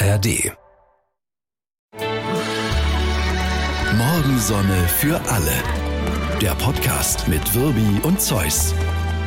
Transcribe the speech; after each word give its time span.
ARD. 0.00 0.52
Morgensonne 3.96 4.86
für 4.86 5.20
alle. 5.28 6.38
Der 6.40 6.54
Podcast 6.54 7.26
mit 7.26 7.52
Wirbi 7.52 8.00
und 8.04 8.20
Zeus. 8.20 8.74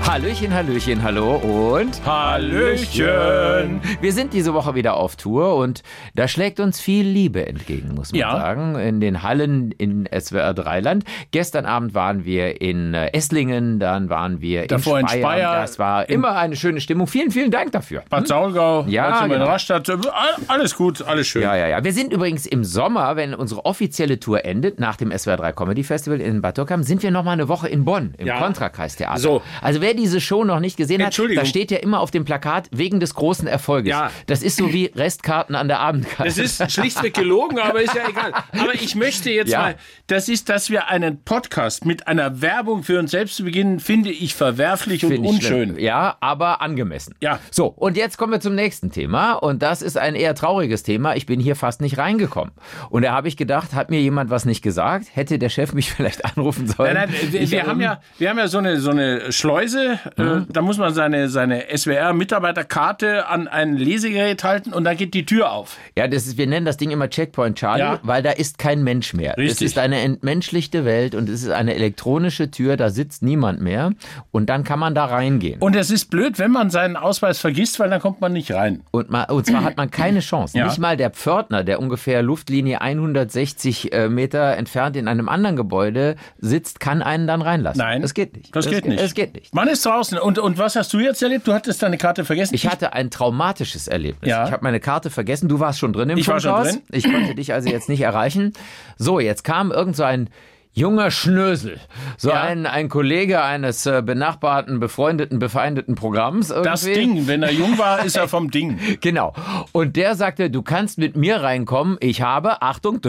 Hallöchen, 0.08 0.54
Hallöchen, 0.54 1.04
hallo 1.04 1.36
und 1.36 2.02
Hallöchen. 2.06 3.79
Wir 4.01 4.12
sind 4.12 4.33
diese 4.33 4.54
Woche 4.54 4.76
wieder 4.76 4.96
auf 4.96 5.15
Tour 5.15 5.56
und 5.56 5.83
da 6.15 6.28
schlägt 6.28 6.60
uns 6.60 6.81
viel 6.81 7.06
Liebe 7.06 7.46
entgegen, 7.47 7.94
muss 7.96 8.12
man 8.12 8.19
Ja. 8.19 8.32
sagen, 8.36 8.76
in 8.76 9.00
den 9.00 9.24
Hallen 9.24 9.72
in 9.72 10.10
SWR 10.12 10.54
Dreiland. 10.54 11.06
Gestern 11.32 11.65
Abend 11.65 11.94
waren 11.94 12.26
wir 12.26 12.60
in 12.62 12.94
äh, 12.94 13.12
Esslingen, 13.14 13.79
dann 13.79 14.10
waren 14.10 14.42
wir 14.42 14.68
Davor 14.68 15.00
in 15.00 15.06
in 15.06 15.08
Speyer. 15.08 15.22
Speyer, 15.22 15.62
Das 15.62 15.79
war 15.79 16.09
immer 16.09 16.36
eine 16.36 16.58
schöne 16.58 16.81
Stimmung. 16.81 17.08
Vielen, 17.08 17.31
vielen 17.31 17.52
Dank 17.52 17.72
dafür. 17.72 18.04
Bad 18.09 18.27
Saulgau, 18.27 18.86
Ja, 18.90 19.22
genau. 19.24 19.36
in 19.36 19.41
Rastatt, 19.41 19.90
all- 19.90 19.99
alles 20.48 20.76
gut, 20.76 21.02
alles 21.04 21.27
schön. 21.27 21.44
Ja, 21.44 21.55
ja, 21.55 21.68
ja. 21.68 21.84
Wir 21.86 21.94
sind 21.94 22.12
übrigens 22.12 22.46
im 22.46 22.66
Sommer, 22.66 23.16
wenn 23.16 23.34
unsere 23.34 23.63
offizielle 23.66 24.20
Tour 24.20 24.44
endet, 24.44 24.80
nach 24.80 24.98
dem 24.98 25.12
SWR 25.18 25.38
3 25.38 25.52
Comedy 25.54 25.84
Festival 25.84 26.20
in 26.20 26.41
Bad 26.41 26.58
Dürkheim, 26.58 26.84
sind 26.84 27.02
wir 27.02 27.12
noch 27.12 27.24
mal 27.24 27.32
eine 27.32 27.48
Woche 27.48 27.70
in 27.70 27.86
Bonn 27.86 28.13
im 28.18 28.27
Ja. 28.27 28.40
Kontrakreistheater. 28.40 29.20
So. 29.20 29.41
Also 29.62 29.80
wer 29.80 29.91
diese 29.94 30.22
Show 30.22 30.44
noch 30.44 30.59
nicht 30.59 30.77
gesehen 30.77 31.04
hat, 31.05 31.18
da 31.36 31.45
steht 31.45 31.72
ja 31.72 31.77
immer 31.77 31.99
auf 31.99 32.12
dem 32.12 32.26
Plakat 32.26 32.68
wegen 32.72 32.99
des 32.99 33.13
großen 33.16 33.48
Erfolges. 33.48 33.90
Ja. 33.91 34.12
Das 34.27 34.44
ist 34.44 34.58
so 34.58 34.72
wie 34.73 34.86
Restkarten 34.95 35.55
an 35.55 35.68
der 35.68 35.80
Abendkasse. 35.80 36.41
Das 36.41 36.59
ist 36.59 36.72
schlichtweg 36.72 37.13
gelogen, 37.13 37.59
aber 37.59 37.82
ist 37.82 37.94
ja 37.96 38.08
egal. 38.09 38.34
Aber 38.52 38.73
ich 38.73 38.96
möchte 38.96 39.30
jetzt 39.32 39.52
Ja. 39.52 39.59
mal, 39.62 39.76
das 40.08 40.30
ist, 40.30 40.49
dass 40.49 40.70
wir 40.70 40.88
einen 40.90 41.23
Podcast 41.23 41.85
mit 41.85 42.08
einer 42.08 42.41
Werbung 42.41 42.84
für 42.84 42.99
uns 42.99 43.12
selbst 43.12 43.44
beginnen, 43.44 43.80
finde 43.80 44.09
ich 44.12 44.35
verwerflich 44.35 45.05
und 45.05 45.18
unschön. 45.20 45.70
schlimm. 45.72 45.80
Ja, 45.80 46.18
aber 46.20 46.62
angemessen. 46.62 47.16
Ja. 47.21 47.40
So, 47.52 47.68
und 47.68 47.98
jetzt 47.98 48.18
kommen 48.18 48.32
wir 48.34 48.40
zum 48.40 48.55
nächsten 48.55 48.91
Thema. 48.91 49.34
Und 49.34 49.62
das 49.62 49.82
ist 49.82 49.98
ein 49.98 50.16
eher 50.16 50.35
trauriges 50.35 50.84
Thema. 50.84 51.16
Ich 51.16 51.26
bin 51.26 51.40
hier 51.40 51.55
fast 51.55 51.82
nicht 51.82 51.98
reingekommen. 51.98 52.54
Und 52.90 53.04
da 53.04 53.12
habe 53.13 53.27
ich 53.27 53.38
gedacht, 53.38 53.73
hat 53.73 53.90
mir 53.90 53.99
jemand 54.01 54.29
was 54.29 54.46
nicht 54.46 54.62
gesagt? 54.62 55.07
Hätte 55.13 55.40
der 55.40 55.49
Chef 55.49 55.73
mich 55.73 55.91
vielleicht 55.94 56.26
anrufen 56.26 56.68
sollen? 56.68 56.94
Nein, 56.94 57.10
nein, 57.12 57.32
wir, 57.34 57.41
Ich 57.41 57.51
wir, 57.51 57.62
hab- 57.62 57.68
haben 57.68 57.82
ja, 57.82 58.01
wir 58.18 58.29
haben 58.29 58.38
ja 58.38 58.48
so 58.48 58.57
eine, 58.57 58.79
so 58.79 58.91
eine 58.91 59.32
Schleuse, 59.32 59.80
äh, 60.18 60.41
da 60.49 60.62
muss 60.62 60.77
man 60.77 60.93
seine, 60.93 61.29
seine 61.29 61.63
SWR-Mitarbeiterkarte 61.76 63.27
an 63.27 63.48
ein 63.48 63.76
Lesegerät 63.77 64.43
halten 64.43 64.73
und 64.73 64.83
dann 64.83 64.97
geht 64.97 65.13
die 65.13 65.25
Tür 65.25 65.51
auf. 65.51 65.77
Ja, 65.97 66.07
das 66.07 66.27
ist, 66.27 66.38
wir 66.38 66.47
nennen 66.47 66.65
das 66.65 66.77
Ding 66.77 66.91
immer 66.91 67.09
Checkpoint 67.09 67.57
Charlie, 67.57 67.81
Ja. 67.83 67.99
weil 68.03 68.23
da 68.23 68.31
ist 68.31 68.57
kein 68.57 68.83
Mensch 68.83 69.13
mehr. 69.13 69.33
Es 69.38 69.43
Richtig. 69.51 69.67
ist 69.67 69.77
eine 69.77 69.99
entmenschlichte 70.01 70.85
Welt 70.85 71.15
und 71.15 71.29
es 71.29 71.43
ist 71.43 71.49
eine 71.49 71.75
elektronische 71.75 72.51
Tür, 72.51 72.77
da 72.77 72.89
sitzt 72.89 73.23
niemand 73.23 73.61
mehr 73.61 73.91
und 74.31 74.49
dann 74.49 74.63
kann 74.63 74.79
man 74.79 74.95
da 74.95 75.05
reingehen. 75.05 75.59
Und 75.61 75.75
es 75.75 75.91
ist 75.91 76.05
blöd, 76.09 76.39
wenn 76.39 76.51
man 76.51 76.69
seinen 76.69 76.95
Ausweis 76.95 77.39
vergisst, 77.39 77.79
weil 77.79 77.89
dann 77.89 77.99
kommt 78.01 78.21
man 78.21 78.33
nicht 78.33 78.51
rein. 78.53 78.83
Und, 78.91 79.09
ma- 79.09 79.23
und 79.23 79.45
zwar 79.45 79.63
hat 79.63 79.77
man 79.77 79.91
keine 79.91 80.19
Chance. 80.21 80.57
Ja. 80.57 80.66
Nicht 80.67 80.79
mal 80.79 80.97
der 80.97 81.09
Pförtner, 81.11 81.63
der 81.63 81.79
ungefähr 81.79 82.21
Luftlinie 82.21 82.81
160 82.81 83.93
äh, 83.93 84.09
Meter 84.09 84.57
entfernt 84.57 84.95
in 84.95 85.07
einem 85.07 85.29
anderen 85.29 85.55
Gebäude 85.55 86.16
sitzt, 86.39 86.79
kann 86.79 87.01
einen 87.01 87.27
dann 87.27 87.41
reinlassen. 87.41 87.79
Nein. 87.79 88.01
Das 88.01 88.13
geht 88.13 88.35
nicht. 88.35 88.55
Das 88.55 88.67
geht 88.67 88.85
nicht. 88.85 89.01
Das 89.01 89.13
geht 89.13 89.33
nicht. 89.35 89.53
Man 89.53 89.67
ist 89.72 89.86
draußen. 89.86 90.17
Und, 90.19 90.38
und 90.39 90.58
was 90.58 90.75
hast 90.75 90.94
du 90.94 91.00
jetzt 91.00 91.22
erlebt? 91.23 91.47
Du 91.47 91.53
hattest 91.53 91.81
deine 91.83 91.97
Karte 91.97 92.25
vergessen. 92.25 92.53
Ich 92.55 92.67
hatte 92.67 92.94
ein 92.94 93.09
traumatisches 93.09 93.88
Erlebnis. 93.88 94.30
Ja. 94.30 94.45
Ich 94.45 94.52
habe 94.52 94.63
meine 94.63 94.80
Karte 94.80 95.09
vergessen. 95.09 95.47
Du 95.50 95.59
warst 95.59 95.80
schon 95.80 95.94
drin 95.94 96.09
im 96.09 96.17
Ich 96.17 96.28
war 96.28 96.39
schon 96.39 96.52
Funkhaus. 96.52 96.73
drin. 96.73 96.81
Ich 96.91 97.03
konnte 97.11 97.36
dich 97.36 97.53
also 97.53 97.69
jetzt 97.69 97.89
nicht 97.89 98.02
erreichen. 98.02 98.53
So, 98.97 99.19
jetzt 99.19 99.44
kam 99.44 99.72
irgend 99.72 99.95
so 99.95 100.03
ein 100.03 100.30
junger 100.73 101.11
Schnösel. 101.11 101.80
So 102.17 102.30
Ja. 102.30 102.44
ein, 102.44 102.66
ein 102.66 102.88
Kollege 102.88 103.44
eines 103.44 103.86
äh, 103.86 104.02
benachbarten, 104.02 104.80
befreundeten, 104.80 105.38
befeindeten 105.38 105.95
Programms. 105.95 106.50
Irgendwie. 106.50 106.69
das 106.69 106.83
Ding, 106.83 107.28
wenn 107.28 107.44
er 107.44 107.52
jung 107.52 107.78
war, 107.78 108.06
ist 108.06 108.16
er 108.16 108.28
vom 108.30 108.52
Ding. 108.52 108.80
Genau. 109.02 109.33
Und 109.73 109.95
der 109.97 110.16
sagte, 110.16 110.50
du 110.50 110.61
kannst 110.61 110.97
mit 110.97 111.16
mir 111.17 111.44
reinkommen. 111.44 111.97
Ich 112.00 112.22
habe, 112.22 112.61
Achtung, 112.61 113.02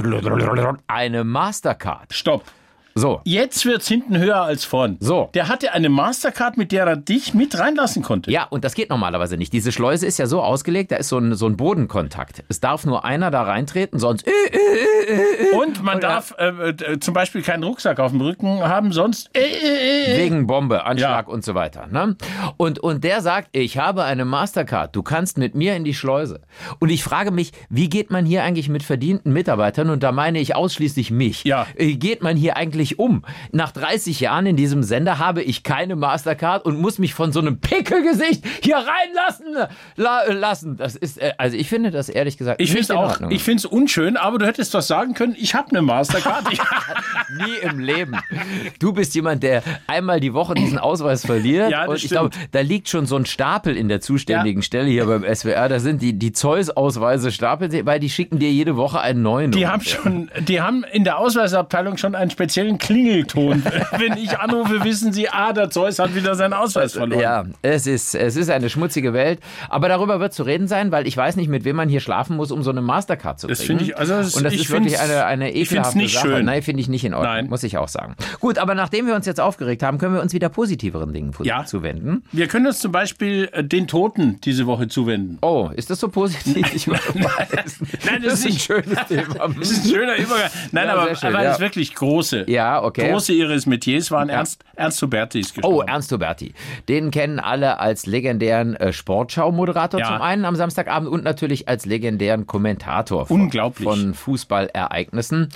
eine 0.88 1.22
Mastercard. 1.24 2.12
Stopp. 2.12 2.44
So. 2.94 3.20
Jetzt 3.24 3.64
wird's 3.64 3.88
hinten 3.88 4.18
höher 4.18 4.42
als 4.42 4.64
vorn. 4.64 4.96
So. 5.00 5.30
Der 5.34 5.48
hatte 5.48 5.72
eine 5.72 5.88
Mastercard, 5.88 6.56
mit 6.56 6.72
der 6.72 6.84
er 6.86 6.96
dich 6.96 7.34
mit 7.34 7.58
reinlassen 7.58 8.02
konnte. 8.02 8.30
Ja, 8.30 8.44
und 8.50 8.64
das 8.64 8.74
geht 8.74 8.90
normalerweise 8.90 9.36
nicht. 9.36 9.52
Diese 9.52 9.72
Schleuse 9.72 10.06
ist 10.06 10.18
ja 10.18 10.26
so 10.26 10.42
ausgelegt, 10.42 10.92
da 10.92 10.96
ist 10.96 11.08
so 11.08 11.18
ein, 11.18 11.34
so 11.34 11.46
ein 11.46 11.56
Bodenkontakt. 11.56 12.44
Es 12.48 12.60
darf 12.60 12.84
nur 12.84 13.04
einer 13.04 13.30
da 13.30 13.42
reintreten, 13.42 13.98
sonst 13.98 14.26
Und 15.56 15.82
man 15.82 16.00
darf 16.00 16.34
äh, 16.38 16.48
äh, 16.70 17.00
zum 17.00 17.14
Beispiel 17.14 17.42
keinen 17.42 17.62
Rucksack 17.64 17.98
auf 18.00 18.10
dem 18.12 18.20
Rücken 18.20 18.60
haben, 18.62 18.92
sonst. 18.92 19.30
Wegen 19.34 20.46
Bombe, 20.46 20.84
Anschlag 20.84 21.26
Ja. 21.28 21.32
und 21.32 21.44
so 21.44 21.54
weiter. 21.54 21.86
Ne? 21.86 22.16
Und, 22.56 22.78
und 22.78 23.04
der 23.04 23.20
sagt, 23.20 23.48
ich 23.52 23.78
habe 23.78 24.04
eine 24.04 24.24
Mastercard, 24.24 24.94
du 24.94 25.02
kannst 25.02 25.38
mit 25.38 25.54
mir 25.54 25.76
in 25.76 25.84
die 25.84 25.94
Schleuse. 25.94 26.40
Und 26.78 26.90
ich 26.90 27.02
frage 27.04 27.30
mich, 27.30 27.52
wie 27.70 27.88
geht 27.88 28.10
man 28.10 28.24
hier 28.26 28.42
eigentlich 28.44 28.68
mit 28.68 28.82
verdienten 28.82 29.32
Mitarbeitern, 29.32 29.90
und 29.90 30.02
da 30.02 30.12
meine 30.12 30.40
ich 30.40 30.54
ausschließlich 30.54 31.10
mich, 31.10 31.44
Ja. 31.44 31.66
Äh, 31.76 31.94
geht 31.94 32.22
man 32.22 32.36
hier 32.36 32.56
eigentlich 32.56 32.81
um? 32.98 33.24
Nach 33.52 33.72
30 33.72 34.20
Jahren 34.20 34.46
in 34.46 34.56
diesem 34.56 34.82
Sender 34.82 35.18
habe 35.18 35.42
ich 35.42 35.62
keine 35.62 35.96
Mastercard 35.96 36.64
und 36.64 36.78
muss 36.80 36.98
mich 36.98 37.14
von 37.14 37.32
so 37.32 37.40
einem 37.40 37.58
Pickelgesicht 37.60 38.44
hier 38.62 38.76
reinlassen 38.76 39.68
la, 39.96 40.22
äh, 40.22 40.32
lassen. 40.32 40.76
Das 40.76 40.96
ist, 40.96 41.18
äh, 41.20 41.32
also 41.38 41.56
ich 41.56 41.68
finde 41.68 41.90
das 41.90 42.08
ehrlich 42.08 42.38
gesagt 42.38 42.60
Ich 42.60 42.72
finde 42.72 42.92
in 42.92 42.98
auch, 42.98 43.10
Ordnung. 43.10 43.30
ich 43.30 43.42
finde 43.42 43.58
es 43.58 43.64
unschön, 43.66 44.16
aber 44.16 44.38
du 44.38 44.46
hättest 44.46 44.74
doch 44.74 44.82
sagen 44.82 45.14
können, 45.14 45.34
ich 45.38 45.54
habe 45.54 45.70
eine 45.70 45.82
Mastercard. 45.82 46.44
Nie 47.36 47.56
im 47.62 47.78
Leben. 47.78 48.16
Du 48.78 48.92
bist 48.92 49.14
jemand, 49.14 49.42
der 49.42 49.62
einmal 49.86 50.20
die 50.20 50.34
Woche 50.34 50.54
diesen 50.54 50.78
Ausweis 50.78 51.24
verliert. 51.24 51.70
Ja, 51.70 51.82
das 51.82 51.88
und 51.90 52.04
ich 52.04 52.10
glaube, 52.10 52.30
da 52.50 52.60
liegt 52.60 52.88
schon 52.88 53.06
so 53.06 53.16
ein 53.16 53.26
Stapel 53.26 53.76
in 53.76 53.88
der 53.88 54.00
zuständigen 54.00 54.60
Ja. 54.60 54.64
Stelle 54.66 54.88
hier 54.88 55.06
beim 55.06 55.24
SWR. 55.24 55.68
Da 55.68 55.78
sind 55.80 56.02
die, 56.02 56.12
die 56.18 56.32
Zeus-Ausweise 56.32 57.32
stapeln, 57.32 57.72
weil 57.86 58.00
die 58.00 58.10
schicken 58.10 58.38
dir 58.38 58.50
jede 58.50 58.76
Woche 58.76 59.00
einen 59.00 59.22
neuen. 59.22 59.50
die 59.52 59.66
haben 59.66 59.82
schon, 59.82 60.30
die 60.40 60.60
haben 60.60 60.84
in 60.92 61.04
der 61.04 61.18
Ausweisabteilung 61.18 61.96
schon 61.96 62.14
einen 62.14 62.30
speziellen 62.30 62.71
Klingelton. 62.78 63.62
Wenn 63.98 64.16
ich 64.16 64.38
anrufe, 64.38 64.84
wissen 64.84 65.12
sie, 65.12 65.28
ah, 65.28 65.52
der 65.52 65.70
Zeus 65.70 65.98
hat 65.98 66.14
wieder 66.14 66.34
seinen 66.34 66.52
Ausweis 66.52 66.92
verloren. 66.94 67.20
Ja, 67.20 67.44
es 67.62 67.86
ist, 67.86 68.14
es 68.14 68.36
ist 68.36 68.50
eine 68.50 68.68
schmutzige 68.70 69.12
Welt. 69.12 69.40
Aber 69.68 69.88
darüber 69.88 70.20
wird 70.20 70.32
zu 70.32 70.42
reden 70.42 70.68
sein, 70.68 70.92
weil 70.92 71.06
ich 71.06 71.16
weiß 71.16 71.36
nicht, 71.36 71.48
mit 71.48 71.64
wem 71.64 71.76
man 71.76 71.88
hier 71.88 72.00
schlafen 72.00 72.36
muss, 72.36 72.50
um 72.50 72.62
so 72.62 72.70
eine 72.70 72.80
Mastercard 72.82 73.40
zu 73.40 73.46
kriegen. 73.46 73.56
Das 73.58 73.66
finde 73.66 73.84
ich- 73.84 73.96
also 73.98 74.14
das- 74.14 74.34
Und 74.36 74.44
das 74.44 74.54
ist 74.54 74.70
wirklich 74.70 74.98
eine, 74.98 75.24
eine 75.24 75.54
ekelhafte 75.54 75.98
nicht 75.98 76.14
Sache. 76.14 76.28
schön. 76.28 76.44
Nein, 76.46 76.62
finde 76.62 76.80
ich 76.80 76.88
nicht 76.88 77.04
in 77.04 77.14
Ordnung, 77.14 77.32
Nein. 77.32 77.48
muss 77.48 77.62
ich 77.62 77.78
auch 77.78 77.88
sagen. 77.88 78.14
Gut, 78.40 78.58
aber 78.58 78.74
nachdem 78.74 79.06
wir 79.06 79.14
uns 79.14 79.26
jetzt 79.26 79.40
aufgeregt 79.40 79.82
haben, 79.82 79.98
können 79.98 80.14
wir 80.14 80.22
uns 80.22 80.32
wieder 80.32 80.48
positiveren 80.48 81.12
Dingen 81.12 81.32
Ja. 81.42 81.64
zuwenden. 81.64 82.24
Wir 82.32 82.46
können 82.48 82.66
uns 82.66 82.78
zum 82.80 82.92
Beispiel 82.92 83.48
äh, 83.52 83.64
den 83.64 83.86
Toten 83.86 84.40
diese 84.42 84.66
Woche 84.66 84.88
zuwenden. 84.88 85.38
Oh, 85.42 85.70
ist 85.74 85.90
das 85.90 86.00
so 86.00 86.08
positiv? 86.08 86.74
Ich 86.74 86.88
weiß. 86.88 87.00
Nein, 88.06 88.22
das 88.22 88.34
ist 88.40 88.44
ein 88.46 88.50
nicht- 88.52 88.62
schönes 88.64 88.98
Thema. 89.08 89.48
Das 89.58 89.70
ist 89.70 89.84
ein 89.86 89.90
schöner 89.90 90.16
Übergang. 90.16 90.50
Nein, 90.72 90.86
Ja, 90.86 90.94
aber, 90.94 91.14
schön, 91.14 91.28
aber 91.28 91.38
ja. 91.38 91.44
das 91.48 91.56
ist 91.56 91.60
wirklich 91.60 91.94
große. 91.94 92.44
Ja, 92.48 92.61
okay. 92.82 93.10
Große 93.10 93.32
ihres 93.32 93.66
Metiers 93.66 94.10
waren 94.10 94.28
Ernst, 94.28 94.64
Ernst 94.76 95.00
Huberti 95.02 95.40
ist 95.40 95.54
gestorben. 95.54 95.76
Oh, 95.76 95.82
Ernst 95.82 96.10
Huberti. 96.12 96.54
Den 96.88 97.10
kennen 97.10 97.38
alle 97.40 97.78
als 97.80 98.06
legendären 98.06 98.76
äh, 98.76 98.92
Sportschau-Moderator 98.92 100.00
Ja. 100.00 100.06
zum 100.06 100.20
einen 100.22 100.44
am 100.44 100.56
Samstagabend 100.56 101.08
und 101.08 101.24
natürlich 101.24 101.68
als 101.68 101.86
legendären 101.86 102.46
Kommentator 102.46 103.26
von, 103.26 103.42
Unglaublich. 103.42 103.88
von 103.88 104.14
Fußballereignissen. 104.14 105.48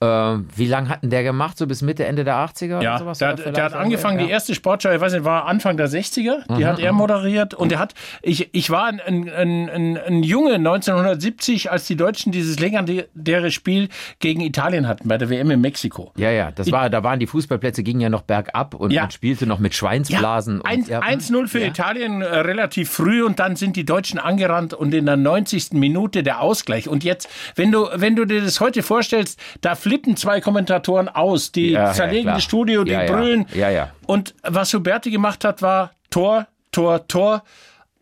Äh, 0.00 0.06
wie 0.06 0.66
lange 0.66 0.88
hatten 0.88 1.10
der 1.10 1.22
gemacht? 1.22 1.58
So 1.58 1.66
bis 1.66 1.82
Mitte, 1.82 2.06
Ende 2.06 2.24
der 2.24 2.36
80er 2.36 2.80
Ja, 2.82 2.90
oder 2.94 2.98
sowas? 3.00 3.18
der, 3.18 3.28
hat- 3.28 3.56
der 3.56 3.64
hat 3.64 3.74
angefangen, 3.74 4.18
ja. 4.20 4.26
die 4.26 4.30
erste 4.30 4.54
Sportschau, 4.54 4.90
ich 4.92 5.00
weiß 5.00 5.12
nicht, 5.12 5.24
war 5.24 5.46
Anfang 5.46 5.76
der 5.76 5.88
60er, 5.88 6.56
die 6.56 6.64
hat 6.66 6.78
er 6.78 6.92
moderiert 6.92 7.52
und 7.54 7.70
er 7.72 7.78
hat, 7.78 7.94
ich, 8.22 8.48
ich 8.52 8.70
war 8.70 8.86
ein, 8.86 9.00
ein, 9.00 9.28
ein, 9.28 9.68
ein, 9.68 9.98
ein 9.98 10.22
Junge 10.22 10.54
1970, 10.54 11.70
als 11.70 11.86
die 11.86 11.96
Deutschen 11.96 12.32
dieses 12.32 12.58
legendäre 12.58 13.50
Spiel 13.50 13.88
gegen 14.20 14.40
Italien 14.40 14.88
hatten 14.88 15.06
bei 15.08 15.18
der 15.18 15.28
WM 15.30 15.50
in 15.50 15.60
Mexiko. 15.60 16.12
Ja, 16.16 16.30
ja, 16.30 16.49
das 16.54 16.70
war, 16.72 16.90
da 16.90 17.02
waren 17.02 17.18
die 17.20 17.26
Fußballplätze, 17.26 17.82
gingen 17.82 18.00
ja 18.00 18.08
noch 18.08 18.22
bergab 18.22 18.74
und 18.74 18.90
Ja. 18.92 19.02
man 19.02 19.10
spielte 19.10 19.46
noch 19.46 19.58
mit 19.58 19.74
Schweinsblasen. 19.74 20.62
Ja, 20.88 21.00
1-0 21.00 21.46
für 21.48 21.60
ja. 21.60 21.66
Italien 21.68 22.22
äh, 22.22 22.26
relativ 22.26 22.90
früh 22.90 23.22
und 23.22 23.38
dann 23.38 23.56
sind 23.56 23.76
die 23.76 23.84
Deutschen 23.84 24.18
angerannt 24.18 24.74
und 24.74 24.92
in 24.94 25.06
der 25.06 25.16
90. 25.16 25.72
Minute 25.72 26.22
der 26.22 26.40
Ausgleich. 26.40 26.88
Und 26.88 27.04
jetzt, 27.04 27.28
wenn 27.56 27.70
du, 27.72 27.88
wenn 27.94 28.16
du 28.16 28.24
dir 28.24 28.42
das 28.42 28.60
heute 28.60 28.82
vorstellst, 28.82 29.38
da 29.60 29.74
flippen 29.74 30.16
zwei 30.16 30.40
Kommentatoren 30.40 31.08
aus, 31.08 31.52
die 31.52 31.70
Ja, 31.70 31.92
zerlegen 31.92 32.26
das 32.28 32.42
Studio, 32.42 32.84
die 32.84 32.96
brüllen. 32.96 33.46
Ja, 33.54 33.70
ja. 33.70 33.90
Und 34.06 34.34
was 34.42 34.72
Huberti 34.74 35.10
gemacht 35.10 35.44
hat, 35.44 35.62
war 35.62 35.92
Tor, 36.10 36.46
Tor, 36.72 37.06
Tor. 37.08 37.42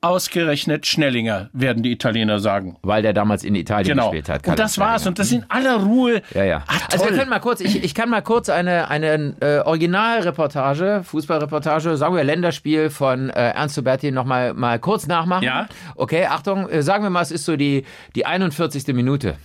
Ausgerechnet 0.00 0.86
Schnellinger, 0.86 1.50
werden 1.52 1.82
die 1.82 1.90
Italiener 1.90 2.38
sagen. 2.38 2.76
Weil 2.82 3.02
der 3.02 3.12
damals 3.12 3.42
in 3.42 3.56
Italien 3.56 3.96
Genau. 3.96 4.10
gespielt 4.10 4.28
hat. 4.28 4.46
Und 4.46 4.56
das 4.56 4.78
war's. 4.78 5.08
Und 5.08 5.18
das 5.18 5.32
in 5.32 5.44
aller 5.50 5.74
Ruhe. 5.82 6.22
Ja, 6.34 6.44
ja. 6.44 6.64
Ah, 6.68 6.74
also 6.92 7.06
wir 7.06 7.16
können 7.16 7.28
mal 7.30 7.40
kurz, 7.40 7.60
ich, 7.60 7.82
ich 7.82 7.94
kann 7.96 8.08
mal 8.08 8.22
kurz 8.22 8.48
eine, 8.48 8.88
eine 8.88 9.34
äh, 9.40 9.58
Originalreportage, 9.58 11.02
Fußballreportage, 11.02 11.96
sagen 11.96 12.14
wir 12.14 12.22
Länderspiel 12.22 12.90
von 12.90 13.30
äh, 13.30 13.50
Ernst 13.50 13.76
Huberti 13.76 14.12
noch 14.12 14.24
mal, 14.24 14.54
mal 14.54 14.78
kurz 14.78 15.08
nachmachen. 15.08 15.42
Ja. 15.42 15.66
Okay, 15.96 16.26
Achtung, 16.26 16.68
äh, 16.68 16.82
sagen 16.82 17.02
wir 17.02 17.10
mal, 17.10 17.22
es 17.22 17.32
ist 17.32 17.44
so 17.44 17.56
die, 17.56 17.84
die 18.14 18.24
41. 18.24 18.86
Minute. 18.94 19.36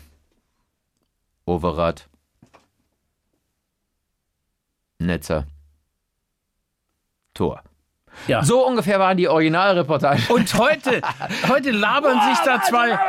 Overath. 1.45 2.07
Netzer. 4.99 5.47
Tor. 7.33 7.63
Ja. 8.27 8.43
So 8.43 8.65
ungefähr 8.65 8.99
waren 8.99 9.17
die 9.17 9.27
Originalreportagen. 9.27 10.23
Und 10.29 10.53
heute, 10.55 11.01
heute 11.49 11.71
labern 11.71 12.19
sich 12.29 12.39
da 12.45 12.61
zwei, 12.61 12.99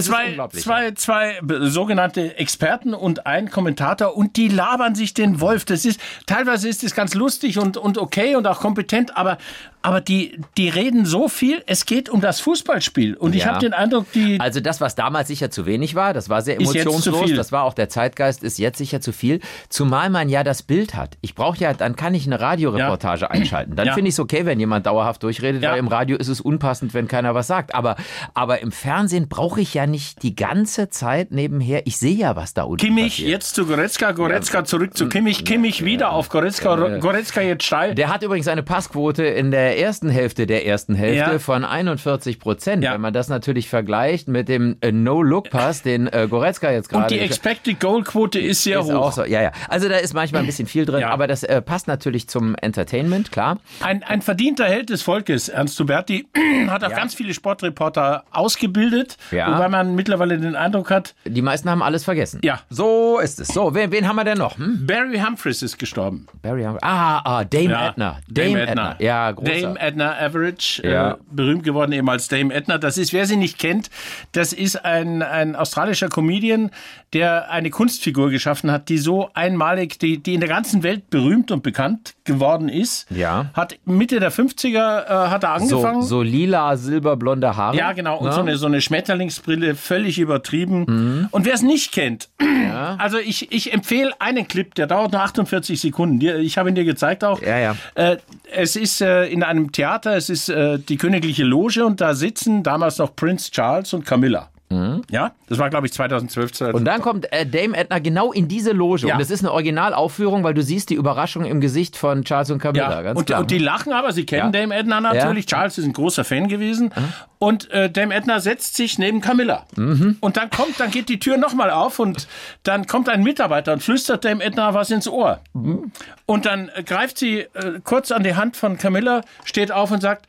zwei, 0.00 0.48
zwei, 0.54 0.90
zwei 0.92 1.40
sogenannte 1.60 2.36
Experten 2.38 2.94
und 2.94 3.26
ein 3.26 3.50
Kommentator 3.50 4.16
und 4.16 4.36
die 4.36 4.48
labern 4.48 4.94
sich 4.94 5.14
den 5.14 5.40
Wolf. 5.40 5.64
Das 5.64 5.84
ist, 5.84 6.00
teilweise 6.26 6.68
ist 6.68 6.84
es 6.84 6.94
ganz 6.94 7.14
lustig 7.14 7.58
und, 7.58 7.76
und 7.76 7.98
okay 7.98 8.36
und 8.36 8.46
auch 8.46 8.60
kompetent, 8.60 9.16
aber, 9.16 9.38
aber 9.86 10.00
die, 10.00 10.40
die 10.56 10.68
reden 10.68 11.06
so 11.06 11.28
viel, 11.28 11.62
es 11.66 11.86
geht 11.86 12.08
um 12.08 12.20
das 12.20 12.40
Fußballspiel. 12.40 13.14
Und 13.14 13.36
ich 13.36 13.42
Ja. 13.44 13.50
habe 13.50 13.60
den 13.60 13.72
Eindruck, 13.72 14.10
die, 14.12 14.40
Also 14.40 14.58
das, 14.58 14.80
was 14.80 14.96
damals 14.96 15.28
sicher 15.28 15.48
zu 15.48 15.64
wenig 15.64 15.94
war, 15.94 16.12
das 16.12 16.28
war 16.28 16.42
sehr 16.42 16.56
emotionslos, 16.60 17.32
das 17.34 17.52
war 17.52 17.62
auch 17.62 17.72
der 17.72 17.88
Zeitgeist, 17.88 18.42
ist 18.42 18.58
jetzt 18.58 18.78
sicher 18.78 19.00
zu 19.00 19.12
viel. 19.12 19.38
Zumal 19.68 20.10
man 20.10 20.28
ja 20.28 20.42
das 20.42 20.64
Bild 20.64 20.96
hat. 20.96 21.16
Ich 21.20 21.36
brauche 21.36 21.58
ja, 21.58 21.72
dann 21.72 21.94
kann 21.94 22.14
ich 22.14 22.26
eine 22.26 22.40
Radioreportage 22.40 23.30
einschalten. 23.30 23.76
Dann 23.76 23.86
Ja. 23.86 23.94
finde 23.94 24.08
ich 24.08 24.14
es 24.16 24.18
okay, 24.20 24.44
wenn 24.44 24.58
jemand 24.58 24.86
dauerhaft 24.86 25.22
durchredet, 25.22 25.62
Ja. 25.62 25.70
weil 25.72 25.78
im 25.78 25.86
Radio 25.88 26.16
ist 26.16 26.26
es 26.28 26.40
unpassend, 26.40 26.92
wenn 26.92 27.06
keiner 27.06 27.34
was 27.36 27.46
sagt. 27.46 27.72
Aber, 27.74 27.94
aber 28.34 28.60
im 28.62 28.72
Fernsehen 28.72 29.28
brauche 29.28 29.60
ich 29.60 29.72
ja 29.74 29.86
nicht 29.86 30.24
die 30.24 30.34
ganze 30.34 30.90
Zeit 30.90 31.30
nebenher. 31.30 31.86
Ich 31.86 31.96
sehe 31.98 32.16
ja, 32.16 32.34
was 32.34 32.54
da 32.54 32.64
unten 32.64 32.84
Kimmich 32.84 33.12
passiert. 33.18 33.28
jetzt 33.28 33.54
zu 33.54 33.66
Goretzka, 33.66 34.10
Goretzka 34.10 34.64
zurück 34.64 34.96
zu 34.96 35.08
Kimmich, 35.08 35.44
Kimmich 35.44 35.84
wieder 35.84 36.10
auf 36.12 36.28
Goretzka, 36.28 36.98
Goretzka 36.98 37.40
jetzt 37.40 37.64
steil. 37.64 37.94
Der 37.94 38.08
hat 38.12 38.24
übrigens 38.24 38.48
eine 38.48 38.64
Passquote 38.64 39.24
in 39.24 39.52
der 39.52 39.75
ersten 39.78 40.08
Hälfte 40.08 40.46
der 40.46 40.66
ersten 40.66 40.94
Hälfte 40.94 41.32
Ja. 41.32 41.38
von 41.38 41.64
41 41.64 42.38
Prozent. 42.38 42.82
Ja. 42.84 42.94
Wenn 42.94 43.00
man 43.00 43.12
das 43.12 43.28
natürlich 43.28 43.68
vergleicht 43.68 44.28
mit 44.28 44.48
dem 44.48 44.76
äh, 44.80 44.92
No-Look-Pass, 44.92 45.82
den 45.82 46.06
äh, 46.08 46.26
Goretzka 46.28 46.70
jetzt 46.70 46.88
gerade 46.88 47.04
Und 47.04 47.10
die 47.10 47.18
Expected 47.20 47.80
Goal 47.80 48.02
Quote 48.02 48.38
ist 48.38 48.62
sehr 48.62 48.80
ist 48.80 48.92
hoch. 48.92 49.12
so. 49.12 49.24
Ja, 49.24 49.42
ja. 49.42 49.52
Also 49.68 49.88
da 49.88 49.96
ist 49.96 50.14
manchmal 50.14 50.42
ein 50.42 50.46
bisschen 50.46 50.66
viel 50.66 50.84
drin, 50.86 51.00
Ja. 51.00 51.10
aber 51.10 51.26
das 51.26 51.42
äh, 51.42 51.60
passt 51.62 51.88
natürlich 51.88 52.28
zum 52.28 52.54
Entertainment, 52.56 53.32
klar. 53.32 53.58
Ein, 53.80 54.02
ein 54.02 54.22
verdienter 54.22 54.64
Held 54.66 54.90
des 54.90 55.02
Volkes, 55.02 55.48
Ernst 55.48 55.78
Huberti, 55.80 56.26
hat 56.68 56.82
auch 56.84 56.90
ganz 56.90 57.14
viele 57.14 57.34
Sportreporter 57.34 58.24
ausgebildet, 58.30 59.16
wobei 59.30 59.68
man 59.68 59.94
mittlerweile 59.94 60.38
den 60.38 60.56
Eindruck 60.56 60.90
hat, 60.90 61.14
Die 61.24 61.42
meisten 61.42 61.68
haben 61.70 61.82
alles 61.82 62.04
vergessen. 62.04 62.40
Ja. 62.42 62.60
So 62.70 63.18
ist 63.18 63.40
es. 63.40 63.48
So, 63.48 63.74
wen, 63.74 63.90
wen 63.92 64.08
haben 64.08 64.16
wir 64.16 64.24
denn 64.24 64.38
noch? 64.38 64.56
Hm? 64.58 64.86
Barry 64.86 65.18
Humphries 65.18 65.62
ist 65.62 65.78
gestorben. 65.78 66.26
Barry 66.42 66.62
Hum- 66.64 66.78
Ah, 66.82 67.20
ah, 67.24 67.44
Dame 67.44 67.74
Edna. 67.88 68.18
Dame 68.28 68.66
Edna. 68.66 68.96
Ja, 68.98 69.30
großer. 69.32 69.65
Dame 69.66 69.80
Edna 69.80 70.16
Average, 70.18 70.82
Ja. 70.86 71.12
äh, 71.12 71.14
berühmt 71.30 71.64
geworden 71.64 71.92
eben 71.92 72.08
als 72.08 72.28
Dame 72.28 72.52
Edna. 72.54 72.78
Das 72.78 72.98
ist, 72.98 73.12
wer 73.12 73.26
sie 73.26 73.36
nicht 73.36 73.58
kennt, 73.58 73.90
das 74.32 74.52
ist 74.52 74.84
ein, 74.84 75.22
ein 75.22 75.56
australischer 75.56 76.08
Comedian, 76.08 76.70
der 77.12 77.50
eine 77.50 77.70
Kunstfigur 77.70 78.30
geschaffen 78.30 78.70
hat, 78.70 78.88
die 78.88 78.98
so 78.98 79.30
einmalig, 79.32 79.98
die, 79.98 80.18
die 80.18 80.34
in 80.34 80.40
der 80.40 80.48
ganzen 80.48 80.82
Welt 80.82 81.08
berühmt 81.10 81.50
und 81.50 81.62
bekannt 81.62 82.14
geworden 82.24 82.68
ist. 82.68 83.06
Ja. 83.10 83.46
Hat 83.54 83.78
Mitte 83.84 84.20
der 84.20 84.32
50er 84.32 85.04
äh, 85.04 85.08
hat 85.30 85.44
er 85.44 85.58
so, 85.60 85.76
angefangen. 85.76 86.02
so 86.02 86.22
lila, 86.22 86.76
silberblonde 86.76 87.56
Haare. 87.56 87.76
Ja, 87.76 87.92
genau. 87.92 88.18
Und 88.18 88.26
Ne? 88.26 88.32
so, 88.32 88.40
eine, 88.40 88.56
so 88.56 88.66
eine 88.66 88.80
Schmetterlingsbrille, 88.80 89.74
völlig 89.76 90.18
übertrieben. 90.18 90.84
Mhm. 90.88 91.28
Und 91.30 91.46
wer 91.46 91.54
es 91.54 91.62
nicht 91.62 91.92
kennt, 91.92 92.28
also 92.98 93.18
ich, 93.18 93.52
ich 93.52 93.72
empfehle 93.72 94.12
einen 94.18 94.48
Clip, 94.48 94.74
der 94.74 94.86
dauert 94.88 95.12
nur 95.12 95.22
48 95.22 95.80
Sekunden. 95.80 96.20
Ich 96.40 96.58
habe 96.58 96.68
ihn 96.68 96.74
dir 96.74 96.84
gezeigt 96.84 97.22
auch. 97.24 97.40
Ja, 97.40 97.58
ja. 97.58 97.76
Äh, 97.94 98.16
es 98.52 98.74
ist 98.76 99.00
äh, 99.00 99.26
in 99.26 99.42
einem 99.46 99.72
Theater, 99.72 100.16
es 100.16 100.30
ist 100.30 100.48
äh, 100.48 100.78
die 100.78 100.96
Königliche 100.96 101.44
Loge 101.44 101.84
und 101.84 102.00
da 102.00 102.14
sitzen 102.14 102.62
damals 102.62 102.98
noch 102.98 103.14
Prince 103.14 103.50
Charles 103.50 103.92
und 103.92 104.04
Camilla. 104.04 104.50
Ja, 104.68 105.32
das 105.48 105.58
war, 105.58 105.70
glaube 105.70 105.86
ich, 105.86 105.92
2012. 105.92 106.52
2012. 106.52 106.72
Mhm. 106.72 106.76
Und 106.76 106.84
dann 106.84 107.00
kommt 107.00 107.32
äh, 107.32 107.46
Dame 107.46 107.76
Edna 107.76 107.98
genau 107.98 108.32
in 108.32 108.48
diese 108.48 108.72
Loge. 108.72 109.06
Ja. 109.06 109.14
Und 109.14 109.20
das 109.20 109.30
ist 109.30 109.40
eine 109.40 109.52
Originalaufführung, 109.52 110.42
weil 110.44 110.54
du 110.54 110.62
siehst 110.62 110.90
die 110.90 110.94
Überraschung 110.94 111.44
im 111.44 111.60
Gesicht 111.60 111.96
von 111.96 112.24
Charles 112.24 112.50
und 112.50 112.58
Camilla. 112.58 112.90
Ja, 112.90 113.02
ganz 113.02 113.18
und, 113.18 113.26
klar. 113.26 113.40
und 113.40 113.50
die 113.50 113.58
lachen 113.58 113.92
aber, 113.92 114.12
sie 114.12 114.26
kennen 114.26 114.52
Ja. 114.52 114.60
Dame 114.60 114.74
Edna 114.74 115.00
natürlich. 115.00 115.46
Charles 115.46 115.78
ist 115.78 115.84
ein 115.84 115.92
großer 115.92 116.24
Fan 116.24 116.48
gewesen. 116.48 116.90
Und 117.38 117.70
äh, 117.70 117.90
Dame 117.90 118.14
Edna 118.14 118.40
setzt 118.40 118.76
sich 118.76 118.98
neben 118.98 119.20
Camilla. 119.20 119.66
Mhm. 119.76 120.16
Und 120.20 120.36
dann 120.36 120.50
kommt, 120.50 120.80
dann 120.80 120.90
geht 120.90 121.08
die 121.08 121.18
Tür 121.18 121.36
nochmal 121.36 121.70
auf 121.70 121.98
und 121.98 122.26
dann 122.62 122.86
kommt 122.86 123.08
ein 123.08 123.22
Mitarbeiter 123.22 123.72
und 123.72 123.82
flüstert 123.82 124.24
Dame 124.24 124.42
Edna 124.42 124.74
was 124.74 124.90
ins 124.90 125.06
Ohr. 125.06 125.40
Mhm. 125.52 125.92
Und 126.24 126.46
dann 126.46 126.70
greift 126.84 127.18
sie 127.18 127.40
äh, 127.40 127.80
kurz 127.84 128.10
an 128.10 128.24
die 128.24 128.34
Hand 128.34 128.56
von 128.56 128.78
Camilla, 128.78 129.20
steht 129.44 129.70
auf 129.70 129.90
und 129.90 130.00
sagt, 130.00 130.26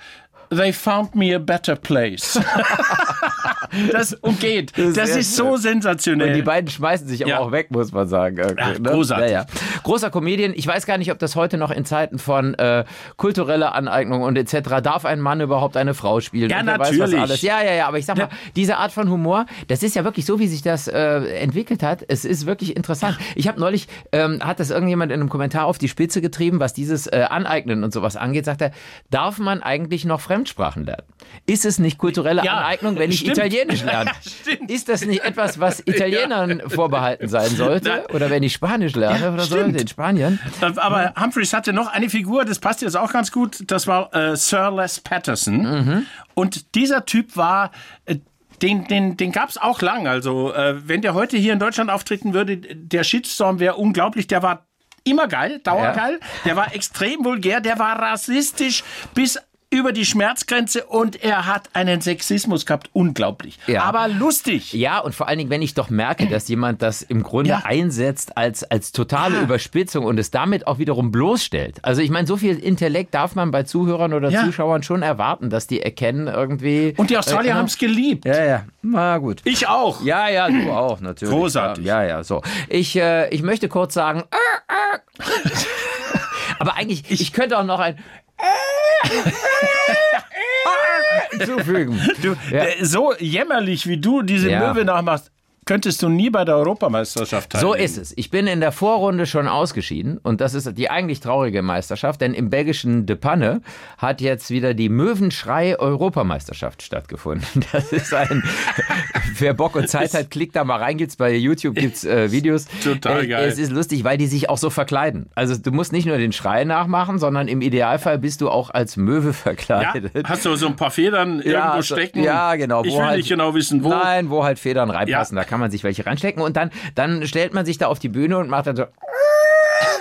They 0.49 0.71
found 0.73 1.15
me 1.15 1.35
a 1.35 1.39
better 1.39 1.75
place. 1.75 2.39
das 3.91 4.13
umgeht. 4.13 4.71
Das, 4.77 4.93
sehr 4.93 5.17
ist 5.17 5.35
so 5.35 5.53
schön. 5.53 5.61
sensationell. 5.61 6.29
Und 6.29 6.33
die 6.35 6.41
beiden 6.41 6.69
schmeißen 6.69 7.07
sich 7.07 7.21
aber 7.23 7.31
Ja. 7.31 7.39
auch 7.39 7.51
weg, 7.51 7.71
muss 7.71 7.91
man 7.91 8.07
sagen. 8.07 8.37
irgendwie, 8.37 8.61
Ja, 8.61 8.79
ne? 8.79 8.89
großartig. 8.91 9.31
Ja, 9.31 9.41
ja. 9.41 9.45
Großer 9.83 10.09
Comedian. 10.09 10.53
Ich 10.55 10.65
weiß 10.65 10.85
gar 10.85 10.97
nicht, 10.97 11.11
ob 11.11 11.19
das 11.19 11.35
heute 11.35 11.57
noch 11.57 11.71
in 11.71 11.85
Zeiten 11.85 12.17
von 12.19 12.53
äh, 12.55 12.85
kultureller 13.17 13.75
Aneignung 13.75 14.21
und 14.23 14.37
etc. 14.37 14.81
Darf 14.81 15.05
ein 15.05 15.19
Mann 15.19 15.41
überhaupt 15.41 15.77
eine 15.77 15.93
Frau 15.93 16.19
spielen? 16.21 16.49
Ja, 16.49 16.65
Weiß 16.65 16.91
natürlich. 16.97 17.19
alles. 17.19 17.41
Ja, 17.41 17.61
ja, 17.61 17.73
ja. 17.73 17.87
Aber 17.87 17.97
ich 17.97 18.05
sag 18.05 18.17
mal, 18.17 18.29
diese 18.55 18.77
Art 18.77 18.91
von 18.91 19.09
Humor, 19.09 19.45
das 19.67 19.83
ist 19.83 19.95
ja 19.95 20.03
wirklich 20.03 20.25
so, 20.25 20.39
wie 20.39 20.47
sich 20.47 20.61
das 20.61 20.87
äh, 20.87 21.19
entwickelt 21.39 21.83
hat. 21.83 22.03
Es 22.07 22.25
ist 22.25 22.45
wirklich 22.45 22.75
interessant. 22.75 23.17
Ich 23.35 23.47
habe 23.47 23.59
neulich, 23.59 23.87
ähm, 24.11 24.39
hat 24.41 24.59
das 24.59 24.69
irgendjemand 24.69 25.11
in 25.11 25.19
einem 25.19 25.29
Kommentar 25.29 25.65
auf 25.65 25.77
die 25.77 25.89
Spitze 25.89 26.21
getrieben, 26.21 26.59
was 26.59 26.73
dieses 26.73 27.07
äh, 27.07 27.25
Aneignen 27.29 27.83
und 27.83 27.91
sowas 27.93 28.15
angeht, 28.15 28.45
sagt 28.45 28.61
er, 28.61 28.71
darf 29.09 29.39
man 29.39 29.61
eigentlich 29.61 30.05
noch 30.05 30.21
Fremdsprachen 30.37 30.85
lernen? 30.85 31.03
Ist 31.47 31.65
es 31.65 31.79
nicht 31.79 31.97
kulturelle 31.97 32.43
Ja, 32.43 32.57
Aneignung, 32.57 32.97
wenn 32.97 33.09
ich 33.09 33.19
stimmt. 33.19 33.37
Italienisch 33.37 33.83
lerne? 33.85 34.11
Stimmt. 34.21 34.69
Ist 34.69 34.87
das 34.87 35.03
nicht 35.05 35.23
etwas, 35.23 35.59
was 35.59 35.79
Italienern 35.85 36.61
vorbehalten 36.69 37.27
sein 37.27 37.49
sollte? 37.49 38.05
Oder 38.13 38.29
wenn 38.29 38.43
ich 38.43 38.53
Spanisch 38.53 38.95
lerne 38.95 39.31
oder 39.33 39.43
so 39.43 39.57
stimmt. 39.57 39.81
in 39.81 39.87
Spanien? 39.87 40.39
Aber 40.61 41.13
Humphreys 41.19 41.53
hatte 41.53 41.73
noch 41.73 41.87
eine 41.87 42.09
Figur, 42.09 42.45
das 42.45 42.59
passt 42.59 42.81
jetzt 42.81 42.95
auch 42.95 43.11
ganz 43.11 43.31
gut. 43.31 43.63
Das 43.67 43.87
war 43.87 44.13
äh, 44.13 44.35
Sir 44.35 44.71
Les 44.71 44.99
Patterson. 44.99 46.05
Und 46.35 46.75
dieser 46.75 47.05
Typ 47.05 47.35
war. 47.35 47.71
Äh, 48.05 48.17
den, 48.63 48.85
den, 48.87 49.17
den 49.17 49.31
gab 49.31 49.49
es 49.49 49.59
auch 49.59 49.83
lang. 49.83 50.07
Also, 50.07 50.51
äh, 50.51 50.87
wenn 50.87 51.03
der 51.03 51.13
heute 51.13 51.37
hier 51.37 51.53
in 51.53 51.59
Deutschland 51.59 51.91
auftreten 51.91 52.33
würde, 52.33 52.57
der 52.57 53.03
Shitstorm 53.03 53.59
wäre 53.59 53.75
unglaublich. 53.75 54.25
Der 54.25 54.41
war 54.41 54.65
immer 55.03 55.27
geil, 55.27 55.59
dauergeil. 55.63 56.19
Der 56.43 56.55
war 56.55 56.73
extrem 56.73 57.23
vulgär, 57.23 57.61
der 57.61 57.77
war 57.77 57.99
rassistisch 57.99 58.83
bis 59.13 59.37
über 59.77 59.91
die 59.91 60.05
Schmerzgrenze 60.05 60.83
und 60.85 61.23
er 61.23 61.45
hat 61.45 61.69
einen 61.73 62.01
Sexismus 62.01 62.65
gehabt. 62.65 62.89
Unglaublich. 62.93 63.59
Ja. 63.67 63.83
Aber 63.83 64.07
lustig. 64.07 64.73
Ja, 64.73 64.99
und 64.99 65.13
vor 65.15 65.27
allen 65.27 65.37
Dingen, 65.37 65.49
wenn 65.49 65.61
ich 65.61 65.73
doch 65.73 65.89
merke, 65.89 66.27
dass 66.27 66.47
jemand 66.47 66.81
das 66.81 67.01
im 67.01 67.23
Grunde 67.23 67.51
Ja. 67.51 67.61
einsetzt 67.65 68.37
als, 68.37 68.63
als 68.63 68.91
totale 68.91 69.39
Überspitzung 69.39 70.05
und 70.05 70.17
es 70.19 70.31
damit 70.31 70.67
auch 70.67 70.79
wiederum 70.79 71.11
bloßstellt. 71.11 71.83
Also 71.83 72.01
ich 72.01 72.09
meine, 72.09 72.27
so 72.27 72.37
viel 72.37 72.57
Intellekt 72.57 73.13
darf 73.13 73.35
man 73.35 73.51
bei 73.51 73.63
Zuhörern 73.63 74.13
oder 74.13 74.29
Ja. 74.29 74.43
Zuschauern 74.45 74.83
schon 74.83 75.01
erwarten, 75.01 75.49
dass 75.49 75.67
die 75.67 75.81
erkennen 75.81 76.27
irgendwie. 76.27 76.93
Und 76.97 77.09
die 77.09 77.17
Australier 77.17 77.51
äh, 77.51 77.53
haben 77.55 77.65
es 77.65 77.77
geliebt. 77.77 78.25
Ja, 78.25 78.43
ja. 78.43 78.63
Na 78.81 79.17
gut. 79.17 79.41
Ich 79.43 79.67
auch. 79.67 80.03
Ja, 80.03 80.27
ja, 80.29 80.47
du 80.49 80.71
auch, 80.71 80.99
natürlich. 81.01 81.33
Großartig. 81.33 81.85
Ja, 81.85 82.03
ja, 82.03 82.23
so. 82.23 82.41
Ich, 82.69 82.95
äh, 82.95 83.29
ich 83.29 83.41
möchte 83.43 83.69
kurz 83.69 83.93
sagen. 83.93 84.23
äh, 84.31 85.23
äh. 85.27 85.49
Aber 86.59 86.75
eigentlich, 86.75 87.03
ich, 87.09 87.33
könnte 87.33 87.57
auch 87.57 87.63
noch 87.63 87.79
ein. 87.79 87.97
zufügen. 91.45 91.99
Du, 92.21 92.35
Ja. 92.51 92.63
äh, 92.65 92.83
so 92.85 93.13
jämmerlich 93.17 93.87
wie 93.87 93.97
du 93.97 94.21
diese 94.21 94.49
Ja. 94.49 94.59
Möwe 94.73 94.85
nachmachst, 94.85 95.31
könntest 95.67 96.01
du 96.01 96.09
nie 96.09 96.29
bei 96.31 96.43
der 96.45 96.55
Europameisterschaft 96.55 97.51
teilnehmen. 97.51 97.73
So 97.73 97.77
ist 97.77 97.97
es. 97.97 98.13
Ich 98.17 98.31
bin 98.31 98.47
in 98.47 98.59
der 98.59 98.71
Vorrunde 98.71 99.25
schon 99.27 99.47
ausgeschieden 99.47 100.17
und 100.17 100.41
das 100.41 100.53
ist 100.55 100.77
die 100.77 100.89
eigentlich 100.89 101.19
traurige 101.19 101.61
Meisterschaft, 101.61 102.21
denn 102.21 102.33
im 102.33 102.49
belgischen 102.49 103.05
De 103.05 103.15
Panne 103.15 103.61
hat 103.97 104.21
jetzt 104.21 104.49
wieder 104.49 104.73
die 104.73 104.89
Möwenschrei-Europameisterschaft 104.89 106.81
stattgefunden. 106.81 107.45
Das 107.71 107.91
ist 107.91 108.13
ein, 108.13 108.43
wer 109.37 109.53
Bock 109.53 109.75
und 109.75 109.89
Zeit 109.89 110.13
hat, 110.13 110.31
klickt 110.31 110.55
da 110.55 110.63
mal 110.63 110.77
rein, 110.77 110.97
gibt's 110.97 111.17
bei 111.17 111.35
YouTube 111.35 111.75
gibt's 111.75 112.05
äh, 112.05 112.31
Videos. 112.31 112.65
Total 112.83 113.23
Äh, 113.23 113.27
geil. 113.27 113.47
Es 113.47 113.59
ist 113.59 113.71
lustig, 113.71 114.03
weil 114.03 114.17
die 114.17 114.27
sich 114.27 114.49
auch 114.49 114.57
so 114.57 114.69
verkleiden. 114.69 115.29
Also 115.35 115.57
du 115.57 115.71
musst 115.71 115.91
nicht 115.91 116.05
nur 116.05 116.17
den 116.17 116.31
Schrei 116.31 116.63
nachmachen, 116.63 117.19
sondern 117.19 117.47
im 117.47 117.61
Idealfall 117.61 118.19
bist 118.19 118.41
du 118.41 118.49
auch 118.49 118.69
als 118.69 118.95
Möwe 118.95 119.27
ja, 119.27 119.33
verkleidet. 119.33 120.27
hast 120.27 120.45
du 120.45 120.55
so 120.55 120.67
ein 120.67 120.75
paar 120.75 120.91
Federn 120.91 121.41
irgendwo 121.41 121.67
also- 121.67 121.95
stecken? 121.95 122.23
Ja, 122.23 122.55
genau. 122.55 122.83
Ich 122.83 122.93
will 122.93 123.03
halt, 123.03 123.17
nicht 123.17 123.29
genau 123.29 123.53
wissen, 123.53 123.83
wo. 123.83 123.89
Nein, 123.89 124.29
wo 124.29 124.43
halt 124.43 124.59
Federn 124.59 124.89
reinpassen. 124.89 125.35
Ja. 125.37 125.43
Da 125.43 125.49
kann 125.49 125.56
man 125.59 125.71
sich 125.71 125.83
welche 125.83 126.05
reinstecken 126.05 126.41
und 126.41 126.57
dann, 126.57 126.71
dann 126.95 127.25
stellt 127.27 127.53
man 127.53 127.65
sich 127.65 127.77
da 127.77 127.87
auf 127.87 127.99
die 127.99 128.09
Bühne 128.09 128.37
und 128.37 128.49
macht 128.49 128.67
dann 128.67 128.75
so. 128.75 128.85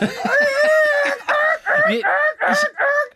Wir- 1.89 2.01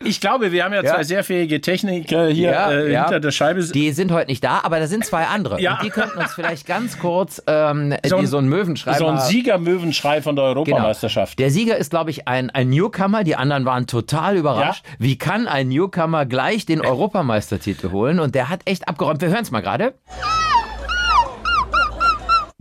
Ich, 0.02 0.08
ich 0.08 0.20
glaube, 0.20 0.50
wir 0.50 0.64
haben 0.64 0.72
ja, 0.72 0.82
Ja. 0.82 0.94
zwei 0.94 1.04
sehr 1.04 1.22
fähige 1.22 1.60
Techniker 1.60 2.28
hier 2.28 2.50
Ja, 2.50 2.70
äh, 2.72 2.90
ja. 2.92 3.02
hinter 3.02 3.20
der 3.20 3.30
Scheibe. 3.30 3.62
Die 3.62 3.92
sind 3.92 4.10
heute 4.10 4.28
nicht 4.28 4.42
da, 4.42 4.60
aber 4.64 4.80
da 4.80 4.86
sind 4.88 5.04
zwei 5.04 5.24
andere. 5.26 5.60
Ja. 5.60 5.74
Und 5.74 5.82
die 5.84 5.90
könnten 5.90 6.18
uns 6.18 6.32
vielleicht 6.34 6.66
ganz 6.66 6.98
kurz 6.98 7.40
ähm, 7.46 7.94
So 8.04 8.16
ein- 8.16 8.20
die, 8.22 8.26
so 8.26 8.38
einen 8.38 8.48
Möwenschrei 8.48 8.94
so 8.94 9.06
ein 9.06 9.18
Siegermöwenschrei 9.20 10.20
von 10.22 10.34
der 10.36 10.46
Genau. 10.46 10.60
Europameisterschaft. 10.60 11.38
Der 11.38 11.50
Sieger 11.50 11.76
ist, 11.76 11.90
glaube 11.90 12.10
ich, 12.10 12.26
ein, 12.28 12.50
ein 12.50 12.70
Newcomer. 12.70 13.22
Die 13.24 13.36
anderen 13.36 13.64
waren 13.66 13.86
total 13.86 14.36
überrascht. 14.36 14.84
Wie 14.98 15.16
kann 15.18 15.46
ein 15.46 15.68
Newcomer 15.68 16.26
gleich 16.26 16.66
den 16.66 16.80
Europameistertitel 16.84 17.90
holen? 17.92 18.18
Und 18.20 18.34
der 18.34 18.48
hat 18.48 18.62
echt 18.64 18.88
abgeräumt. 18.88 19.20
Wir 19.20 19.28
hören 19.28 19.42
es 19.42 19.50
mal 19.52 19.60
gerade. 19.60 19.94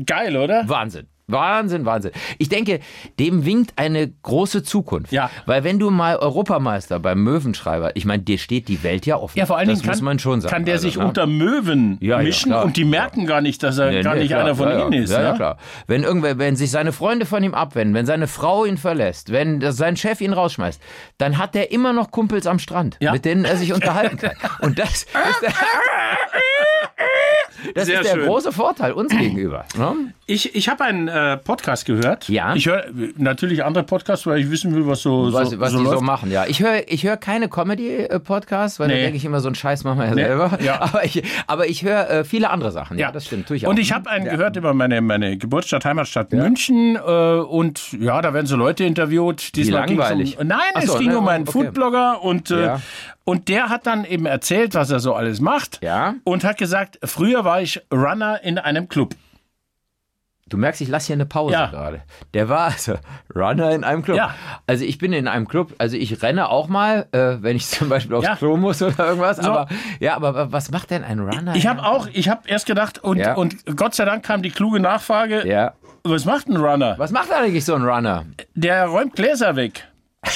Geil, 0.06 0.36
oder? 0.38 0.64
Wahnsinn. 0.68 1.08
Wahnsinn, 1.32 1.86
Wahnsinn. 1.86 2.10
Ich 2.40 2.50
denke, 2.50 2.80
dem 3.20 3.46
winkt 3.46 3.74
eine 3.76 4.08
große 4.24 4.64
Zukunft. 4.64 5.12
Ja. 5.12 5.30
Weil 5.46 5.64
wenn 5.64 5.78
du 5.78 5.92
mal 5.92 6.16
Europameister 6.16 7.00
beim 7.00 7.22
Möwenschreiber, 7.24 7.96
ich 7.96 8.04
meine, 8.06 8.24
dir 8.24 8.40
steht 8.40 8.68
die 8.68 8.82
Welt 8.82 9.06
ja 9.06 9.16
offen. 9.18 9.38
Ja, 9.38 9.46
vor 9.46 9.56
allen 9.60 9.70
das 9.70 9.78
Dingen 9.82 9.90
muss 9.92 9.98
kann, 10.00 10.06
man 10.06 10.18
schon 10.18 10.42
sagen. 10.42 10.52
kann 10.52 10.66
der 10.66 10.74
Also, 10.76 10.88
sich 10.88 10.98
ne? 10.98 11.06
unter 11.06 11.28
Möwen 11.28 12.00
Ja, 12.02 12.18
ja, 12.18 12.24
mischen 12.24 12.50
klar. 12.50 12.66
und 12.66 12.78
die 12.78 12.84
merken 12.84 13.28
gar 13.28 13.42
nicht, 13.42 13.62
dass 13.62 13.78
er 13.78 13.92
Nee, 13.92 14.02
gar 14.02 14.16
nee, 14.16 14.22
nicht 14.22 14.30
klar, 14.30 14.42
einer 14.44 14.56
von 14.56 14.70
ja, 14.70 14.82
ihnen 14.82 14.94
ja. 14.94 15.02
ist. 15.04 15.12
Ja, 15.12 15.22
ja, 15.22 15.30
ne? 15.34 15.36
klar. 15.38 15.58
Wenn 15.86 16.02
irgendwer, 16.02 16.40
wenn 16.40 16.56
sich 16.56 16.72
seine 16.72 16.92
Freunde 16.94 17.28
von 17.28 17.44
ihm 17.44 17.54
abwenden, 17.54 17.94
wenn 17.94 18.08
seine 18.08 18.26
Frau 18.26 18.66
ihn 18.66 18.78
verlässt, 18.78 19.32
wenn 19.32 19.60
das- 19.60 19.78
sein 19.78 19.98
Chef 19.98 20.22
ihn 20.22 20.34
rausschmeißt, 20.34 20.82
dann 21.20 21.38
hat 21.38 21.54
der 21.54 21.72
immer 21.72 21.94
noch 21.94 22.10
Kumpels 22.10 22.48
am 22.48 22.58
Strand, 22.58 22.98
Ja. 23.02 23.12
mit 23.12 23.24
denen 23.26 23.46
er 23.46 23.56
sich 23.56 23.72
unterhalten 23.72 24.18
kann. 24.18 24.34
Und 24.62 24.80
das 24.80 24.88
ist 25.04 25.08
der, 25.44 25.54
das 27.76 27.86
Sehr 27.88 28.02
ist 28.02 28.08
der 28.10 28.16
schön. 28.18 28.26
große 28.28 28.52
Vorteil 28.52 28.92
uns 28.94 29.16
gegenüber. 29.16 29.66
Ne? 29.78 30.14
Ich, 30.26 30.56
ich 30.56 30.70
habe 30.70 30.84
einen 30.84 31.08
äh, 31.08 31.38
Podcast 31.38 31.86
gehört. 31.86 32.28
Ja. 32.30 32.54
Ich 32.56 32.68
höre 32.68 32.86
natürlich 33.18 33.64
andere 33.64 33.84
Podcasts, 33.84 34.26
weil 34.28 34.40
ich 34.40 34.50
wissen 34.52 34.74
will, 34.76 34.86
was 34.88 35.02
so, 35.02 35.32
Was, 35.34 35.50
so, 35.52 35.60
was 35.60 35.72
so 35.72 35.80
die 35.80 35.86
so 35.86 35.92
läuft. 35.92 36.04
machen, 36.04 36.32
ja. 36.32 36.46
Ich 36.48 36.62
höre 36.62 36.84
ich 36.88 37.04
hör 37.04 37.18
keine 37.18 37.50
Comedy-Podcasts, 37.50 38.80
weil 38.80 38.88
da 38.90 38.94
Nee. 38.96 39.02
denke 39.02 39.18
ich 39.18 39.26
immer, 39.26 39.40
so 39.40 39.48
einen 39.48 39.56
Scheiß 39.56 39.84
machen 39.84 40.00
wir 40.00 40.08
ja 40.08 40.14
selber. 40.14 40.58
ja. 40.62 40.80
Aber 40.90 41.04
ich, 41.06 41.24
aber 41.48 41.68
ich 41.68 41.84
höre 41.84 42.10
äh, 42.10 42.24
viele 42.24 42.50
andere 42.50 42.72
Sachen. 42.72 42.98
Ja, 42.98 43.08
Ja. 43.08 43.12
das 43.12 43.26
stimmt. 43.26 43.48
Tue 43.48 43.58
ich 43.58 43.66
auch. 43.66 43.72
Und 43.72 43.80
ich 43.80 43.92
habe 43.94 44.10
einen 44.10 44.26
Ja. 44.26 44.32
gehört 44.34 44.56
über 44.56 44.74
meine, 44.74 45.02
meine 45.02 45.38
Geburtsstadt, 45.38 45.86
Heimatstadt 45.86 46.32
München. 46.32 46.96
Äh, 46.96 47.00
und 47.00 47.92
ja, 47.94 48.22
da 48.22 48.34
werden 48.34 48.46
so 48.48 48.56
Leute 48.56 48.84
interviewt. 48.84 49.56
Diesmal 49.56 49.86
ging's 49.86 50.00
langweilig. 50.00 50.40
Um, 50.40 50.48
nein, 50.48 50.60
so, 50.86 50.94
es 50.94 51.00
ging 51.00 51.10
ne, 51.10 51.18
um 51.18 51.28
einen 51.28 51.48
okay. 51.48 51.52
Foodblogger 51.66 52.22
und, 52.24 52.52
äh, 52.52 52.62
Ja. 52.66 52.82
Und 53.30 53.48
der 53.48 53.70
hat 53.70 53.86
dann 53.88 54.06
eben 54.06 54.26
erzählt, 54.26 54.74
was 54.76 54.90
er 54.92 55.00
so 55.00 55.14
alles 55.14 55.40
macht. 55.42 55.80
Ja. 55.84 56.16
Und 56.24 56.44
hat 56.44 56.58
gesagt, 56.58 57.00
früher 57.04 57.46
war 57.46 57.62
ich 57.62 57.82
Runner 57.94 58.42
in 58.44 58.58
einem 58.58 58.90
Club. 58.90 59.16
Du 60.48 60.58
merkst, 60.58 60.82
ich 60.82 60.88
lasse 60.88 61.08
hier 61.08 61.16
eine 61.16 61.28
Pause 61.28 61.54
Ja. 61.54 61.68
gerade. 61.68 62.02
Der 62.34 62.50
war 62.50 62.62
also 62.72 62.96
Runner 63.36 63.70
in 63.70 63.84
einem 63.84 64.02
Club. 64.02 64.18
Ja. 64.18 64.34
Also 64.66 64.84
ich 64.84 64.98
bin 64.98 65.14
in 65.14 65.28
einem 65.28 65.48
Club, 65.48 65.76
also 65.78 65.96
ich 65.96 66.24
renne 66.24 66.50
auch 66.50 66.68
mal, 66.68 67.06
äh, 67.12 67.38
wenn 67.44 67.56
ich 67.56 67.68
zum 67.70 67.88
Beispiel 67.88 68.16
aufs 68.16 68.26
Ja. 68.26 68.36
Klo 68.36 68.58
muss 68.58 68.82
oder 68.82 68.98
irgendwas. 69.10 69.38
So. 69.38 69.44
Aber 69.52 69.68
ja, 70.00 70.16
aber 70.16 70.52
was 70.52 70.72
macht 70.72 70.90
denn 70.90 71.04
ein 71.04 71.20
Runner? 71.20 71.54
Ich 71.56 71.68
habe 71.68 71.84
auch, 71.86 72.08
ich 72.12 72.30
habe 72.30 72.48
erst 72.50 72.66
gedacht, 72.66 72.98
und, 72.98 73.18
Ja. 73.20 73.36
und 73.36 73.64
Gott 73.78 73.94
sei 73.94 74.06
Dank 74.06 74.26
kam 74.26 74.42
die 74.42 74.50
kluge 74.50 74.80
Nachfrage, 74.80 75.48
Ja. 75.48 75.74
was 76.04 76.26
macht 76.26 76.48
ein 76.48 76.58
Runner? 76.58 76.96
Was 76.98 77.12
macht 77.12 77.32
eigentlich 77.32 77.64
so 77.66 77.76
ein 77.76 77.84
Runner? 77.84 78.26
Der 78.56 78.88
räumt 78.88 79.16
Gläser 79.16 79.56
weg. 79.56 79.86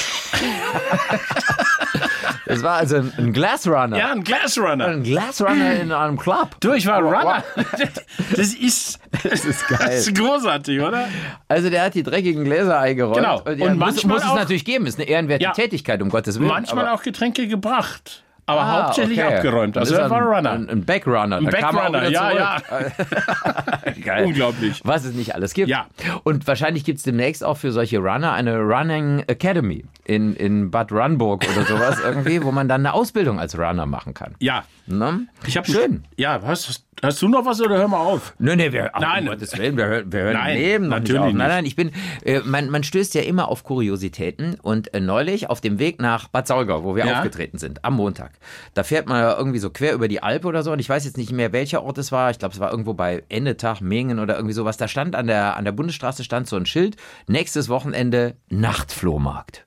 Das 2.46 2.62
war 2.62 2.76
also 2.78 2.98
ein, 2.98 3.14
ein 3.18 3.34
Glassrunner. 3.34 3.98
Ja, 3.98 4.12
ein 4.12 4.24
Glasrunner. 4.24 4.86
Ein 4.88 5.04
Glassrunner 5.04 5.74
in 5.80 5.92
einem 5.92 6.18
Club. 6.18 6.56
Du, 6.60 6.74
ich 6.74 6.86
war 6.88 7.00
Runner. 7.02 7.44
Das 8.36 8.54
ist, 8.54 9.00
Das 9.24 9.46
ist 9.46 9.68
geil. 9.68 9.80
das 9.82 10.08
ist 10.08 10.16
großartig, 10.18 10.80
oder? 10.82 11.08
Also 11.48 11.70
der 11.70 11.84
hat 11.84 11.94
die 11.96 12.04
dreckigen 12.04 12.44
Gläser 12.44 12.80
eingeräumt. 12.80 13.16
Genau. 13.18 13.42
Und, 13.44 13.58
ja, 13.60 13.66
Und 13.68 13.78
muss, 13.78 13.80
manchmal 13.80 14.16
muss 14.16 14.24
es 14.26 14.30
auch- 14.30 14.36
natürlich 14.36 14.66
geben. 14.66 14.86
Ist 14.88 15.00
eine 15.00 15.08
ehrenwerte 15.08 15.44
Ja. 15.44 15.52
Tätigkeit, 15.52 16.02
um 16.02 16.10
Gottes 16.10 16.38
Willen. 16.40 16.50
Manchmal 16.50 16.88
auch 16.90 17.02
Getränke 17.04 17.48
gebracht. 17.48 18.24
Aber 18.46 18.62
Ah, 18.62 18.84
hauptsächlich 18.86 19.24
okay. 19.24 19.36
abgeräumt. 19.36 19.78
Also 19.78 19.96
er 19.96 20.10
war 20.10 20.22
ein, 20.22 20.28
Runner. 20.28 20.52
Ein, 20.52 20.70
ein 20.70 20.86
Backrunner. 20.86 21.38
Ein 21.38 21.46
Da 21.46 21.52
er 21.52 21.62
Backrunner, 21.72 22.10
ja, 22.10 22.32
ja. 22.32 22.58
Geil. 24.04 24.26
Unglaublich. 24.26 24.82
Was 24.84 25.06
es 25.06 25.14
nicht 25.14 25.34
alles 25.34 25.54
gibt. 25.54 25.70
Ja. 25.70 25.88
Und 26.24 26.46
wahrscheinlich 26.46 26.84
gibt 26.84 26.98
es 26.98 27.04
demnächst 27.04 27.44
auch 27.44 27.58
für 27.58 27.72
solche 27.72 28.00
Runner 28.00 28.34
eine 28.34 28.58
Running 28.60 29.24
Academy 29.28 29.86
in, 30.06 30.36
in 30.36 30.72
Bad 30.72 30.92
Runburg 30.92 31.46
oder 31.56 31.66
sowas 31.66 32.00
irgendwie, 32.04 32.44
wo 32.44 32.52
man 32.52 32.68
dann 32.68 32.82
eine 32.82 32.94
Ausbildung 32.94 33.40
als 33.40 33.58
Runner 33.58 33.86
machen 33.86 34.14
kann. 34.14 34.36
Ja. 34.40 34.64
Ne? 34.86 35.28
Ich 35.48 35.56
hab 35.56 35.66
Schön. 35.66 36.04
Ja, 36.18 36.42
hast, 36.44 36.84
hast 37.02 37.22
du 37.22 37.30
noch 37.30 37.46
was 37.46 37.62
oder 37.62 37.78
hör 37.78 37.88
mal 37.88 38.02
auf? 38.02 38.34
Nö, 38.38 38.54
nee, 38.56 38.74
wir, 38.74 38.92
Nein. 39.00 39.24
um 39.24 39.30
Gottes 39.30 39.58
Willen, 39.58 39.78
wir, 39.78 39.86
hören- 39.86 40.12
wir 40.12 40.20
hören 40.20 40.34
Nein, 40.34 40.58
Leben 40.58 40.88
natürlich 40.90 41.22
nicht. 41.22 41.36
Nein, 41.36 41.48
nein, 41.48 41.66
ich 41.66 41.78
bin, 41.78 41.92
äh, 42.26 42.42
man, 42.42 42.70
man 42.70 42.84
stößt 42.84 43.14
ja 43.16 43.22
immer 43.22 43.48
auf 43.48 43.64
Kuriositäten 43.64 44.56
und 44.62 44.94
äh, 44.94 45.00
neulich 45.00 45.50
auf 45.50 45.62
dem 45.62 45.80
Weg 45.80 46.02
nach 46.02 46.28
Bad 46.28 46.48
Saulgau, 46.48 46.84
wo 46.84 46.98
wir 46.98 47.06
Ja. 47.06 47.16
aufgetreten 47.20 47.58
sind, 47.60 47.86
am 47.86 47.94
Montag, 47.96 48.32
da 48.74 48.84
fährt 48.84 49.08
man 49.08 49.22
ja 49.22 49.38
irgendwie 49.38 49.60
so 49.60 49.70
quer 49.70 49.94
über 49.94 50.10
die 50.10 50.22
Alp 50.22 50.44
oder 50.44 50.64
so 50.64 50.74
und 50.74 50.80
ich 50.80 50.90
weiß 50.90 51.06
jetzt 51.06 51.16
nicht 51.18 51.32
mehr, 51.32 51.54
welcher 51.54 51.82
Ort 51.84 51.98
es 51.98 52.12
war. 52.12 52.30
Ich 52.32 52.40
glaube, 52.40 52.54
es 52.54 52.60
war 52.60 52.70
irgendwo 52.70 52.94
bei 52.94 53.24
Endetag, 53.30 53.80
Mengen 53.80 54.20
oder 54.20 54.36
irgendwie 54.36 54.54
sowas. 54.54 54.76
Da 54.76 54.90
stand 54.90 55.16
an 55.16 55.28
der, 55.28 55.56
an 55.56 55.64
der 55.64 55.72
Bundesstraße 55.72 56.26
stand 56.26 56.50
so 56.50 56.58
ein 56.58 56.66
Schild, 56.66 56.98
nächstes 57.28 57.70
Wochenende 57.70 58.36
Nachtflohmarkt. 58.50 59.66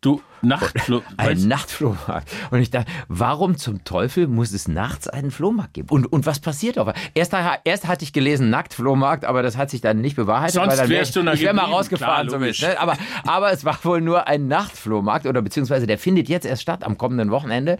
Du, 0.00 0.22
Nachtflug. 0.42 1.02
Ein 1.16 1.48
Nachtflohmarkt. 1.48 2.30
Und 2.50 2.60
ich 2.60 2.70
dachte, 2.70 2.90
warum 3.08 3.56
zum 3.56 3.84
Teufel 3.84 4.26
muss 4.28 4.52
es 4.52 4.68
nachts 4.68 5.08
einen 5.08 5.30
Flohmarkt 5.30 5.74
geben? 5.74 5.88
Und, 5.90 6.06
und 6.12 6.26
was 6.26 6.40
passiert 6.40 6.78
auf? 6.78 6.92
Erst, 7.14 7.34
erst 7.64 7.86
hatte 7.86 8.04
ich 8.04 8.12
gelesen 8.12 8.50
Nacktflohmarkt, 8.50 9.24
aber 9.24 9.42
das 9.42 9.56
hat 9.56 9.70
sich 9.70 9.80
dann 9.80 10.00
nicht 10.00 10.16
bewahrheitet. 10.16 10.54
Sonst 10.54 10.68
weil 10.70 10.76
dann 10.76 10.88
wär 10.90 10.98
wärst 10.98 11.16
ich, 11.16 11.22
du 11.22 11.30
Ich 11.30 11.42
wäre 11.42 11.54
mal 11.54 11.64
rausgefahren 11.64 12.26
Klar, 12.28 12.38
zumindest. 12.38 12.62
Ne? 12.62 12.78
Aber, 12.80 12.96
aber 13.24 13.52
es 13.52 13.64
war 13.64 13.78
wohl 13.82 14.00
nur 14.00 14.26
ein 14.28 14.46
Nachtflohmarkt 14.48 15.26
oder 15.26 15.42
beziehungsweise 15.42 15.86
der 15.86 15.98
findet 15.98 16.28
jetzt 16.28 16.46
erst 16.46 16.62
statt 16.62 16.84
am 16.84 16.98
kommenden 16.98 17.30
Wochenende. 17.30 17.78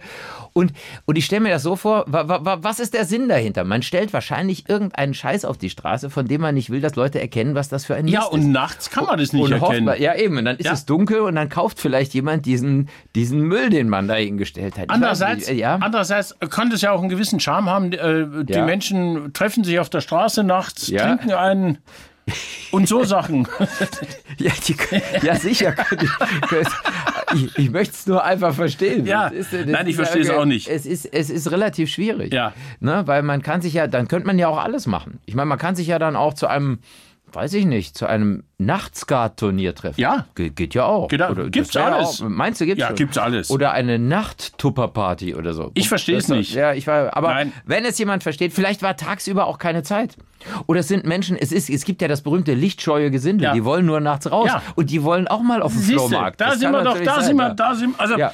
Und, 0.53 0.73
und 1.05 1.17
ich 1.17 1.25
stelle 1.25 1.41
mir 1.41 1.49
das 1.51 1.63
so 1.63 1.75
vor, 1.75 2.05
wa, 2.07 2.27
wa, 2.27 2.43
wa, 2.43 2.57
was 2.61 2.79
ist 2.79 2.93
der 2.93 3.05
Sinn 3.05 3.29
dahinter? 3.29 3.63
Man 3.63 3.81
stellt 3.83 4.13
wahrscheinlich 4.13 4.67
irgendeinen 4.69 5.13
Scheiß 5.13 5.45
auf 5.45 5.57
die 5.57 5.69
Straße, 5.69 6.09
von 6.09 6.27
dem 6.27 6.41
man 6.41 6.55
nicht 6.55 6.69
will, 6.69 6.81
dass 6.81 6.95
Leute 6.95 7.19
erkennen, 7.21 7.55
was 7.55 7.69
das 7.69 7.85
für 7.85 7.95
ein 7.95 8.07
Ja, 8.07 8.19
Mist 8.21 8.31
und 8.31 8.39
ist. 8.41 8.47
nachts 8.47 8.89
kann 8.89 9.05
man 9.05 9.17
das 9.19 9.33
nicht 9.33 9.43
Und 9.43 9.53
hofft 9.53 9.63
erkennen. 9.71 9.85
man, 9.85 10.01
ja 10.01 10.15
eben, 10.15 10.37
und 10.37 10.45
dann 10.45 10.57
ist 10.57 10.65
Ja. 10.65 10.73
es 10.73 10.85
dunkel 10.85 11.21
und 11.21 11.35
dann 11.35 11.49
kauft 11.49 11.79
vielleicht 11.79 12.13
jemand 12.13 12.45
diesen, 12.49 12.89
diesen 13.15 13.41
Müll, 13.41 13.69
den 13.69 13.89
man 13.89 14.07
da 14.07 14.15
hingestellt 14.15 14.75
hat. 14.77 14.85
Ich 14.85 14.89
Andererseits, 14.91 15.47
nicht, 15.47 15.59
ja. 15.59 15.77
andererseits 15.79 16.35
kann 16.49 16.69
das 16.71 16.81
ja 16.81 16.91
auch 16.91 16.99
einen 16.99 17.09
gewissen 17.09 17.39
Charme 17.39 17.69
haben. 17.69 17.93
Äh, 17.93 18.43
Die 18.45 18.53
Ja. 18.53 18.65
Menschen 18.65 19.31
treffen 19.33 19.63
sich 19.63 19.79
auf 19.79 19.89
der 19.89 20.01
Straße 20.01 20.43
nachts, 20.43 20.87
Ja. 20.87 21.15
trinken 21.15 21.31
einen 21.31 21.77
und 22.71 22.87
so 22.87 23.03
Sachen. 23.03 23.47
Ja, 24.37 24.51
die, 24.67 24.75
ja 25.25 25.35
sicher. 25.35 25.75
Ich, 27.35 27.57
ich 27.59 27.69
möchte 27.69 27.93
es 27.93 28.07
nur 28.07 28.23
einfach 28.23 28.55
verstehen. 28.55 29.05
Ja. 29.05 29.29
Das 29.29 29.51
das 29.51 29.65
Nein, 29.67 29.85
ich 29.85 29.91
ist 29.91 29.95
verstehe 29.97 30.21
es 30.23 30.29
auch 30.31 30.45
nicht. 30.45 30.67
Es 30.67 30.85
ist, 30.87 31.05
es 31.05 31.29
ist 31.29 31.51
relativ 31.51 31.89
schwierig. 31.91 32.33
Ja. 32.33 32.53
Ne, 32.79 33.03
weil 33.05 33.21
man 33.21 33.43
kann 33.43 33.61
sich 33.61 33.73
ja, 33.73 33.85
dann 33.85 34.07
könnte 34.07 34.25
man 34.25 34.39
ja 34.39 34.47
auch 34.47 34.57
alles 34.57 34.87
machen. 34.87 35.19
Ich 35.27 35.35
meine, 35.35 35.45
man 35.45 35.59
kann 35.59 35.75
sich 35.75 35.85
ja 35.87 35.99
dann 35.99 36.15
auch 36.15 36.33
zu 36.33 36.47
einem, 36.47 36.79
weiß 37.31 37.53
ich 37.53 37.65
nicht, 37.65 37.95
zu 37.95 38.07
einem 38.07 38.43
Nachtskat-Turnier 38.59 39.73
treffen. 39.75 39.99
Ja. 39.99 40.25
Ge 40.35 40.49
geht 40.49 40.73
ja 40.73 40.85
auch. 40.85 41.07
Geht 41.07 41.21
auch. 41.21 41.31
Oder, 41.31 41.49
Gibt's 41.49 41.75
alles. 41.75 42.21
Auch, 42.21 42.29
meinst 42.29 42.61
du, 42.61 42.65
gibt's 42.65 42.81
Ja, 42.81 42.87
schon? 42.87 42.95
gibt's 42.97 43.17
alles. 43.17 43.49
Oder 43.49 43.71
eine 43.71 43.97
Nachttupper-Party 43.99 45.35
oder 45.35 45.53
so. 45.53 45.71
Ich 45.73 45.87
verstehe 45.89 46.17
es 46.17 46.27
nicht. 46.27 46.53
Ja, 46.53 46.73
ich 46.73 46.85
war, 46.87 47.15
aber 47.15 47.29
Nein. 47.33 47.53
wenn 47.65 47.85
es 47.85 47.97
jemand 47.97 48.23
versteht, 48.23 48.53
vielleicht 48.53 48.81
war 48.81 48.95
tagsüber 48.97 49.47
auch 49.47 49.57
keine 49.57 49.83
Zeit. 49.83 50.15
Oder 50.67 50.79
es 50.79 50.87
sind 50.87 51.05
Menschen, 51.05 51.35
es, 51.35 51.51
ist, 51.51 51.69
es 51.69 51.83
gibt 51.83 52.01
ja 52.01 52.07
das 52.07 52.21
berühmte 52.21 52.53
lichtscheue 52.53 53.11
Gesindel, 53.11 53.43
Ja. 53.47 53.53
die 53.53 53.65
wollen 53.65 53.85
nur 53.85 53.99
nachts 53.99 54.31
raus 54.31 54.47
Ja. 54.47 54.61
und 54.75 54.89
die 54.89 55.03
wollen 55.03 55.27
auch 55.27 55.41
mal 55.41 55.61
auf 55.61 55.73
den 55.73 55.81
Siehste, 55.81 56.07
Flohmarkt. 56.07 56.39
da 56.39 56.51
Das 56.51 56.59
sind 56.59 56.71
wir 56.71 56.81
doch, 56.81 56.97
da 56.97 57.15
sein, 57.15 57.23
sind 57.25 57.35
wir, 57.35 57.53
da 57.53 57.75
sind 57.75 57.99
also 57.99 58.17
Ja. 58.17 58.31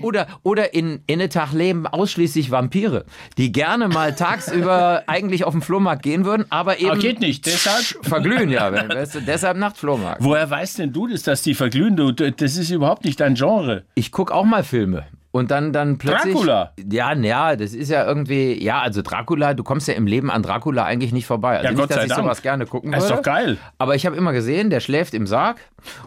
Oder, 0.00 0.28
oder 0.44 0.72
in 0.72 1.02
Innetag 1.06 1.52
leben 1.52 1.86
ausschließlich 1.86 2.50
Vampire, 2.50 3.04
die 3.36 3.52
gerne 3.52 3.88
mal 3.88 4.14
tagsüber 4.14 5.02
eigentlich 5.06 5.44
auf 5.44 5.52
den 5.52 5.60
Flohmarkt 5.60 6.02
gehen 6.02 6.24
würden, 6.24 6.46
aber 6.48 6.78
eben 6.80 6.90
Aber 6.92 6.98
geht 7.00 7.20
nicht, 7.20 7.44
deshalb. 7.44 7.84
verglühen, 8.02 8.48
ja. 8.48 8.72
wenn- 8.72 8.88
Weißt 8.88 9.16
du, 9.16 9.20
deshalb 9.20 9.58
Nachtflohmarkt. 9.62 10.22
Woher 10.22 10.48
weißt 10.50 10.78
denn 10.80 10.92
du 10.92 11.06
das, 11.06 11.22
dass 11.22 11.42
die 11.42 11.54
verglühen? 11.54 11.96
Das 12.36 12.56
ist 12.56 12.70
überhaupt 12.70 13.04
nicht 13.04 13.18
dein 13.20 13.34
Genre. 13.34 13.84
Ich 13.94 14.12
gucke 14.12 14.34
auch 14.34 14.44
mal 14.44 14.62
Filme. 14.64 15.04
Und 15.34 15.50
dann, 15.50 15.72
dann 15.72 15.96
plötzlich. 15.96 16.34
Dracula. 16.34 16.72
Ja, 16.90 17.14
ja, 17.14 17.56
das 17.56 17.72
ist 17.72 17.88
ja 17.88 18.04
irgendwie. 18.06 18.62
Ja, 18.62 18.82
also 18.82 19.00
Dracula, 19.00 19.54
du 19.54 19.64
kommst 19.64 19.88
ja 19.88 19.94
im 19.94 20.06
Leben 20.06 20.30
an 20.30 20.42
Dracula 20.42 20.84
eigentlich 20.84 21.10
nicht 21.12 21.24
vorbei. 21.24 21.52
Also 21.52 21.64
Ja, 21.64 21.70
nicht, 21.70 21.80
Gott 21.80 21.88
dass 21.90 21.96
sei 21.96 22.02
ich 22.02 22.08
Dank. 22.10 22.22
sowas 22.24 22.42
gerne 22.42 22.66
gucken 22.66 22.92
Das 22.92 23.04
ist 23.04 23.08
würde. 23.08 23.22
doch 23.22 23.24
geil. 23.24 23.56
Aber 23.78 23.94
ich 23.94 24.04
habe 24.04 24.14
immer 24.14 24.32
gesehen, 24.34 24.68
der 24.68 24.80
schläft 24.80 25.14
im 25.14 25.26
Sarg 25.26 25.56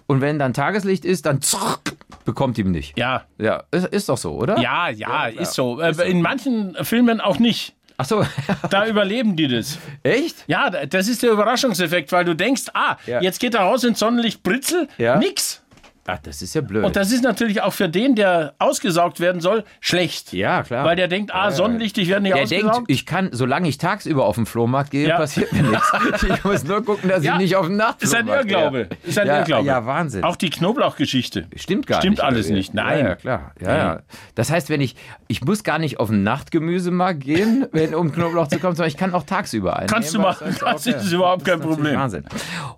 und 0.05 0.21
wenn 0.21 0.38
dann 0.38 0.53
Tageslicht 0.53 1.05
ist, 1.05 1.25
dann 1.25 1.41
zurück, 1.41 1.95
bekommt 2.24 2.59
ihm 2.59 2.69
nicht. 2.69 3.00
Ja. 3.00 3.24
Ja, 3.39 3.63
ist, 3.71 3.88
ist 3.88 4.09
doch 4.09 4.17
so, 4.17 4.33
oder? 4.33 4.59
Ja, 4.59 4.89
ja, 4.89 5.25
ist 5.25 5.53
so. 5.55 5.79
Äh, 5.81 5.93
In 6.07 6.21
manchen 6.21 6.75
Filmen 6.83 7.19
auch 7.19 7.39
nicht. 7.39 7.75
Ach 7.98 8.06
so, 8.06 8.25
Da 8.70 8.86
überleben 8.88 9.36
die 9.36 9.48
das. 9.48 9.78
echt? 10.04 10.36
Ja, 10.48 10.70
das 10.70 11.08
ist 11.08 11.24
der 11.24 11.32
Überraschungseffekt, 11.32 12.12
weil 12.12 12.25
du 12.25 12.36
denkst, 12.36 12.64
ah, 12.74 12.98
Ja. 13.06 13.22
jetzt 13.22 13.40
geht 13.40 13.54
er 13.54 13.62
raus 13.62 13.84
ins 13.84 14.00
Sonnenlicht, 14.00 14.44
Britzel, 14.44 14.88
Ja. 14.98 15.18
nix. 15.18 15.62
Ach, 16.07 16.19
das 16.19 16.43
ist 16.43 16.53
ja 16.53 16.62
blöd. 16.62 16.83
Und 16.85 16.95
das 16.95 17.12
ist 17.12 17.24
natürlich 17.24 17.62
auch 17.63 17.74
für 17.74 17.89
den, 17.89 18.13
der 18.13 18.53
ausgesaugt 18.59 19.19
werden 19.19 19.41
soll, 19.41 19.63
schlecht. 19.79 20.33
ja, 20.33 20.62
klar. 20.62 20.85
Weil 20.85 20.95
der 20.95 21.07
denkt, 21.07 21.33
ah, 21.33 21.50
Sonnenlicht, 21.50 21.97
ich 21.97 22.09
werde 22.09 22.21
nicht 22.21 22.35
der 22.35 22.43
ausgesaugt. 22.43 22.75
denkt, 22.75 22.91
ich 22.91 23.05
kann, 23.07 23.29
solange 23.31 23.67
ich 23.67 23.79
tagsüber 23.79 24.25
auf 24.25 24.35
den 24.35 24.45
Flohmarkt 24.45 24.91
gehe, 24.91 25.07
Ja. 25.07 25.17
passiert 25.17 25.51
mir 25.51 25.63
nichts. 25.63 25.91
Ich 26.35 26.43
muss 26.43 26.63
nur 26.63 26.85
gucken, 26.85 27.09
dass 27.09 27.24
Ja. 27.24 27.33
ich 27.33 27.39
nicht 27.39 27.55
auf 27.55 27.65
den 27.67 27.81
ist 28.00 28.13
ein 28.13 28.27
Irrglaube. 28.27 28.85
gehe. 28.88 28.97
Ist 29.09 29.17
ein 29.17 29.25
ja, 29.27 29.39
Irrglaube. 29.39 29.65
Ja, 29.67 29.85
Wahnsinn. 29.88 30.24
Auch 30.24 30.35
die 30.35 30.50
Knoblauchgeschichte. 30.51 31.47
Stimmt 31.55 31.88
gar 31.88 32.01
Stimmt 32.01 32.17
nicht. 32.17 32.24
alles 32.24 32.50
nicht. 32.50 32.74
Nein. 32.75 33.00
Ja, 33.00 33.05
ja 33.09 33.15
klar. 33.15 33.51
Ja, 33.59 33.75
ja. 33.77 34.00
Das 34.35 34.51
heißt, 34.51 34.69
wenn 34.69 34.81
ich, 34.81 34.95
ich 35.27 35.43
muss 35.43 35.63
gar 35.63 35.79
nicht 35.79 36.00
auf 36.00 36.09
den 36.09 36.21
Nachtgemüsemarkt 36.21 37.21
gehen, 37.21 37.65
wenn, 37.71 37.95
um 37.95 38.12
Knoblauch 38.12 38.47
zu 38.47 38.59
kommen, 38.59 38.75
sondern 38.75 38.89
ich 38.89 38.97
kann 38.97 39.13
auch 39.15 39.24
tagsüber 39.24 39.74
einnehmen. 39.77 39.89
Kannst 39.93 40.13
du 40.13 40.19
machen. 40.19 40.55
Das 40.59 40.85
okay. 40.88 40.97
ist 40.97 41.12
überhaupt 41.12 41.45
kein 41.45 41.59
Problem. 41.59 41.95
Wahnsinn. 41.97 42.25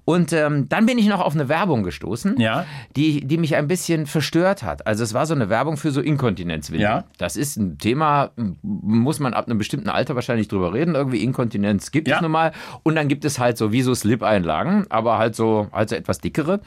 Und 0.05 0.31
ähm, 0.31 0.69
dann 0.69 0.85
bin 0.85 0.97
ich 0.97 1.07
noch 1.07 1.19
auf 1.19 1.33
eine 1.33 1.49
Werbung 1.49 1.83
gestoßen, 1.83 2.39
Ja. 2.39 2.65
die 2.95 3.16
mich, 3.19 3.27
die 3.27 3.37
mich 3.37 3.55
ein 3.55 3.67
bisschen 3.67 4.05
verstört 4.05 4.63
hat. 4.63 4.87
Also 4.87 5.03
es 5.03 5.13
war 5.13 5.25
so 5.25 5.33
eine 5.33 5.49
Werbung 5.49 5.77
für 5.77 5.91
so 5.91 6.01
Inkontinenzwindeln. 6.01 6.89
Ja. 6.91 7.03
Das 7.17 7.35
ist 7.37 7.57
ein 7.57 7.77
Thema, 7.77 8.31
muss 8.61 9.19
man 9.19 9.33
ab 9.33 9.47
einem 9.47 9.57
bestimmten 9.57 9.89
Alter 9.89 10.15
wahrscheinlich 10.15 10.47
drüber 10.47 10.73
reden. 10.73 10.95
Irgendwie 10.95 11.23
Inkontinenz 11.23 11.91
gibt 11.91 12.07
Ja. 12.07 12.15
es 12.17 12.21
nun 12.21 12.31
mal. 12.31 12.51
Und 12.83 12.95
dann 12.95 13.07
gibt 13.07 13.25
es 13.25 13.39
halt 13.39 13.57
so 13.57 13.71
wie 13.71 13.81
so 13.81 13.93
Slip-Einlagen, 13.93 14.85
aber 14.89 15.17
halt 15.17 15.35
so, 15.35 15.67
halt 15.71 15.89
so 15.89 15.95
etwas 15.95 16.19
dickere. 16.19 16.61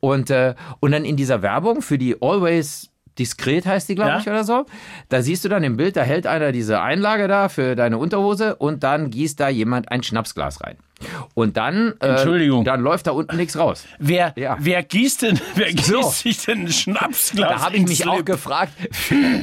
Und, 0.00 0.30
äh, 0.30 0.54
und 0.80 0.92
dann 0.92 1.04
in 1.04 1.16
dieser 1.16 1.42
Werbung 1.42 1.82
für 1.82 1.98
die 1.98 2.20
Always 2.20 2.90
Diskret 3.18 3.64
heißt 3.64 3.88
die, 3.88 3.94
glaube 3.94 4.10
Ja. 4.10 4.18
ich, 4.18 4.26
oder 4.28 4.44
so. 4.44 4.66
Da 5.08 5.22
siehst 5.22 5.42
du 5.44 5.48
dann 5.48 5.64
im 5.64 5.78
Bild, 5.78 5.96
da 5.96 6.02
hält 6.02 6.26
einer 6.26 6.52
diese 6.52 6.82
Einlage 6.82 7.28
da 7.28 7.48
für 7.48 7.74
deine 7.74 7.96
Unterhose 7.96 8.56
und 8.56 8.82
dann 8.82 9.08
gießt 9.10 9.40
da 9.40 9.48
jemand 9.48 9.90
ein 9.90 10.02
Schnapsglas 10.02 10.62
rein. 10.62 10.76
Und 11.34 11.56
dann, 11.58 11.92
äh, 12.00 12.24
dann 12.64 12.80
läuft 12.80 13.06
da 13.06 13.10
unten 13.10 13.36
nichts 13.36 13.58
raus. 13.58 13.84
Wer, 13.98 14.32
Ja. 14.36 14.56
wer 14.58 14.82
gießt 14.82 15.22
denn, 15.22 15.40
wer 15.54 15.70
gießt 15.72 15.88
So. 15.88 16.02
sich 16.10 16.44
denn 16.44 16.62
ein 16.62 16.72
Schnapsglas 16.72 17.48
Da 17.50 17.60
habe 17.60 17.76
ich 17.76 17.86
mich 17.86 18.06
auch 18.06 18.16
Lip? 18.16 18.26
gefragt, 18.26 18.72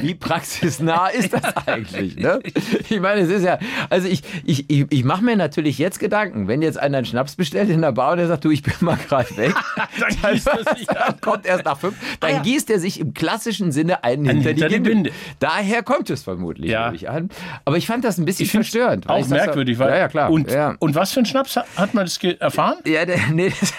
wie 0.02 0.14
praxisnah 0.14 1.06
ist 1.10 1.32
das 1.32 1.42
eigentlich? 1.66 2.16
Ne? 2.16 2.40
Ich 2.88 3.00
meine, 3.00 3.20
es 3.20 3.28
ist 3.30 3.44
ja, 3.44 3.58
also 3.88 4.08
ich, 4.08 4.22
ich, 4.44 4.68
ich, 4.68 4.86
ich 4.90 5.04
mache 5.04 5.22
mir 5.22 5.36
natürlich 5.36 5.78
jetzt 5.78 6.00
Gedanken, 6.00 6.48
wenn 6.48 6.60
jetzt 6.62 6.78
einer 6.78 6.98
einen 6.98 7.06
Schnaps 7.06 7.36
bestellt 7.36 7.70
in 7.70 7.80
der 7.82 7.92
Bar 7.92 8.12
und 8.12 8.18
der 8.18 8.26
sagt, 8.26 8.44
du, 8.44 8.50
ich 8.50 8.62
bin 8.62 8.74
mal 8.80 8.96
gerade 9.08 9.36
weg, 9.36 9.54
Dann 10.22 10.32
gießt 10.34 10.48
er 10.48 10.74
sich 10.76 10.86
dann 10.86 11.20
kommt 11.20 11.46
erst 11.46 11.64
nach 11.64 11.78
fünf, 11.78 11.94
dann 12.20 12.30
Ah, 12.30 12.34
ja. 12.34 12.42
gießt 12.42 12.68
er 12.70 12.78
sich 12.80 12.98
im 13.00 13.14
klassischen 13.14 13.70
Sinne 13.72 14.02
einen 14.04 14.26
hinter, 14.26 14.50
hinter 14.50 14.68
die 14.68 14.80
Binde. 14.80 15.10
Daher 15.38 15.82
kommt 15.82 16.10
es 16.10 16.22
vermutlich, 16.24 16.70
Ja. 16.70 16.92
ich 16.92 17.08
an. 17.08 17.28
Aber 17.64 17.76
ich 17.76 17.86
fand 17.86 18.04
das 18.04 18.18
ein 18.18 18.24
bisschen 18.24 18.48
verstörend. 18.48 19.08
Auch 19.08 19.26
merkwürdig, 19.28 19.78
weil. 19.78 19.90
Ja, 19.90 19.96
ja, 19.98 20.08
klar. 20.08 20.30
Und, 20.30 20.48
und 20.80 20.94
was 20.94 21.12
für 21.12 21.20
ein 21.20 21.26
Schnaps 21.26 21.43
hat- 21.56 21.66
hat 21.76 21.94
man 21.94 22.04
das 22.04 22.18
erfahren? 22.22 22.76
Ja, 22.84 23.04
der, 23.04 23.18
nee, 23.32 23.52
das 23.60 23.72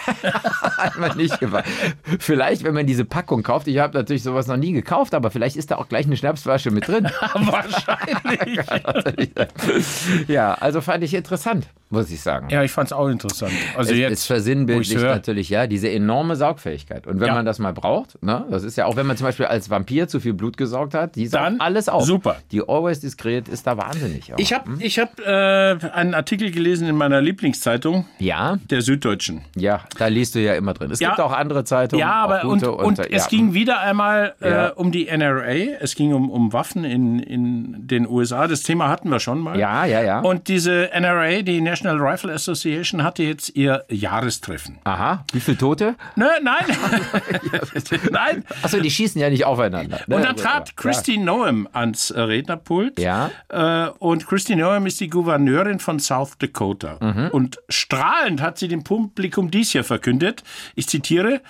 hat 0.78 0.98
man 1.00 1.16
nicht 1.18 1.40
gemacht. 1.40 1.66
Vielleicht, 2.20 2.64
wenn 2.64 2.74
man 2.74 2.86
diese 2.86 3.06
Packung 3.06 3.44
kauft, 3.44 3.68
ich 3.68 3.78
habe 3.80 3.98
natürlich 3.98 4.24
sowas 4.24 4.48
noch 4.48 4.58
nie 4.58 4.72
gekauft, 4.72 5.14
aber 5.14 5.32
vielleicht 5.32 5.56
ist 5.56 5.72
da 5.72 5.76
auch 5.78 5.88
gleich 5.90 6.06
eine 6.06 6.18
Schnapsflasche 6.18 6.72
mit 6.72 6.88
drin. 6.88 7.06
Wahrscheinlich. 7.34 9.32
ja, 10.28 10.54
also 10.54 10.82
fand 10.82 11.04
ich 11.04 11.14
interessant, 11.14 11.68
muss 11.90 12.10
ich 12.12 12.22
sagen. 12.22 12.50
ja, 12.50 12.64
ich 12.64 12.72
fand 12.72 12.88
es 12.88 12.94
auch 12.94 13.08
interessant. 13.08 13.52
Also 13.78 13.92
es, 13.94 13.98
jetzt, 14.00 14.30
es 14.30 14.96
hör. 14.96 15.16
natürlich, 15.16 15.50
ja, 15.50 15.68
diese 15.68 15.90
enorme 15.90 16.36
Saugfähigkeit. 16.36 17.08
Und 17.08 17.20
wenn 17.20 17.28
Ja. 17.28 17.34
man 17.36 17.46
das 17.46 17.60
mal 17.60 17.74
braucht, 17.74 18.22
ne, 18.24 18.46
das 18.50 18.64
ist 18.64 18.76
ja 18.78 18.86
auch, 18.86 18.96
wenn 18.96 19.06
man 19.06 19.18
zum 19.18 19.26
Beispiel 19.26 19.46
als 19.46 19.70
Vampir 19.70 20.08
zu 20.08 20.20
viel 20.20 20.34
Blut 20.34 20.58
gesaugt 20.58 20.94
hat, 20.94 21.16
die 21.16 21.28
saugt 21.28 21.44
Dann 21.46 21.60
alles 21.60 21.90
auf. 21.90 22.04
super. 22.06 22.38
Die 22.52 22.62
Always 22.68 23.00
Diskret 23.00 23.48
ist 23.48 23.68
da 23.68 23.78
wahnsinnig. 23.78 24.34
Auch. 24.34 24.40
Ich 24.40 24.54
habe 24.54 24.70
ich 24.80 25.00
hab, 25.00 25.20
äh, 25.20 25.78
einen 25.94 26.14
Artikel 26.14 26.52
gelesen 26.52 26.88
in 26.88 26.96
meiner 26.96 27.22
Lieblingszeitung, 27.56 28.06
ja, 28.20 28.58
der 28.70 28.82
Süddeutschen. 28.82 29.42
ja, 29.56 29.82
da 29.98 30.08
liest 30.08 30.36
du 30.36 30.40
ja 30.40 30.56
immer 30.56 30.74
drin. 30.74 30.92
Es 30.92 31.00
Ja. 31.00 31.10
gibt 31.10 31.22
auch 31.22 31.32
andere 31.32 31.64
Zeitungen. 31.64 32.00
Ja, 32.02 32.12
aber 32.14 32.44
und, 32.46 32.60
gute 32.60 32.72
und 32.72 33.00
äh, 33.00 33.08
es 33.12 33.24
ja. 33.24 33.30
ging 33.30 33.54
wieder 33.54 33.80
einmal 33.80 34.36
äh, 34.42 34.50
Ja. 34.50 34.68
um 34.70 34.92
die 34.92 35.08
NRA. 35.08 35.54
Es 35.80 35.96
ging 35.96 36.14
um, 36.14 36.30
um 36.30 36.54
Waffen 36.54 36.84
in, 36.84 37.20
in 37.20 37.88
den 37.88 38.08
USA. 38.08 38.48
Das 38.48 38.64
Thema 38.64 38.90
hatten 38.90 39.10
wir 39.10 39.20
schon 39.20 39.40
mal. 39.40 39.58
Ja, 39.60 39.86
ja, 39.86 40.02
ja. 40.02 40.20
Und 40.20 40.48
diese 40.48 40.90
NRA, 40.94 41.42
die 41.42 41.62
National 41.62 41.98
Rifle 42.00 42.34
Association, 42.34 43.04
hatte 43.04 43.24
jetzt 43.24 43.56
ihr 43.56 43.86
Jahrestreffen. 43.90 44.80
Aha, 44.84 45.26
wie 45.32 45.40
viele 45.40 45.58
Tote? 45.58 45.96
Ne, 46.16 46.30
nein, 46.44 46.66
nein. 48.12 48.44
Achso, 48.64 48.80
die 48.80 48.92
schießen 48.92 49.20
ja 49.22 49.30
nicht 49.30 49.46
aufeinander. 49.46 50.00
ne? 50.08 50.16
Und 50.16 50.24
dann 50.24 50.32
Also, 50.34 50.44
trat 50.44 50.70
ja. 50.70 50.74
Christy 50.76 51.18
Noem 51.18 51.68
ans 51.74 52.12
äh, 52.12 52.20
Rednerpult. 52.20 53.00
Ja. 53.00 53.32
Äh, 53.50 53.90
und 54.00 54.28
Christy 54.28 54.56
Noem 54.56 54.86
ist 54.86 55.00
die 55.00 55.10
Gouverneurin 55.10 55.80
von 55.80 56.00
South 56.00 56.38
Dakota. 56.40 56.98
Mhm. 57.02 57.30
Und 57.32 57.45
strahlend 57.70 58.42
hat 58.42 58.58
sie 58.58 58.68
dem 58.68 58.84
Publikum 58.84 59.52
dies 59.52 59.72
hier 59.72 59.84
verkündet. 59.84 60.44
Ich 60.76 60.88
zitiere. 60.88 61.42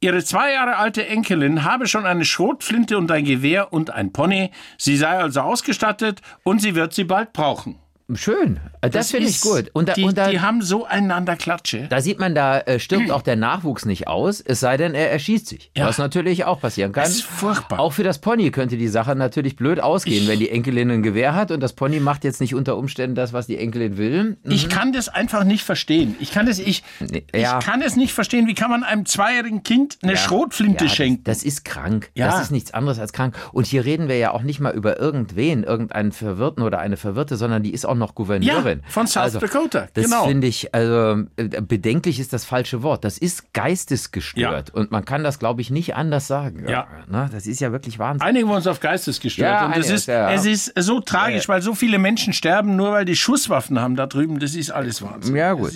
Ihre 0.00 0.22
zwei 0.22 0.52
Jahre 0.52 0.76
alte 0.76 1.06
Enkelin 1.06 1.64
habe 1.64 1.88
schon 1.88 2.06
eine 2.06 2.24
Schrotflinte 2.24 2.96
und 2.96 3.10
ein 3.10 3.24
Gewehr 3.24 3.72
und 3.72 3.90
ein 3.90 4.12
Pony. 4.12 4.52
Sie 4.76 4.96
sei 4.96 5.18
also 5.18 5.40
ausgestattet 5.40 6.22
und 6.44 6.60
sie 6.60 6.76
wird 6.76 6.94
sie 6.94 7.04
bald 7.04 7.32
brauchen. 7.32 7.80
Schön. 8.14 8.58
Das, 8.80 8.90
das 8.90 9.10
finde 9.10 9.28
ich 9.28 9.42
gut. 9.42 9.70
Und 9.74 9.90
da, 9.90 9.92
die, 9.92 10.04
und 10.04 10.16
da, 10.16 10.30
die 10.30 10.40
haben 10.40 10.62
so 10.62 10.86
einander 10.86 11.36
Klatsche. 11.36 11.88
da 11.90 12.00
sieht 12.00 12.18
man, 12.18 12.34
da 12.34 12.60
äh, 12.60 12.78
stirbt 12.80 13.10
auch 13.10 13.20
der 13.20 13.36
Nachwuchs 13.36 13.84
nicht 13.84 14.08
aus, 14.08 14.40
es 14.40 14.60
sei 14.60 14.78
denn, 14.78 14.94
er 14.94 15.10
erschießt 15.10 15.46
sich. 15.46 15.70
Ja. 15.76 15.86
Was 15.86 15.98
natürlich 15.98 16.46
auch 16.46 16.58
passieren 16.58 16.92
kann. 16.92 17.04
Das 17.04 17.16
ist 17.16 17.24
furchtbar. 17.24 17.80
Auch 17.80 17.92
für 17.92 18.04
das 18.04 18.18
Pony 18.18 18.50
könnte 18.50 18.78
die 18.78 18.88
Sache 18.88 19.14
natürlich 19.14 19.56
blöd 19.56 19.80
ausgehen, 19.80 20.26
wenn 20.26 20.38
die 20.38 20.48
Enkelin 20.48 20.90
ein 20.90 21.02
Gewehr 21.02 21.34
hat 21.34 21.50
und 21.50 21.60
das 21.60 21.74
Pony 21.74 22.00
macht 22.00 22.24
jetzt 22.24 22.40
nicht 22.40 22.54
unter 22.54 22.78
Umständen 22.78 23.14
das, 23.14 23.34
was 23.34 23.46
die 23.46 23.58
Enkelin 23.58 23.98
will. 23.98 24.38
Ich 24.44 24.70
kann 24.70 24.92
das 24.92 25.10
einfach 25.10 25.44
nicht 25.44 25.62
verstehen. 25.64 26.16
Ich 26.18 26.32
kann 26.32 26.46
das, 26.46 26.58
ich, 26.58 26.82
Nee, 27.00 27.24
ja. 27.34 27.58
ich 27.58 27.64
kann 27.64 27.82
es 27.82 27.96
nicht 27.96 28.14
verstehen. 28.14 28.46
Wie 28.46 28.54
kann 28.54 28.70
man 28.70 28.84
einem 28.84 29.04
zweijährigen 29.04 29.62
Kind 29.62 29.98
eine 30.02 30.16
Schrotflinte 30.16 30.84
Ja, 30.84 30.90
schenken? 30.90 31.24
Das, 31.24 31.38
das 31.38 31.44
ist 31.44 31.64
krank. 31.66 32.10
Ja. 32.14 32.30
Das 32.30 32.40
ist 32.40 32.50
nichts 32.52 32.72
anderes 32.72 32.98
als 32.98 33.12
krank. 33.12 33.36
Und 33.52 33.66
hier 33.66 33.84
reden 33.84 34.08
wir 34.08 34.16
ja 34.16 34.32
auch 34.32 34.42
nicht 34.42 34.60
mal 34.60 34.74
über 34.74 34.98
irgendwen, 34.98 35.62
irgendeinen 35.62 36.12
Verwirrten 36.12 36.62
oder 36.62 36.78
eine 36.78 36.96
Verwirrte, 36.96 37.36
sondern 37.36 37.62
die 37.62 37.74
ist 37.74 37.84
auch 37.84 37.97
noch 37.98 38.14
Gouverneurin. 38.14 38.82
von 38.88 39.06
South 39.06 39.32
Dakota, 39.34 39.88
Das 39.94 40.04
genau. 40.04 40.26
finde 40.26 40.46
ich, 40.46 40.74
also 40.74 41.24
äh, 41.36 41.60
bedenklich 41.60 42.18
ist 42.20 42.32
das 42.32 42.44
falsche 42.44 42.82
Wort. 42.82 43.04
Das 43.04 43.18
ist 43.18 43.52
geistesgestört. 43.52 44.70
Und 44.74 44.90
man 44.90 45.04
kann 45.04 45.24
das, 45.24 45.38
glaube 45.38 45.60
ich, 45.60 45.70
nicht 45.70 45.94
anders 45.96 46.26
sagen. 46.26 46.64
Ja. 46.68 46.86
Ne? 47.08 47.28
Das 47.32 47.46
ist 47.46 47.60
ja 47.60 47.72
wirklich 47.72 47.98
Wahnsinn. 47.98 48.26
Einigen 48.26 48.48
wir 48.48 48.56
uns 48.56 48.66
auf 48.66 48.80
geistesgestört. 48.80 49.50
Ja, 49.50 49.66
und 49.66 49.76
das 49.76 49.90
ist, 49.90 50.06
ja. 50.06 50.30
es 50.32 50.44
ist 50.44 50.72
so 50.78 51.00
tragisch, 51.00 51.48
weil 51.48 51.62
so 51.62 51.74
viele 51.74 51.98
Menschen 51.98 52.32
sterben, 52.32 52.76
nur 52.76 52.92
weil 52.92 53.04
die 53.04 53.16
Schusswaffen 53.16 53.80
haben 53.80 53.96
da 53.96 54.06
drüben. 54.06 54.38
Das 54.38 54.54
ist 54.54 54.70
alles 54.70 55.02
Wahnsinn. 55.02 55.36
Ja, 55.36 55.52
gut. 55.54 55.72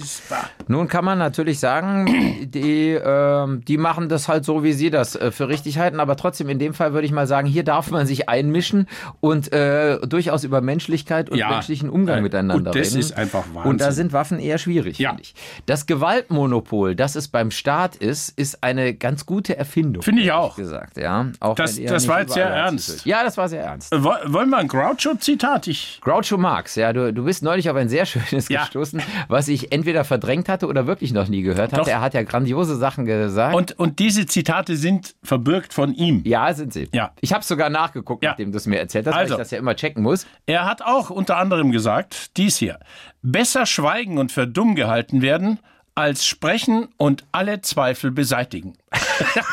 Nun 0.69 0.89
kann 0.89 1.05
man 1.05 1.19
natürlich 1.19 1.59
sagen, 1.59 2.07
die, 2.51 2.91
ähm, 2.93 3.65
die 3.67 3.77
machen 3.79 4.09
das 4.09 4.29
halt 4.29 4.45
so, 4.45 4.63
wie 4.63 4.73
sie 4.73 4.91
das 4.91 5.17
äh, 5.17 5.31
für 5.31 5.49
richtig 5.49 5.79
halten. 5.79 6.01
Aber 6.01 6.17
trotzdem, 6.17 6.49
in 6.49 6.59
dem 6.59 6.75
Fall 6.75 6.93
würde 6.93 7.07
ich 7.07 7.13
mal 7.13 7.27
sagen, 7.27 7.47
hier 7.49 7.65
darf 7.65 7.91
man 7.91 8.07
sich 8.07 8.29
einmischen 8.29 8.89
und 9.21 9.53
äh, 9.53 9.99
durchaus 10.07 10.45
über 10.45 10.61
Menschlichkeit 10.61 11.31
und 11.31 11.39
Ja. 11.39 11.51
menschlichen 11.51 11.91
Umgang 11.91 12.12
Äh, 12.19 12.23
miteinander 12.23 12.55
und 12.71 12.77
das 12.77 12.89
reden. 12.89 12.99
ist 13.01 13.17
einfach 13.17 13.45
Und 13.65 13.81
da 13.81 13.87
Wahnsinn. 13.87 13.93
sind 13.93 14.13
Waffen 14.13 14.39
eher 14.39 14.59
schwierig, 14.59 14.99
Ja. 14.99 15.11
finde 15.11 15.23
ich. 15.23 15.35
Das 15.67 15.87
Gewaltmonopol, 15.87 16.95
das 16.95 17.17
es 17.17 17.29
beim 17.29 17.51
Staat 17.51 17.97
ist, 17.97 18.29
ist 18.39 18.63
eine 18.63 18.95
ganz 18.95 19.27
gute 19.27 19.57
Erfindung. 19.57 20.03
Finde 20.03 20.23
ich 20.23 20.33
auch. 20.33 20.57
gesagt, 20.57 20.97
ja. 20.99 21.27
Auch 21.41 21.55
Das- 21.55 21.81
das 21.83 22.09
war 22.09 22.21
jetzt 22.21 22.35
sehr 22.35 22.47
ernst. 22.47 22.89
ist. 22.89 23.07
Ja, 23.07 23.23
das 23.25 23.37
war 23.37 23.49
sehr 23.49 23.63
ernst. 23.65 23.93
Äh, 23.93 24.03
wo- 24.05 24.11
Wollen 24.27 24.51
wir 24.51 24.59
ein 24.59 24.69
Groucho-Zitat? 24.69 25.69
Groucho 26.01 26.37
Marx, 26.39 26.75
ja, 26.77 26.93
du, 26.93 27.13
du 27.13 27.25
bist 27.25 27.43
neulich 27.43 27.69
auf 27.71 27.77
ein 27.77 27.89
sehr 27.89 28.07
schönes 28.07 28.49
Ja. 28.49 28.61
gestoßen, 28.63 29.01
was 29.29 29.49
ich 29.49 29.73
entweder 29.73 30.05
verdrängt 30.05 30.49
hatte 30.49 30.67
oder 30.67 30.87
wirklich 30.87 31.13
noch 31.13 31.29
nie 31.29 31.43
gehört 31.43 31.73
hatte. 31.73 31.77
Doch. 31.83 31.89
Er 31.89 32.01
hat 32.01 32.15
ja 32.15 32.23
grandiose 32.23 32.77
Sachen 32.77 33.05
gesagt. 33.05 33.55
und, 33.55 33.79
und 33.79 33.99
diese 33.99 34.27
Zitate 34.27 34.77
sind 34.77 35.15
verbürgt 35.23 35.73
von 35.75 35.93
ihm. 35.95 36.23
ja, 36.25 36.53
sind 36.55 36.73
sie. 36.73 36.89
Ja. 36.93 37.13
Ich 37.21 37.33
habe 37.33 37.45
sogar 37.45 37.71
nachgeguckt, 37.71 38.23
Ja. 38.25 38.31
nachdem 38.31 38.53
du 38.53 38.59
es 38.59 38.67
mir 38.67 38.79
erzählt 38.79 39.07
hast, 39.07 39.15
weil 39.15 39.21
Also. 39.23 39.35
ich 39.35 39.39
das 39.39 39.51
ja 39.51 39.59
immer 39.59 39.75
checken 39.77 40.03
muss. 40.03 40.27
Er 40.47 40.65
hat 40.65 40.83
auch 40.83 41.11
unter 41.11 41.37
anderem 41.37 41.71
gesagt, 41.73 42.02
dies 42.37 42.57
hier, 42.57 42.79
besser 43.23 43.67
schweigen 43.67 44.19
und 44.19 44.33
für 44.33 44.47
dumm 44.47 44.75
gehalten 44.75 45.23
werden, 45.23 45.59
als 45.95 46.25
sprechen 46.27 46.89
und 46.97 47.25
alle 47.33 47.61
Zweifel 47.61 48.11
beseitigen. 48.11 48.75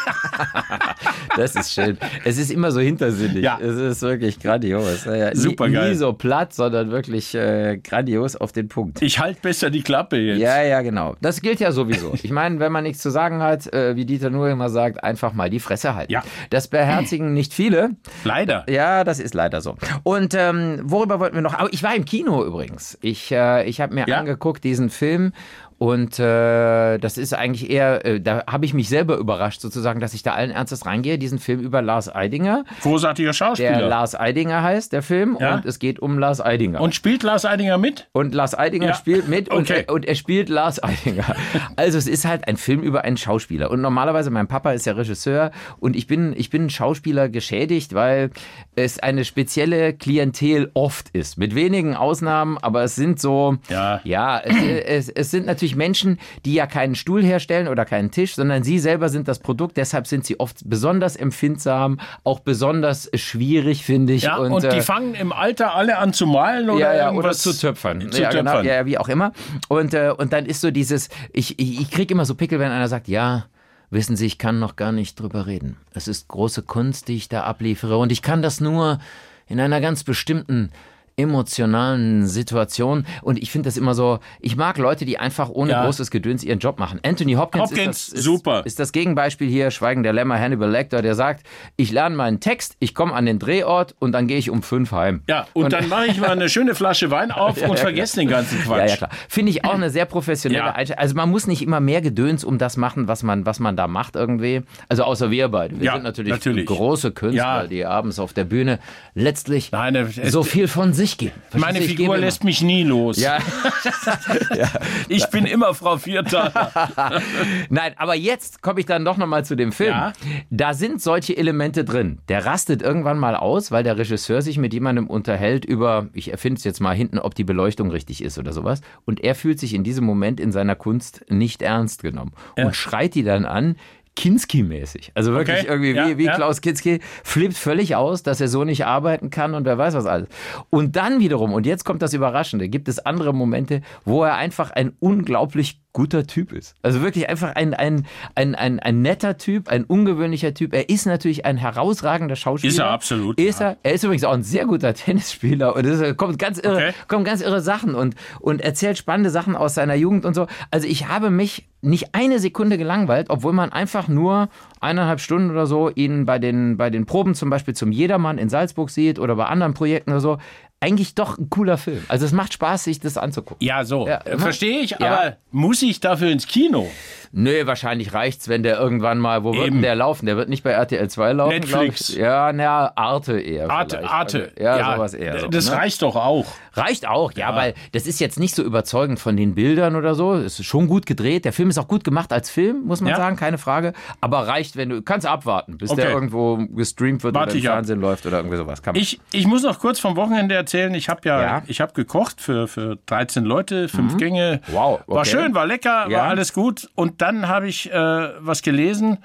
Das 1.36 1.56
ist 1.56 1.74
schön. 1.74 1.98
es 2.26 2.38
ist 2.38 2.50
immer 2.52 2.72
so 2.72 2.80
hintersinnig. 2.80 3.44
Ja. 3.44 3.60
Es 3.62 3.76
ist 3.76 4.02
wirklich 4.02 4.40
grandios. 4.40 5.06
Ja. 5.06 5.34
Supergeil. 5.36 5.84
Nie, 5.84 5.90
nie 5.92 5.96
so 5.96 6.12
platt, 6.14 6.54
sondern 6.54 6.92
wirklich 6.92 7.36
äh, 7.36 7.78
grandios 7.78 8.36
auf 8.36 8.52
den 8.52 8.68
Punkt. 8.68 9.02
Ich 9.02 9.20
halte 9.20 9.40
besser 9.42 9.70
die 9.70 9.82
Klappe 9.82 10.18
jetzt. 10.18 10.40
Ja, 10.40 10.62
ja, 10.64 10.82
genau. 10.82 11.16
Das 11.22 11.42
gilt 11.42 11.60
ja 11.60 11.72
sowieso. 11.72 12.14
Ich 12.24 12.32
meine, 12.32 12.60
wenn 12.60 12.72
man 12.72 12.84
nichts 12.84 13.02
zu 13.02 13.10
sagen 13.10 13.42
hat, 13.42 13.72
äh, 13.74 13.96
wie 13.96 14.06
Dieter 14.06 14.30
nur 14.30 14.50
immer 14.50 14.70
sagt, 14.70 15.04
einfach 15.04 15.34
mal 15.34 15.50
die 15.50 15.60
Fresse 15.60 15.96
halten. 15.96 16.12
Ja. 16.12 16.24
Das 16.50 16.68
beherzigen 16.68 17.34
nicht 17.34 17.54
viele. 17.54 17.92
Leider. 18.24 18.66
Ja, 18.70 19.04
das 19.04 19.20
ist 19.20 19.34
leider 19.34 19.62
so. 19.62 19.76
Und 20.04 20.34
ähm, 20.36 20.82
worüber 20.84 21.20
wollten 21.20 21.36
wir 21.36 21.42
noch? 21.42 21.54
Aber 21.54 21.72
ich 21.72 21.84
war 21.84 21.96
im 21.96 22.06
Kino 22.06 22.44
übrigens. 22.44 22.98
Ich, 23.02 23.32
äh, 23.32 23.66
ich 23.70 23.80
habe 23.82 23.94
mir 23.94 24.06
Ja. 24.08 24.18
angeguckt 24.18 24.64
diesen 24.64 24.90
Film 24.90 25.32
und 25.80 26.20
äh, 26.20 26.98
das 27.00 27.18
ist 27.18 27.34
eigentlich 27.34 27.70
eher, 27.70 28.06
äh, 28.06 28.20
da 28.22 28.44
habe 28.48 28.66
ich 28.66 28.74
mich 28.74 28.90
selber 28.90 29.16
überrascht 29.18 29.62
sozusagen, 29.62 30.00
dass 30.00 30.14
ich 30.14 30.22
da 30.24 30.34
allen 30.34 30.52
Ernstes 30.52 30.86
reingehe. 30.86 31.18
Diesen 31.18 31.40
Film 31.40 31.62
über 31.62 31.82
Lars 31.82 32.14
Eidinger, 32.14 32.66
Großartiger 32.82 33.34
Schauspieler. 33.34 33.78
der 33.78 33.88
Lars 33.88 34.14
Eidinger 34.14 34.62
heißt, 34.62 34.92
der 34.94 35.02
Film, 35.02 35.38
Ja. 35.40 35.56
und 35.56 35.66
es 35.66 35.80
geht 35.80 36.00
um 36.00 36.20
Lars 36.20 36.42
Eidinger. 36.42 36.82
Und 36.82 36.94
spielt 36.96 37.24
Lars 37.24 37.46
Eidinger 37.46 37.78
mit? 37.78 38.08
Und 38.12 38.36
Lars 38.36 38.54
Eidinger 38.60 38.88
Ja. 38.88 38.94
spielt 38.94 39.28
mit 39.30 39.50
und, 39.50 39.62
Okay. 39.72 39.86
er, 39.88 39.94
und 39.94 40.06
er 40.06 40.16
spielt 40.16 40.50
Lars 40.50 40.84
Eidinger. 40.84 41.24
Also 41.78 41.98
es 41.98 42.08
ist 42.08 42.26
halt 42.26 42.46
ein 42.48 42.58
Film 42.58 42.82
über 42.82 43.06
einen 43.06 43.16
Schauspieler. 43.18 43.72
Und 43.72 43.80
normalerweise, 43.82 44.30
mein 44.32 44.48
Papa 44.48 44.74
ist 44.74 44.86
ja 44.86 44.94
Regisseur 44.94 45.52
und 45.80 45.96
ich 45.96 46.08
bin, 46.08 46.34
ich 46.36 46.50
bin 46.50 46.70
Schauspieler 46.70 47.30
geschädigt, 47.30 47.94
weil 47.94 48.32
es 48.76 49.00
eine 49.00 49.24
spezielle 49.24 49.94
Klientel 49.94 50.72
oft 50.74 51.10
ist. 51.10 51.38
Mit 51.38 51.56
wenigen 51.56 51.96
Ausnahmen, 51.96 52.58
aber 52.58 52.84
es 52.84 52.96
sind 52.96 53.20
so, 53.22 53.56
Ja. 53.70 54.02
ja 54.04 54.40
es, 54.40 55.08
es, 55.08 55.10
es 55.10 55.32
sind 55.32 55.46
natürlich 55.46 55.69
Menschen, 55.76 56.20
die 56.46 56.54
ja 56.54 56.68
keinen 56.68 56.96
Stuhl 56.96 57.24
herstellen 57.24 57.68
oder 57.68 57.86
keinen 57.86 58.12
Tisch, 58.12 58.36
sondern 58.36 58.64
sie 58.64 58.80
selber 58.80 59.10
sind 59.10 59.28
das 59.28 59.40
Produkt. 59.40 59.78
Deshalb 59.78 60.08
sind 60.08 60.26
sie 60.26 60.40
oft 60.40 60.58
besonders 60.66 61.16
empfindsam, 61.16 62.00
auch 62.24 62.40
besonders 62.40 63.10
schwierig, 63.14 63.84
finde 63.84 64.14
ich. 64.14 64.24
Ja, 64.24 64.38
und, 64.38 64.64
die 64.64 64.68
äh, 64.68 64.82
fangen 64.82 65.16
im 65.16 65.32
Alter 65.32 65.76
alle 65.76 65.98
an 65.98 66.14
zu 66.14 66.26
malen 66.28 66.70
oder 66.70 66.80
ja, 66.80 66.96
ja, 66.96 67.12
oder 67.12 67.32
zu 67.32 67.58
töpfern. 67.58 68.12
Zu 68.12 68.22
ja, 68.22 68.30
genau, 68.30 68.52
töpfern. 68.52 68.66
ja, 68.66 68.86
wie 68.86 68.98
auch 68.98 69.10
immer. 69.10 69.34
Und, 69.68 69.94
äh, 69.94 70.14
und 70.18 70.34
dann 70.34 70.46
ist 70.46 70.62
so 70.62 70.72
dieses, 70.72 71.10
ich, 71.34 71.60
ich, 71.60 71.82
ich 71.82 71.92
kriege 71.92 72.14
immer 72.14 72.26
so 72.26 72.36
Pickel, 72.36 72.60
wenn 72.60 72.72
einer 72.72 72.88
sagt, 72.88 73.08
ja, 73.08 73.46
Wissen 73.92 74.16
Sie, 74.16 74.28
ich 74.28 74.38
kann 74.38 74.60
noch 74.60 74.76
gar 74.76 74.92
nicht 74.92 75.20
drüber 75.20 75.48
reden. 75.48 75.78
Es 75.94 76.08
ist 76.08 76.28
große 76.28 76.62
Kunst, 76.62 77.08
die 77.08 77.16
ich 77.16 77.28
da 77.28 77.44
abliefere, 77.44 77.98
und 77.98 78.12
ich 78.12 78.22
kann 78.22 78.44
das 78.44 78.62
nur 78.62 79.00
in 79.48 79.60
einer 79.60 79.82
ganz 79.82 80.04
bestimmten 80.04 80.72
emotionalen 81.20 82.28
Situation. 82.28 83.06
Und 83.22 83.38
ich 83.42 83.52
finde 83.52 83.68
das 83.68 83.78
immer 83.78 83.94
so, 83.94 84.20
ich 84.40 84.56
mag 84.56 84.78
Leute, 84.78 85.06
die 85.06 85.20
einfach 85.20 85.50
ohne 85.50 85.72
Ja. 85.72 85.84
großes 85.86 86.12
Gedöns 86.12 86.44
ihren 86.44 86.60
Job 86.60 86.80
machen. 86.80 87.00
Anthony 87.04 87.34
Hopkins, 87.34 87.64
Hopkins, 87.72 87.98
ist, 87.98 88.12
das, 88.14 88.20
ist, 88.20 88.24
super. 88.26 88.62
ist 88.66 88.80
das 88.80 88.92
Gegenbeispiel 88.92 89.48
hier, 89.50 89.72
Schweigen 89.72 90.04
der 90.04 90.14
Lämmer, 90.14 90.40
Hannibal 90.40 90.70
Lecter, 90.70 91.02
der 91.02 91.16
sagt, 91.16 91.46
ich 91.76 91.92
lerne 91.92 92.16
meinen 92.16 92.40
Text, 92.40 92.76
ich 92.80 92.96
komme 92.96 93.14
an 93.14 93.26
den 93.26 93.40
Drehort 93.40 93.96
und 94.00 94.12
dann 94.12 94.28
gehe 94.28 94.38
ich 94.38 94.50
um 94.50 94.64
fünf 94.64 94.92
heim. 94.92 95.22
Ja, 95.28 95.48
und, 95.54 95.74
dann 95.74 95.90
mache 95.90 96.08
ich 96.08 96.20
mal 96.20 96.30
eine 96.30 96.50
schöne 96.50 96.76
Flasche 96.76 97.12
Wein 97.12 97.32
auf 97.32 97.62
und 97.68 97.78
vergesse 97.80 98.18
den 98.20 98.30
ganzen 98.30 98.60
Quatsch. 98.62 98.78
Ja, 98.80 98.86
ja, 98.88 98.96
klar. 98.96 99.10
Finde 99.28 99.52
ich 99.52 99.66
auch 99.66 99.74
eine 99.74 99.90
sehr 99.90 100.06
professionelle 100.06 100.64
Ja. 100.66 100.72
Einstellung. 100.74 101.00
Also 101.02 101.16
man 101.16 101.30
muss 101.30 101.48
nicht 101.48 101.62
immer 101.62 101.80
mehr 101.80 102.02
Gedöns 102.02 102.44
um 102.44 102.58
das 102.58 102.78
machen, 102.78 103.08
was 103.08 103.24
man, 103.24 103.46
was 103.46 103.60
man 103.60 103.76
da 103.76 103.88
macht 103.88 104.16
irgendwie. 104.16 104.62
Also 104.88 105.04
außer 105.04 105.32
wir 105.32 105.50
beide. 105.50 105.78
Wir 105.80 105.86
Ja, 105.86 105.94
sind 105.94 106.04
natürlich, 106.04 106.32
natürlich. 106.32 106.66
große 106.66 107.12
Künstler, 107.12 107.62
Ja. 107.64 107.68
die 107.68 107.86
abends 107.86 108.20
auf 108.20 108.34
der 108.34 108.44
Bühne 108.44 108.80
letztlich 109.16 109.72
Nein, 109.72 109.96
es- 109.96 110.16
so 110.32 110.44
viel 110.44 110.68
von 110.68 110.94
sich 110.94 111.09
geben. 111.18 111.34
Verstehst 111.50 111.62
Meine 111.66 111.80
du? 111.80 111.86
Ich 111.86 111.92
Figur 111.92 112.16
gebe 112.16 112.26
lässt 112.26 112.44
mich 112.44 112.62
nie 112.62 112.84
los. 112.84 113.18
immer. 113.18 113.40
Ja, 114.56 114.68
Ich 115.08 115.28
bin 115.28 115.46
immer 115.46 115.74
Frau 115.74 115.98
Vierter. 115.98 116.52
Nein, 117.70 117.94
aber 117.98 118.16
jetzt 118.16 118.62
komme 118.62 118.80
ich 118.80 118.86
dann 118.86 119.06
doch 119.06 119.18
nochmal 119.18 119.46
zu 119.46 119.56
dem 119.56 119.72
Film. 119.72 119.92
Ja. 119.92 120.14
Da 120.50 120.74
sind 120.74 121.02
solche 121.02 121.36
Elemente 121.38 121.84
drin. 121.84 122.20
Der 122.30 122.46
rastet 122.46 122.82
irgendwann 122.82 123.18
mal 123.20 123.36
aus, 123.36 123.72
weil 123.72 123.84
der 123.84 123.98
Regisseur 123.98 124.42
sich 124.42 124.58
mit 124.58 124.74
jemandem 124.74 125.08
unterhält 125.08 125.66
über, 125.66 126.08
ich 126.14 126.32
erfinde 126.32 126.58
es 126.60 126.64
jetzt 126.64 126.80
mal 126.80 126.96
hinten, 126.96 127.20
ob 127.20 127.36
die 127.36 127.44
Beleuchtung 127.44 127.92
richtig 127.92 128.24
ist 128.24 128.38
oder 128.38 128.54
sowas. 128.54 128.82
Und 129.06 129.24
er 129.24 129.36
fühlt 129.36 129.60
sich 129.60 129.74
in 129.74 129.84
diesem 129.84 130.06
Moment 130.06 130.40
in 130.40 130.52
seiner 130.52 130.76
Kunst 130.76 131.26
nicht 131.30 131.62
ernst 131.62 132.02
genommen 132.02 132.34
und 132.58 132.76
schreit 132.76 133.16
die 133.16 133.24
dann 133.24 133.46
an. 133.46 133.76
Kinski-mäßig. 134.16 135.12
Also 135.16 135.34
wirklich 135.34 135.60
Okay. 135.60 135.68
irgendwie 135.68 135.92
Ja, 135.92 136.08
wie, 136.10 136.18
wie 136.18 136.26
ja. 136.26 136.36
Klaus 136.36 136.62
Kinski 136.62 137.00
flippt 137.24 137.56
völlig 137.56 137.96
aus, 137.96 138.24
dass 138.24 138.42
er 138.42 138.48
so 138.48 138.64
nicht 138.64 138.86
arbeiten 138.86 139.30
kann 139.30 139.54
und 139.54 139.66
wer 139.66 139.78
weiß 139.78 139.94
was 139.94 140.06
alles. 140.06 140.28
Und 140.70 140.96
dann 140.96 141.20
wiederum, 141.20 141.54
und 141.54 141.66
jetzt 141.66 141.86
kommt 141.86 142.02
das 142.02 142.14
Überraschende, 142.14 142.68
gibt 142.70 142.88
es 142.90 143.00
andere 143.00 143.34
Momente, 143.34 143.82
wo 144.06 144.24
er 144.24 144.36
einfach 144.36 144.72
ein 144.72 144.94
unglaublich 145.00 145.82
guter 145.92 146.28
Typ 146.28 146.52
ist. 146.54 146.76
Also 146.84 147.02
wirklich 147.02 147.30
einfach 147.30 147.56
ein, 147.56 147.74
ein, 147.74 148.06
ein, 148.36 148.54
ein, 148.56 148.80
ein 148.80 149.02
netter 149.02 149.38
Typ, 149.38 149.70
ein 149.70 149.84
ungewöhnlicher 149.86 150.54
Typ. 150.54 150.74
Er 150.74 150.88
ist 150.90 151.06
natürlich 151.08 151.46
ein 151.46 151.58
herausragender 151.58 152.36
Schauspieler. 152.36 152.72
Ist 152.72 152.80
er 152.80 152.90
absolut, 152.92 153.40
Ist 153.40 153.60
ja. 153.60 153.70
er. 153.72 153.78
Er 153.84 153.94
ist 153.94 154.04
übrigens 154.04 154.24
auch 154.24 154.34
ein 154.34 154.44
sehr 154.44 154.66
guter 154.66 154.94
Tennisspieler 154.94 155.76
und 155.76 155.86
es 155.86 156.16
kommt 156.18 156.38
ganz 156.38 156.60
irre, 156.60 156.76
Okay. 156.76 156.94
kommen 157.08 157.26
ganz 157.26 157.42
irre 157.42 157.62
Sachen 157.62 157.96
und, 157.96 158.16
und 158.40 158.62
erzählt 158.62 158.98
spannende 158.98 159.32
Sachen 159.32 159.56
aus 159.56 159.74
seiner 159.74 159.96
Jugend 159.96 160.26
und 160.26 160.36
so. 160.36 160.48
Also 160.72 160.88
ich 160.88 161.08
habe 161.08 161.30
mich 161.32 161.68
nicht 161.82 162.14
eine 162.14 162.40
Sekunde 162.40 162.78
gelangweilt, 162.78 163.30
obwohl 163.30 163.54
man 163.54 163.72
einfach 163.72 164.08
nur 164.08 164.50
eineinhalb 164.82 165.20
Stunden 165.22 165.50
oder 165.50 165.66
so 165.66 165.90
ihn 165.90 166.26
bei 166.26 166.38
den, 166.38 166.78
bei 166.78 166.90
den 166.90 167.06
Proben 167.06 167.36
zum 167.36 167.50
Beispiel 167.50 167.74
zum 167.74 167.92
Jedermann 167.92 168.38
in 168.38 168.50
Salzburg 168.50 168.90
sieht 168.90 169.18
oder 169.18 169.36
bei 169.36 169.46
anderen 169.46 169.74
Projekten 169.74 170.12
oder 170.12 170.20
so. 170.22 170.38
Eigentlich 170.82 171.14
doch 171.14 171.38
ein 171.38 171.50
cooler 171.50 171.78
Film. 171.78 172.06
Also 172.08 172.26
es 172.26 172.32
macht 172.32 172.54
Spaß, 172.54 172.86
sich 172.86 173.02
das 173.02 173.18
anzugucken. 173.18 173.66
Ja, 173.66 173.84
so. 173.84 174.08
Ja. 174.08 174.22
Verstehe 174.38 174.80
ich, 174.80 174.92
Ja. 174.92 174.98
aber 175.00 175.38
muss 175.52 175.82
ich 175.82 176.00
dafür 176.00 176.30
ins 176.32 176.48
Kino? 176.48 176.90
Nö, 177.32 177.66
wahrscheinlich 177.68 178.14
reicht's, 178.14 178.48
wenn 178.48 178.64
der 178.64 178.80
irgendwann 178.80 179.20
mal, 179.20 179.44
wo 179.44 179.54
wird 179.54 179.68
Eben. 179.68 179.76
denn 179.76 179.82
der 179.84 179.96
laufen? 179.96 180.26
Der 180.26 180.38
wird 180.38 180.48
nicht 180.50 180.64
bei 180.64 180.72
RTL 180.72 181.10
2 181.10 181.34
laufen, 181.34 181.54
Netflix. 181.54 182.16
Ja, 182.16 182.54
na, 182.54 182.92
Arte 182.96 183.40
eher. 183.40 183.70
Arte, 183.70 183.98
vielleicht. 183.98 184.14
Arte. 184.14 184.52
Also, 184.58 184.64
ja, 184.64 184.96
sowas 184.96 185.14
eher. 185.14 185.40
So, 185.42 185.48
Das 185.50 185.70
ne? 185.70 185.76
reicht 185.76 186.02
doch 186.02 186.16
auch. 186.16 186.46
Reicht 186.74 187.08
auch, 187.08 187.32
ja, 187.34 187.56
weil 187.56 187.74
das 187.92 188.06
ist 188.08 188.20
jetzt 188.20 188.40
nicht 188.40 188.54
so 188.56 188.64
überzeugend 188.64 189.20
von 189.20 189.36
den 189.38 189.56
Bildern 189.56 189.96
oder 189.96 190.16
so. 190.16 190.34
Es 190.36 190.60
ist 190.60 190.66
schon 190.66 190.88
gut 190.88 191.06
gedreht. 191.06 191.46
Der 191.46 191.54
Film 191.54 191.70
ist 191.70 191.78
auch 191.78 191.88
gut 191.88 192.04
gemacht 192.04 192.32
als 192.32 192.50
Film, 192.50 192.86
muss 192.86 193.02
man 193.02 193.12
Ja. 193.12 193.18
sagen, 193.18 193.36
keine 193.36 193.58
Frage. 193.58 193.94
Aber 194.22 194.48
reicht, 194.48 194.76
wenn 194.78 194.90
du 194.90 195.02
kannst 195.02 195.26
abwarten, 195.28 195.78
bis 195.78 195.90
Okay. 195.92 196.02
der 196.02 196.12
irgendwo 196.12 196.58
gestreamt 196.58 197.24
wird 197.24 197.34
Warte 197.36 197.50
oder 197.50 197.54
im 197.56 197.60
ich 197.60 197.70
ab. 197.70 197.76
Fernsehen 197.76 198.02
läuft 198.02 198.26
oder 198.26 198.38
irgendwie 198.38 198.58
sowas. 198.58 198.82
Kann 198.84 198.94
man. 198.94 199.02
Ich, 199.02 199.20
ich 199.32 199.48
muss 199.48 199.64
noch 199.64 199.80
kurz 199.80 200.00
vom 200.00 200.16
Wochenende 200.16 200.56
erzählen. 200.56 200.94
Ich 200.94 201.10
habe 201.10 201.22
ja, 201.26 201.42
Ja. 201.42 201.64
ich 201.68 201.82
habe 201.82 201.94
gekocht 201.94 202.40
für, 202.42 202.68
für 202.68 202.98
13 203.08 203.44
Leute, 203.46 203.88
fünf 203.90 204.18
Gänge. 204.18 204.62
Mhm. 204.68 204.74
Wow, 204.74 205.00
War 205.08 205.18
okay. 205.22 205.30
schön, 205.30 205.56
war 205.56 205.66
lecker, 205.66 206.08
Ja. 206.10 206.20
war 206.20 206.24
alles 206.30 206.54
gut. 206.54 206.90
Und 206.96 207.22
dann 207.22 207.48
habe 207.48 207.68
ich 207.68 207.92
äh, 207.92 207.96
was 208.40 208.62
gelesen. 208.62 209.18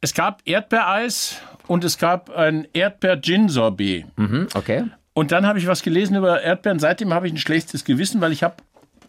Es 0.00 0.14
gab 0.14 0.42
Erdbeereis 0.44 1.40
und 1.66 1.84
es 1.84 1.98
gab 1.98 2.30
ein 2.30 2.66
Erdbeer-Gin-Sorbet. 2.72 4.04
Hm, 4.16 4.48
okay. 4.54 4.84
Und 5.16 5.32
dann 5.32 5.46
habe 5.46 5.58
ich 5.58 5.66
was 5.66 5.82
gelesen 5.82 6.14
über 6.14 6.42
Erdbeeren. 6.42 6.78
Seitdem 6.78 7.14
habe 7.14 7.26
ich 7.26 7.32
ein 7.32 7.38
schlechtes 7.38 7.86
Gewissen, 7.86 8.20
weil 8.20 8.32
ich 8.32 8.42
habe 8.42 8.56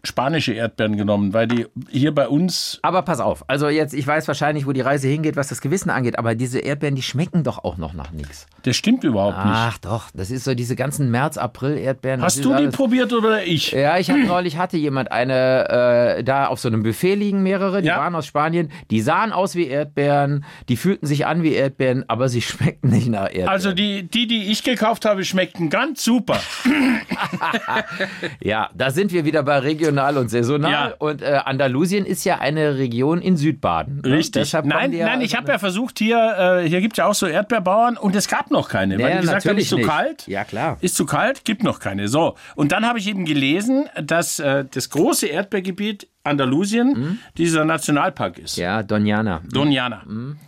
spanische 0.03 0.53
Erdbeeren 0.53 0.97
genommen, 0.97 1.33
weil 1.33 1.47
die 1.47 1.65
hier 1.89 2.13
bei 2.13 2.27
uns 2.27 2.79
Aber 2.81 3.01
pass 3.01 3.19
auf, 3.19 3.43
also 3.49 3.69
jetzt, 3.69 3.93
ich 3.93 4.05
weiß 4.05 4.27
wahrscheinlich, 4.27 4.65
wo 4.67 4.71
die 4.71 4.81
Reise 4.81 5.07
hingeht, 5.07 5.35
was 5.35 5.47
das 5.47 5.61
Gewissen 5.61 5.89
angeht, 5.89 6.17
aber 6.19 6.35
diese 6.35 6.59
Erdbeeren, 6.59 6.95
die 6.95 7.01
schmecken 7.01 7.43
doch 7.43 7.63
auch 7.63 7.77
noch 7.77 7.93
nach 7.93 8.11
nichts. 8.11 8.47
Das 8.63 8.75
stimmt 8.75 9.03
überhaupt 9.03 9.37
nicht. 9.37 9.55
Ach 9.55 9.77
doch, 9.79 10.05
das 10.13 10.31
ist 10.31 10.43
so 10.43 10.53
diese 10.55 10.75
ganzen 10.75 11.09
März, 11.11 11.37
April 11.37 11.77
Erdbeeren. 11.77 12.21
Hast 12.21 12.43
du 12.43 12.49
die 12.49 12.55
alles- 12.55 12.75
probiert 12.75 13.13
oder 13.13 13.43
ich? 13.43 13.71
Ja, 13.71 13.97
ich 13.97 14.09
hatte 14.09 14.25
neulich 14.25 14.57
hatte 14.57 14.77
jemand 14.77 15.11
eine 15.11 16.17
äh, 16.17 16.23
da 16.23 16.47
auf 16.47 16.59
so 16.59 16.67
einem 16.67 16.83
Buffet 16.83 17.15
liegen 17.15 17.43
mehrere, 17.43 17.81
die 17.81 17.87
Ja. 17.87 17.97
waren 17.97 18.15
aus 18.15 18.25
Spanien, 18.25 18.71
die 18.91 19.01
sahen 19.01 19.31
aus 19.31 19.55
wie 19.55 19.67
Erdbeeren, 19.67 20.45
die 20.69 20.77
fühlten 20.77 21.05
sich 21.07 21.25
an 21.25 21.43
wie 21.43 21.53
Erdbeeren, 21.53 22.05
aber 22.07 22.29
sie 22.29 22.41
schmeckten 22.47 22.89
nicht 22.91 23.07
nach 23.09 23.23
Erdbeeren. 23.25 23.49
Also 23.49 23.73
die, 23.73 24.03
die, 24.07 24.27
die 24.27 24.51
ich 24.51 24.63
gekauft 24.63 25.05
habe, 25.05 25.23
schmeckten 25.25 25.69
ganz 25.69 26.03
super. 26.03 26.39
ja, 28.41 28.69
da 28.75 28.91
sind 28.91 29.11
wir 29.11 29.25
wieder 29.25 29.43
bei 29.43 29.59
regional 29.87 30.17
und 30.17 30.29
saisonal 30.29 30.71
Ja. 30.71 30.93
und 30.99 31.21
äh, 31.21 31.39
Andalusien 31.45 32.05
ist 32.05 32.23
ja 32.25 32.39
eine 32.39 32.77
Region 32.77 33.21
in 33.21 33.37
Südbaden. 33.37 34.01
ne? 34.03 34.11
Richtig. 34.17 34.51
Kommen 34.51 34.67
Nein, 34.69 34.93
ja- 34.93 35.05
nein, 35.05 35.21
ich 35.21 35.35
habe 35.35 35.51
ja 35.51 35.57
versucht, 35.59 35.99
hier, 35.99 36.61
äh, 36.63 36.67
hier 36.69 36.81
gibt 36.81 36.93
es 36.93 36.97
ja 36.97 37.05
auch 37.07 37.13
so 37.15 37.25
Erdbeerbauern 37.27 37.97
und 37.97 38.15
es 38.15 38.27
gab 38.27 38.51
noch 38.51 38.69
keine, 38.69 38.95
weil 38.99 39.09
Ja, 39.09 39.15
die 39.15 39.21
gesagt 39.21 39.45
haben, 39.45 39.57
ist 39.57 39.69
zu 39.69 39.77
nicht. 39.77 39.87
kalt. 39.87 40.27
Ja, 40.27 40.43
klar. 40.43 40.77
Ist 40.81 40.95
zu 40.95 41.05
kalt, 41.05 41.45
gibt 41.45 41.63
noch 41.63 41.79
keine. 41.79 42.07
So, 42.07 42.35
und 42.55 42.71
dann 42.71 42.85
habe 42.85 42.99
ich 42.99 43.07
eben 43.07 43.25
gelesen, 43.25 43.85
dass 44.01 44.39
äh, 44.39 44.65
das 44.71 44.89
große 44.89 45.27
Erdbeergebiet 45.27 46.07
Andalusien 46.27 47.19
dieser 47.37 47.65
Nationalpark 47.65 48.37
ist. 48.37 48.57
Mhm. 48.57 48.63
Ja, 48.63 48.83
Doniana. 48.83 49.41
Doniana. 49.51 50.03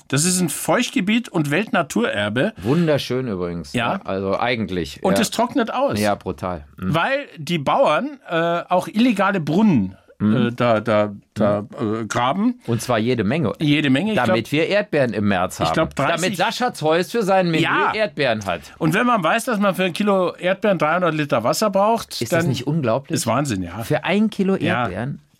Das 0.07 0.25
ist 0.25 0.39
ein 0.39 0.49
Feuchtgebiet 0.49 1.29
und 1.29 1.51
Weltnaturerbe 1.51 2.53
Wunderschön 2.61 3.27
übrigens. 3.27 3.73
Ja. 3.73 3.95
ne? 3.97 4.05
Also 4.05 4.39
eigentlich. 4.39 5.01
und 5.03 5.13
ja. 5.15 5.21
es 5.21 5.31
trocknet 5.31 5.73
aus. 5.73 5.99
ja, 5.99 6.15
brutal. 6.15 6.65
Mhm. 6.77 6.93
Weil 6.95 7.25
die 7.37 7.57
Bauern 7.59 8.19
äh, 8.29 8.35
auch 8.69 8.87
illegale 8.87 9.39
Brunnen 9.39 9.95
Mhm. 10.21 10.47
äh, 10.47 10.51
da, 10.51 10.81
da, 10.81 11.13
da 11.33 11.59
äh, 11.79 12.03
graben. 12.05 12.59
Und 12.67 12.81
zwar 12.81 12.99
jede 12.99 13.23
Menge. 13.23 13.53
Jede 13.61 13.89
Menge. 13.89 14.09
Ich 14.09 14.15
glaub, 14.15 14.25
Damit 14.27 14.51
wir 14.51 14.67
Erdbeeren 14.67 15.13
im 15.13 15.29
März 15.29 15.61
haben. 15.61 15.71
glaub, 15.71 15.95
30 15.95 16.15
Damit 16.17 16.35
Sascha 16.37 16.73
Zeus 16.73 17.09
für 17.11 17.23
sein 17.23 17.49
Menü 17.49 17.63
Ja. 17.63 17.93
Erdbeeren 17.93 18.45
hat. 18.45 18.59
und 18.79 18.93
wenn 18.93 19.05
man 19.07 19.23
weiß, 19.23 19.45
dass 19.45 19.59
man 19.59 19.75
für 19.75 19.85
ein 19.85 19.93
Kilo 19.93 20.35
Erdbeeren 20.35 20.77
300 20.77 21.13
Liter 21.15 21.45
Wasser 21.45 21.69
braucht, 21.69 22.21
Ist 22.21 22.33
das 22.33 22.45
nicht 22.45 22.67
unglaublich? 22.67 23.15
ist 23.15 23.27
Wahnsinn, 23.27 23.63
ja. 23.63 23.81
Für 23.85 24.03
ein 24.03 24.29
Kilo 24.29 24.57
Ja. 24.57 24.89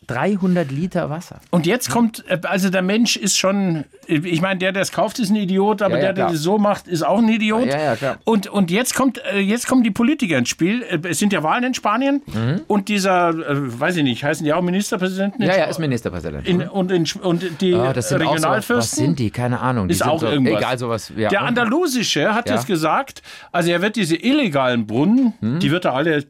Erdbeeren 0.10 0.40
300 0.40 0.72
Liter 0.72 1.10
Wasser. 1.10 1.40
Und 1.52 1.66
jetzt 1.66 1.90
kommt, 1.90 2.24
äh, 2.28 2.40
also 2.44 2.70
der 2.70 2.82
Mensch 2.82 3.16
ist 3.16 3.38
schon, 3.38 3.86
ich 4.08 4.42
meine, 4.42 4.60
der, 4.60 4.72
der 4.72 4.82
es 4.82 4.92
kauft, 4.92 5.20
ist 5.20 5.30
ein 5.30 5.36
Idiot, 5.36 5.82
aber 5.82 5.96
Ja, 5.96 5.98
ja, 5.98 6.02
der, 6.06 6.14
der 6.14 6.24
klar. 6.26 6.32
das 6.34 6.42
so 6.42 6.58
macht, 6.58 6.88
ist 6.88 7.04
auch 7.04 7.20
ein 7.20 7.30
Idiot. 7.30 7.66
Ja, 7.68 7.80
ja, 7.82 7.96
klar. 7.96 8.18
Und, 8.26 8.48
und 8.48 8.72
jetzt 8.72 8.96
kommt, 8.96 9.22
äh, 9.34 9.40
jetzt 9.40 9.68
kommen 9.68 9.84
die 9.84 9.92
Politiker 9.92 10.38
ins 10.38 10.50
Spiel. 10.50 10.84
Äh, 10.84 11.00
Es 11.08 11.20
sind 11.20 11.34
ja 11.34 11.44
Wahlen 11.44 11.64
in 11.64 11.74
Spanien 11.74 12.22
Mhm. 12.28 12.62
und 12.68 12.90
dieser, 12.90 13.34
weiß 13.36 13.98
ich 13.98 14.04
nicht, 14.04 14.24
heißen 14.24 14.44
die 14.46 14.54
auch 14.54 14.62
Ministerpräsidenten? 14.62 15.42
in 15.42 15.48
Ja, 15.50 15.58
ja, 15.58 15.66
ist 15.66 15.80
Ministerpräsident. 15.80 16.48
in, 16.48 16.62
und, 16.62 16.92
in, 16.92 17.06
und 17.22 17.62
die 17.62 17.74
Ah, 17.76 17.94
das 17.94 18.10
sind 18.10 18.18
auch 18.22 18.26
so, 18.26 18.30
was 18.30 18.36
Regionalfürsten. 18.36 19.06
sind 19.06 19.20
die? 19.20 19.30
Keine 19.30 19.60
Ahnung. 19.60 19.88
Die 19.88 19.94
Ist 19.94 20.00
sind 20.00 20.08
auch 20.10 20.20
so, 20.20 20.28
irgendwas. 20.28 20.58
Egal, 20.58 20.78
sowas. 20.78 21.14
Ja. 21.16 21.30
Der 21.30 21.44
Andalusische 21.44 22.34
hat 22.34 22.50
Ja. 22.50 22.56
jetzt 22.56 22.68
gesagt, 22.68 23.22
also 23.52 23.70
er 23.72 23.82
wird 23.82 23.96
diese 23.96 24.16
illegalen 24.16 24.88
Brunnen, 24.88 25.34
Hm? 25.40 25.60
die 25.60 25.72
wird 25.72 25.86
er 25.86 25.94
alle 25.94 26.26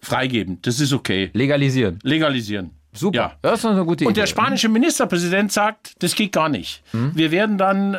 freigeben. 0.00 0.58
Das 0.62 0.80
ist 0.80 0.92
okay. 0.92 1.30
Legalisieren. 1.32 1.98
Legalisieren. 2.02 2.70
Super. 2.94 3.16
Ja. 3.16 3.32
Das 3.42 3.54
ist 3.54 3.64
doch 3.64 3.70
eine 3.70 3.84
gute 3.84 4.04
Und 4.04 4.12
Idee. 4.12 4.20
der 4.20 4.26
spanische 4.26 4.68
Ministerpräsident 4.68 5.50
sagt, 5.50 5.94
das 6.02 6.14
geht 6.14 6.32
gar 6.32 6.48
nicht. 6.50 6.82
Wir 6.92 7.30
werden 7.30 7.56
dann 7.58 7.94
äh, 7.94 7.98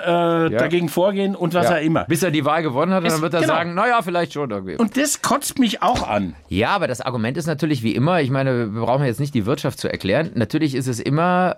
dagegen 0.52 0.88
vorgehen 0.90 1.36
und 1.36 1.54
was 1.56 1.66
Hm? 1.68 1.72
ja. 1.72 1.78
er 1.78 1.82
immer. 1.84 2.04
Bis 2.06 2.22
er 2.22 2.30
die 2.32 2.46
Wahl 2.46 2.62
gewonnen 2.62 2.92
hat, 2.94 3.02
und 3.02 3.08
Es- 3.08 3.14
dann 3.14 3.22
wird 3.24 3.34
er 3.34 3.42
genau. 3.42 3.54
sagen, 3.54 3.74
naja, 3.74 4.02
vielleicht 4.04 4.34
schon 4.34 4.52
irgendwie. 4.52 4.76
Und 4.78 4.96
das 4.96 5.22
kotzt 5.24 5.58
mich 5.58 5.82
auch 5.82 6.08
an. 6.08 6.36
Ja, 6.48 6.70
aber 6.70 6.88
das 6.88 7.02
Argument 7.02 7.38
ist 7.38 7.48
natürlich 7.48 7.82
wie 7.82 7.96
immer, 7.96 8.22
ich 8.22 8.30
meine, 8.30 8.72
wir 8.74 8.82
brauchen 8.82 9.06
jetzt 9.06 9.20
nicht 9.20 9.34
die 9.34 9.46
Wirtschaft 9.48 9.80
zu 9.80 9.92
erklären. 9.92 10.30
Natürlich 10.36 10.76
ist 10.76 10.88
es 10.88 11.00
immer, 11.00 11.58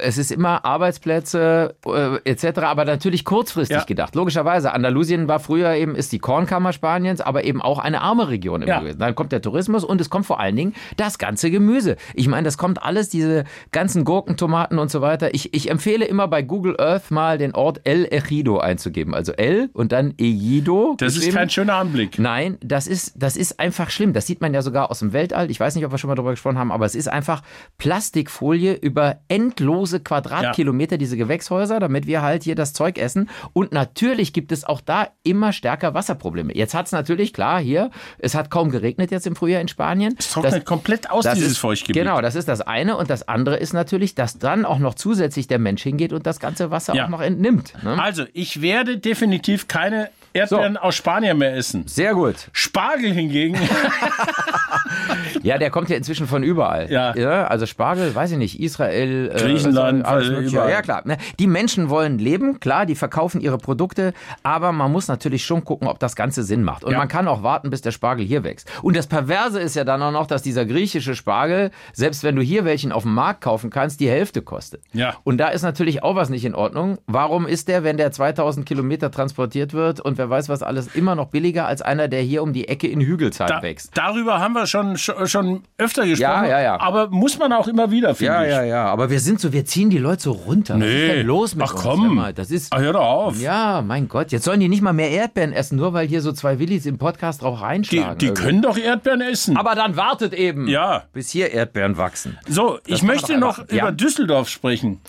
äh, 0.00 0.02
es 0.02 0.18
ist 0.18 0.32
immer 0.32 0.64
Arbeitsplätze 0.64 1.74
äh, 1.86 2.16
etc., 2.28 2.58
aber 2.62 2.84
natürlich 2.84 3.24
kurzfristig 3.24 3.76
Ja. 3.76 3.84
gedacht. 3.84 4.14
Logischerweise, 4.14 4.72
Andalusien 4.72 5.28
war 5.28 5.38
früher 5.40 5.74
eben, 5.74 5.94
ist 5.94 6.12
die 6.12 6.18
Kornkammer 6.18 6.72
Spaniens, 6.72 7.20
aber 7.20 7.44
eben 7.44 7.62
auch 7.62 7.78
eine 7.78 8.00
arme 8.02 8.28
Region 8.28 8.62
Ja. 8.66 8.80
gewesen. 8.80 8.98
Dann 8.98 9.14
kommt 9.14 9.32
der 9.32 9.42
Tourismus 9.42 9.84
und 9.84 10.00
es 10.00 10.10
kommt 10.10 10.26
vor 10.26 10.40
allen 10.40 10.56
Dingen 10.56 10.74
das 10.96 11.18
ganze 11.18 11.50
Gemüse. 11.50 11.96
Ich 12.14 12.26
meine, 12.28 12.42
das 12.44 12.58
kommt 12.58 12.63
alles, 12.82 13.08
diese 13.08 13.44
ganzen 13.72 14.04
Gurken, 14.04 14.36
Tomaten 14.36 14.78
und 14.78 14.90
so 14.90 15.00
weiter. 15.00 15.34
Ich, 15.34 15.52
ich 15.54 15.70
empfehle 15.70 16.04
immer 16.04 16.28
bei 16.28 16.42
Google 16.42 16.76
Earth 16.80 17.10
mal 17.10 17.38
den 17.38 17.54
Ort 17.54 17.80
El 17.84 18.06
Ejido 18.10 18.58
einzugeben. 18.58 19.14
Also 19.14 19.32
El 19.32 19.70
und 19.72 19.92
dann 19.92 20.14
Ejido. 20.18 20.94
Das 20.98 21.16
ist 21.16 21.32
kein 21.32 21.50
schöner 21.50 21.74
Anblick. 21.74 22.18
Nein, 22.18 22.58
das 22.62 22.86
ist, 22.86 23.12
das 23.16 23.36
ist 23.36 23.60
einfach 23.60 23.90
schlimm. 23.90 24.12
Das 24.12 24.26
sieht 24.26 24.40
man 24.40 24.54
ja 24.54 24.62
sogar 24.62 24.90
aus 24.90 25.00
dem 25.00 25.12
Weltall. 25.12 25.50
Ich 25.50 25.60
weiß 25.60 25.74
nicht, 25.74 25.84
ob 25.84 25.92
wir 25.92 25.98
schon 25.98 26.08
mal 26.08 26.14
darüber 26.14 26.30
gesprochen 26.32 26.58
haben, 26.58 26.72
aber 26.72 26.86
es 26.86 26.94
ist 26.94 27.08
einfach 27.08 27.42
Plastikfolie 27.78 28.74
über 28.74 29.18
endlose 29.28 30.00
Quadratkilometer, 30.00 30.98
diese 30.98 31.16
Gewächshäuser, 31.16 31.78
damit 31.80 32.06
wir 32.06 32.22
halt 32.22 32.42
hier 32.42 32.54
das 32.54 32.72
Zeug 32.72 32.98
essen. 32.98 33.28
Und 33.52 33.72
natürlich 33.72 34.32
gibt 34.32 34.52
es 34.52 34.64
auch 34.64 34.80
da 34.80 35.08
immer 35.22 35.52
stärker 35.52 35.94
Wasserprobleme. 35.94 36.56
Jetzt 36.56 36.74
hat 36.74 36.86
es 36.86 36.92
natürlich, 36.92 37.32
klar, 37.32 37.60
hier, 37.60 37.90
es 38.18 38.34
hat 38.34 38.50
kaum 38.50 38.70
geregnet 38.70 39.10
jetzt 39.10 39.26
im 39.26 39.36
Frühjahr 39.36 39.60
in 39.60 39.68
Spanien. 39.68 40.14
Es 40.18 40.30
trocknet 40.30 40.54
Das- 40.54 40.64
komplett 40.64 41.10
aus, 41.10 41.24
dieses 41.34 41.52
ist, 41.52 41.58
Feuchtgebiet. 41.58 42.02
Genau, 42.02 42.20
das 42.20 42.34
ist 42.34 42.48
das 42.48 42.53
eine. 42.60 42.96
Und 42.96 43.10
das 43.10 43.28
andere 43.28 43.56
ist 43.56 43.72
natürlich, 43.72 44.14
dass 44.14 44.38
dann 44.38 44.64
auch 44.64 44.78
noch 44.78 44.94
zusätzlich 44.94 45.46
der 45.46 45.58
Mensch 45.58 45.82
hingeht 45.82 46.12
und 46.12 46.26
das 46.26 46.40
ganze 46.40 46.70
Wasser 46.70 46.94
Ja. 46.94 47.04
auch 47.04 47.08
noch 47.08 47.20
entnimmt. 47.20 47.74
Ne? 47.82 48.00
Also, 48.02 48.24
ich 48.32 48.60
werde 48.62 48.98
definitiv 48.98 49.68
keine 49.68 50.10
Erdbeeren 50.34 50.76
aus 50.76 50.94
Spanien 50.96 51.38
mehr 51.38 51.54
essen. 51.56 51.84
Sehr 51.86 52.12
gut. 52.14 52.48
Spargel 52.52 53.12
hingegen. 53.12 53.56
Ja, 55.42 55.58
der 55.58 55.70
kommt 55.70 55.90
ja 55.90 55.96
inzwischen 55.96 56.26
von 56.26 56.42
überall. 56.42 56.90
Ja. 56.90 57.12
also 57.46 57.66
Spargel, 57.66 58.14
weiß 58.14 58.32
ich 58.32 58.38
nicht, 58.38 58.60
Israel, 58.60 59.30
äh, 59.34 59.38
Griechenland, 59.38 60.04
alles 60.04 60.28
äh, 60.28 60.32
Mögliche. 60.32 60.56
überall. 60.56 60.70
Ja, 60.70 60.82
klar. 60.82 61.02
ne. 61.04 61.18
Die 61.38 61.46
Menschen 61.46 61.90
wollen 61.90 62.18
leben, 62.18 62.60
klar, 62.60 62.86
die 62.86 62.94
verkaufen 62.94 63.40
ihre 63.40 63.58
Produkte, 63.58 64.12
aber 64.42 64.72
man 64.72 64.90
muss 64.90 65.08
natürlich 65.08 65.44
schon 65.44 65.64
gucken, 65.64 65.86
ob 65.88 65.98
das 65.98 66.16
Ganze 66.16 66.42
Sinn 66.42 66.62
macht. 66.64 66.82
Und 66.84 66.92
Ja. 66.92 66.98
man 66.98 67.08
kann 67.08 67.28
auch 67.28 67.42
warten, 67.42 67.70
bis 67.70 67.82
der 67.82 67.90
Spargel 67.90 68.24
hier 68.24 68.42
wächst. 68.44 68.70
Und 68.82 68.96
das 68.96 69.06
Perverse 69.06 69.60
ist 69.60 69.76
ja 69.76 69.84
dann 69.84 70.02
auch 70.02 70.12
noch, 70.12 70.26
dass 70.26 70.42
dieser 70.42 70.64
griechische 70.64 71.14
Spargel, 71.14 71.70
selbst 71.92 72.24
wenn 72.24 72.36
du 72.36 72.42
hier 72.42 72.64
welchen 72.64 72.90
auf 72.92 73.02
dem 73.02 73.14
Markt 73.14 73.42
kaufen 73.42 73.70
kannst, 73.70 74.00
die 74.00 74.08
Hälfte 74.08 74.42
kostet. 74.42 74.82
Ja. 74.92 75.14
Und 75.24 75.38
da 75.38 75.48
ist 75.48 75.62
natürlich 75.62 76.02
auch 76.02 76.16
was 76.16 76.30
nicht 76.30 76.44
in 76.44 76.54
Ordnung. 76.54 76.98
Warum 77.06 77.46
ist 77.46 77.68
der, 77.68 77.84
wenn 77.84 77.96
der 77.98 78.12
2000 78.12 78.64
Kilometer 78.66 79.10
transportiert 79.10 79.74
wird 79.74 80.00
und 80.00 80.16
wer 80.24 80.30
weiß 80.30 80.48
was 80.48 80.62
alles, 80.62 80.88
immer 80.94 81.14
noch 81.14 81.28
billiger 81.28 81.66
als 81.66 81.82
einer, 81.82 82.08
der 82.08 82.22
hier 82.22 82.42
um 82.42 82.52
die 82.52 82.68
Ecke 82.68 82.86
in 82.88 83.00
Hügelsheim 83.00 83.48
Da, 83.48 83.62
wächst? 83.62 83.90
darüber 83.94 84.40
haben 84.40 84.54
wir 84.54 84.66
schon, 84.66 84.96
schon, 84.96 85.62
öfter 85.78 86.06
gesprochen. 86.06 86.44
Ja, 86.44 86.46
ja, 86.46 86.60
ja. 86.62 86.80
Aber 86.80 87.08
muss 87.10 87.38
man 87.38 87.52
auch 87.52 87.68
immer 87.68 87.90
wieder, 87.90 88.14
finde 88.14 88.32
Ja, 88.34 88.42
ich. 88.44 88.50
ja, 88.50 88.62
ja, 88.64 88.84
aber 88.86 89.10
wir 89.10 89.20
sind 89.20 89.40
so, 89.40 89.52
wir 89.52 89.64
ziehen 89.64 89.90
die 89.90 89.98
Leute 89.98 90.22
so 90.22 90.32
runter. 90.32 90.74
Was 90.80 90.86
ist 90.86 91.08
denn 91.08 91.26
los 91.26 91.54
mit 91.54 91.66
Ach 91.66 91.74
uns? 91.74 91.82
komm. 91.82 92.14
Mal, 92.16 92.32
Das 92.32 92.50
ist, 92.50 92.72
Ach, 92.72 92.78
hör 92.80 92.92
doch 92.94 93.04
auf. 93.04 93.40
ja, 93.40 93.82
mein 93.82 94.08
Gott, 94.08 94.32
jetzt 94.32 94.44
sollen 94.44 94.60
die 94.60 94.68
nicht 94.68 94.82
mal 94.82 94.92
mehr 94.92 95.10
Erdbeeren 95.10 95.52
essen, 95.52 95.76
nur 95.76 95.92
weil 95.92 96.06
hier 96.06 96.20
so 96.22 96.32
zwei 96.32 96.58
Willis 96.58 96.86
im 96.86 96.98
Podcast 96.98 97.42
drauf 97.42 97.58
Die, 97.58 97.64
reinschlagen. 97.64 98.18
die 98.18 98.26
irgendwie. 98.26 98.42
können 98.42 98.62
doch 98.62 98.76
Erdbeeren 98.78 99.20
essen. 99.20 99.56
aber 99.56 99.74
dann 99.74 99.96
wartet 99.96 100.32
eben, 100.32 100.68
Ja. 100.68 101.04
bis 101.12 101.30
hier 101.30 101.52
Erdbeeren 101.52 101.96
wachsen. 101.96 102.38
so, 102.48 102.78
ich 102.86 102.98
kann 103.00 103.06
man 103.08 103.16
möchte 103.16 103.38
noch 103.38 103.58
einfach- 103.58 103.72
ja. 103.74 103.82
über 103.84 103.92
Düsseldorf 103.92 104.48
sprechen. 104.48 105.00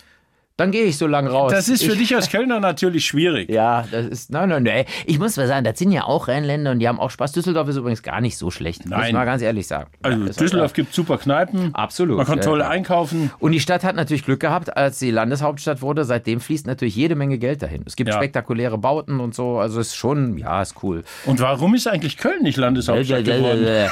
Dann 0.58 0.70
gehe 0.70 0.84
ich 0.84 0.96
so 0.96 1.06
lang 1.06 1.26
raus. 1.26 1.52
Das 1.52 1.68
ist 1.68 1.84
für 1.84 1.92
ich, 1.92 1.98
dich 1.98 2.16
als 2.16 2.30
Kellner 2.30 2.60
natürlich 2.60 3.04
schwierig. 3.04 3.50
Ja, 3.56 3.84
das 3.90 4.06
ist, 4.06 4.30
nein, 4.30 4.48
nein, 4.48 4.62
nein. 4.62 4.84
Ich 5.06 5.18
muss 5.18 5.36
mal 5.36 5.46
sagen, 5.46 5.64
das 5.64 5.78
sind 5.78 5.92
ja 5.92 6.04
auch 6.04 6.28
Rheinländer 6.28 6.70
und 6.72 6.78
die 6.78 6.88
haben 6.88 6.98
auch 6.98 7.10
Spaß. 7.10 7.32
Düsseldorf 7.32 7.68
ist 7.68 7.76
übrigens 7.76 8.02
gar 8.02 8.20
nicht 8.20 8.36
so 8.38 8.50
schlecht. 8.50 8.84
Muss 8.86 8.92
ich 8.98 9.04
Nein. 9.04 9.14
mal 9.14 9.24
ganz 9.24 9.42
ehrlich 9.42 9.66
sagen. 9.66 9.90
Also 10.02 10.18
Ja, 10.18 10.26
Düsseldorf 10.26 10.60
halt- 10.68 10.74
gibt 10.74 10.94
super 10.94 11.18
Kneipen. 11.18 11.74
Absolut. 11.74 12.16
Man 12.18 12.26
kann 12.26 12.40
toll 12.40 12.60
ja. 12.60 12.68
einkaufen. 12.68 13.30
Und 13.38 13.52
die 13.52 13.60
Stadt 13.60 13.84
hat 13.84 13.96
natürlich 13.96 14.24
Glück 14.24 14.40
gehabt, 14.40 14.76
als 14.76 14.98
sie 14.98 15.10
Landeshauptstadt 15.10 15.82
wurde. 15.82 16.04
Seitdem 16.04 16.40
fließt 16.40 16.66
natürlich 16.66 16.96
jede 16.96 17.14
Menge 17.16 17.38
Geld 17.38 17.62
dahin. 17.62 17.82
Es 17.86 17.94
gibt 17.96 18.08
Ja. 18.10 18.16
spektakuläre 18.16 18.78
Bauten 18.78 19.20
und 19.20 19.34
so. 19.34 19.58
Also 19.58 19.80
ist 19.80 19.94
schon, 19.94 20.36
ja, 20.38 20.60
ist 20.62 20.82
cool. 20.82 21.04
Und 21.26 21.40
warum 21.40 21.74
ist 21.74 21.86
eigentlich 21.86 22.16
Köln 22.16 22.42
nicht 22.42 22.56
Landeshauptstadt 22.56 23.24
geworden? 23.24 23.66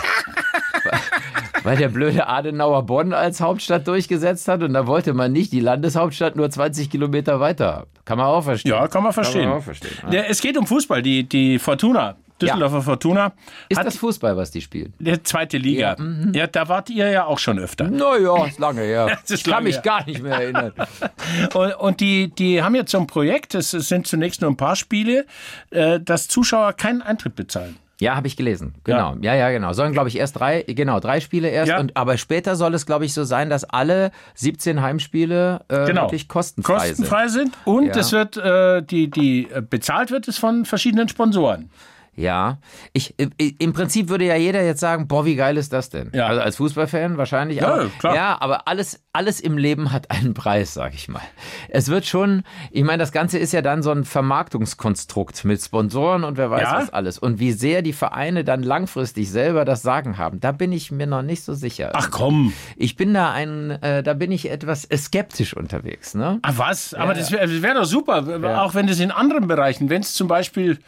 Weil 1.64 1.76
der 1.78 1.88
blöde 1.88 2.28
Adenauer 2.28 2.84
Bonn 2.84 3.12
als 3.12 3.40
Hauptstadt 3.40 3.88
durchgesetzt 3.88 4.46
hat 4.48 4.62
und 4.62 4.74
da 4.74 4.86
wollte 4.86 5.12
man 5.14 5.32
nicht 5.32 5.50
die 5.52 5.60
Landeshauptstadt 5.60 6.36
nur 6.36 6.48
20 6.50 6.90
Kilometer 6.90 7.40
weiter. 7.40 7.86
Kann 8.04 8.18
man 8.18 8.26
auch 8.26 8.42
verstehen. 8.42 8.70
Ja, 8.70 8.86
kann 8.86 9.02
man 9.02 9.12
verstehen. 9.12 9.48
auch 9.50 9.62
verstehen, 9.62 9.92
ja. 10.04 10.10
Der, 10.10 10.30
es 10.30 10.40
geht 10.40 10.56
um 10.58 10.66
Fußball. 10.66 11.02
Die, 11.02 11.24
die 11.28 11.58
Fortuna, 11.58 12.16
Düsseldorfer 12.42 12.82
Fortuna, 12.82 13.32
Ist 13.68 13.80
das 13.82 13.96
Fußball, 13.96 14.36
was 14.36 14.50
die 14.50 14.60
spielen? 14.60 14.92
der 14.98 15.24
zweite 15.24 15.56
Liga. 15.56 15.96
Ja, 15.98 16.30
Ja, 16.32 16.46
da 16.48 16.68
wart 16.68 16.90
ihr 16.90 17.08
ja 17.08 17.24
auch 17.24 17.38
schon 17.38 17.58
öfter. 17.58 17.88
Naja, 17.88 18.44
ist 18.44 18.58
lange 18.58 18.82
her. 18.82 19.06
Das 19.22 19.30
ist 19.30 19.38
ich 19.38 19.44
kann 19.44 19.52
lange 19.52 19.64
mich 19.66 19.76
her. 19.76 19.82
gar 19.82 20.04
nicht 20.04 20.22
mehr 20.22 20.34
erinnern. 20.34 20.72
Und, 21.54 21.74
und 21.76 22.00
die, 22.00 22.28
die 22.28 22.62
haben 22.62 22.74
jetzt 22.74 22.90
so 22.90 22.98
ein 22.98 23.06
Projekt, 23.06 23.54
es 23.54 23.70
sind 23.70 24.06
zunächst 24.06 24.40
nur 24.42 24.50
ein 24.50 24.56
paar 24.56 24.76
Spiele, 24.76 25.24
äh, 25.70 26.00
dass 26.00 26.28
Zuschauer 26.28 26.72
keinen 26.74 27.00
Eintritt 27.00 27.36
bezahlen. 27.36 27.76
Ja, 28.04 28.16
habe 28.16 28.26
ich 28.26 28.36
gelesen. 28.36 28.74
Genau. 28.84 29.16
Ja, 29.20 29.34
ja, 29.34 29.50
genau. 29.50 29.72
Sollen, 29.72 29.92
glaube 29.92 30.08
ich, 30.08 30.16
erst 30.18 30.38
drei, 30.38 30.62
genau, 30.62 31.00
drei 31.00 31.20
Spiele 31.20 31.48
erst. 31.48 31.70
Ja. 31.70 31.80
Und, 31.80 31.96
aber 31.96 32.16
später 32.18 32.54
soll 32.56 32.74
es, 32.74 32.86
glaube 32.86 33.04
ich, 33.04 33.12
so 33.14 33.24
sein, 33.24 33.50
dass 33.50 33.64
alle 33.64 34.10
17 34.34 34.82
Heimspiele 34.82 35.64
äh, 35.68 35.86
Genau. 35.86 36.02
wirklich 36.02 36.28
kostenfrei, 36.28 36.88
Kostenfrei 36.88 37.28
sind. 37.28 37.56
Und 37.64 37.86
Ja. 37.86 37.96
es 37.98 38.12
wird, 38.12 38.36
äh, 38.36 38.82
die, 38.82 39.10
die 39.10 39.48
äh, 39.50 39.62
bezahlt 39.62 40.10
wird 40.10 40.28
es 40.28 40.38
von 40.38 40.64
verschiedenen 40.64 41.08
Sponsoren. 41.08 41.70
Ja. 42.16 42.58
Ich, 42.92 43.14
Im 43.58 43.72
Prinzip 43.72 44.08
würde 44.08 44.24
ja 44.26 44.36
jeder 44.36 44.62
jetzt 44.62 44.80
sagen, 44.80 45.08
boah, 45.08 45.24
wie 45.24 45.34
geil 45.36 45.56
ist 45.56 45.72
das 45.72 45.90
denn? 45.90 46.10
Ja. 46.14 46.26
Also 46.26 46.40
als 46.40 46.56
Fußballfan 46.56 47.18
wahrscheinlich. 47.18 47.58
Ja, 47.58 47.74
aber, 47.74 47.86
klar. 47.98 48.14
Ja, 48.14 48.36
aber 48.40 48.68
alles, 48.68 49.00
alles 49.12 49.40
im 49.40 49.58
Leben 49.58 49.92
hat 49.92 50.10
einen 50.10 50.34
Preis, 50.34 50.74
sag 50.74 50.94
ich 50.94 51.08
mal. 51.08 51.22
Es 51.68 51.88
wird 51.88 52.06
schon, 52.06 52.42
ich 52.70 52.84
meine, 52.84 52.98
das 52.98 53.12
Ganze 53.12 53.38
ist 53.38 53.52
ja 53.52 53.62
dann 53.62 53.82
so 53.82 53.90
ein 53.90 54.04
Vermarktungskonstrukt 54.04 55.44
mit 55.44 55.60
Sponsoren 55.62 56.24
und 56.24 56.36
wer 56.36 56.50
weiß 56.50 56.62
Ja. 56.62 56.78
was 56.78 56.90
alles. 56.90 57.18
Und 57.18 57.38
wie 57.38 57.52
sehr 57.52 57.82
die 57.82 57.92
Vereine 57.92 58.44
dann 58.44 58.62
langfristig 58.62 59.30
selber 59.30 59.64
das 59.64 59.82
Sagen 59.82 60.18
haben, 60.18 60.40
da 60.40 60.52
bin 60.52 60.72
ich 60.72 60.90
mir 60.90 61.06
noch 61.06 61.22
nicht 61.22 61.42
so 61.44 61.54
sicher. 61.54 61.90
Ach 61.94 62.10
komm. 62.10 62.52
Ich 62.76 62.96
bin 62.96 63.12
da 63.14 63.32
ein, 63.32 63.70
äh, 63.82 64.02
da 64.02 64.14
bin 64.14 64.30
ich 64.32 64.50
etwas 64.50 64.84
äh, 64.84 64.96
skeptisch 64.96 65.54
unterwegs. 65.56 66.14
Ne? 66.14 66.38
Ach 66.42 66.54
was? 66.56 66.94
Aber 66.94 67.14
das 67.14 67.32
wäre 67.32 67.62
wär 67.62 67.74
doch 67.74 67.84
super. 67.84 68.38
Ja. 68.40 68.62
Auch 68.62 68.74
wenn 68.74 68.86
das 68.86 69.00
in 69.00 69.10
anderen 69.10 69.46
Bereichen, 69.46 69.90
wenn 69.90 70.02
es 70.02 70.14
zum 70.14 70.28
Beispiel, 70.28 70.78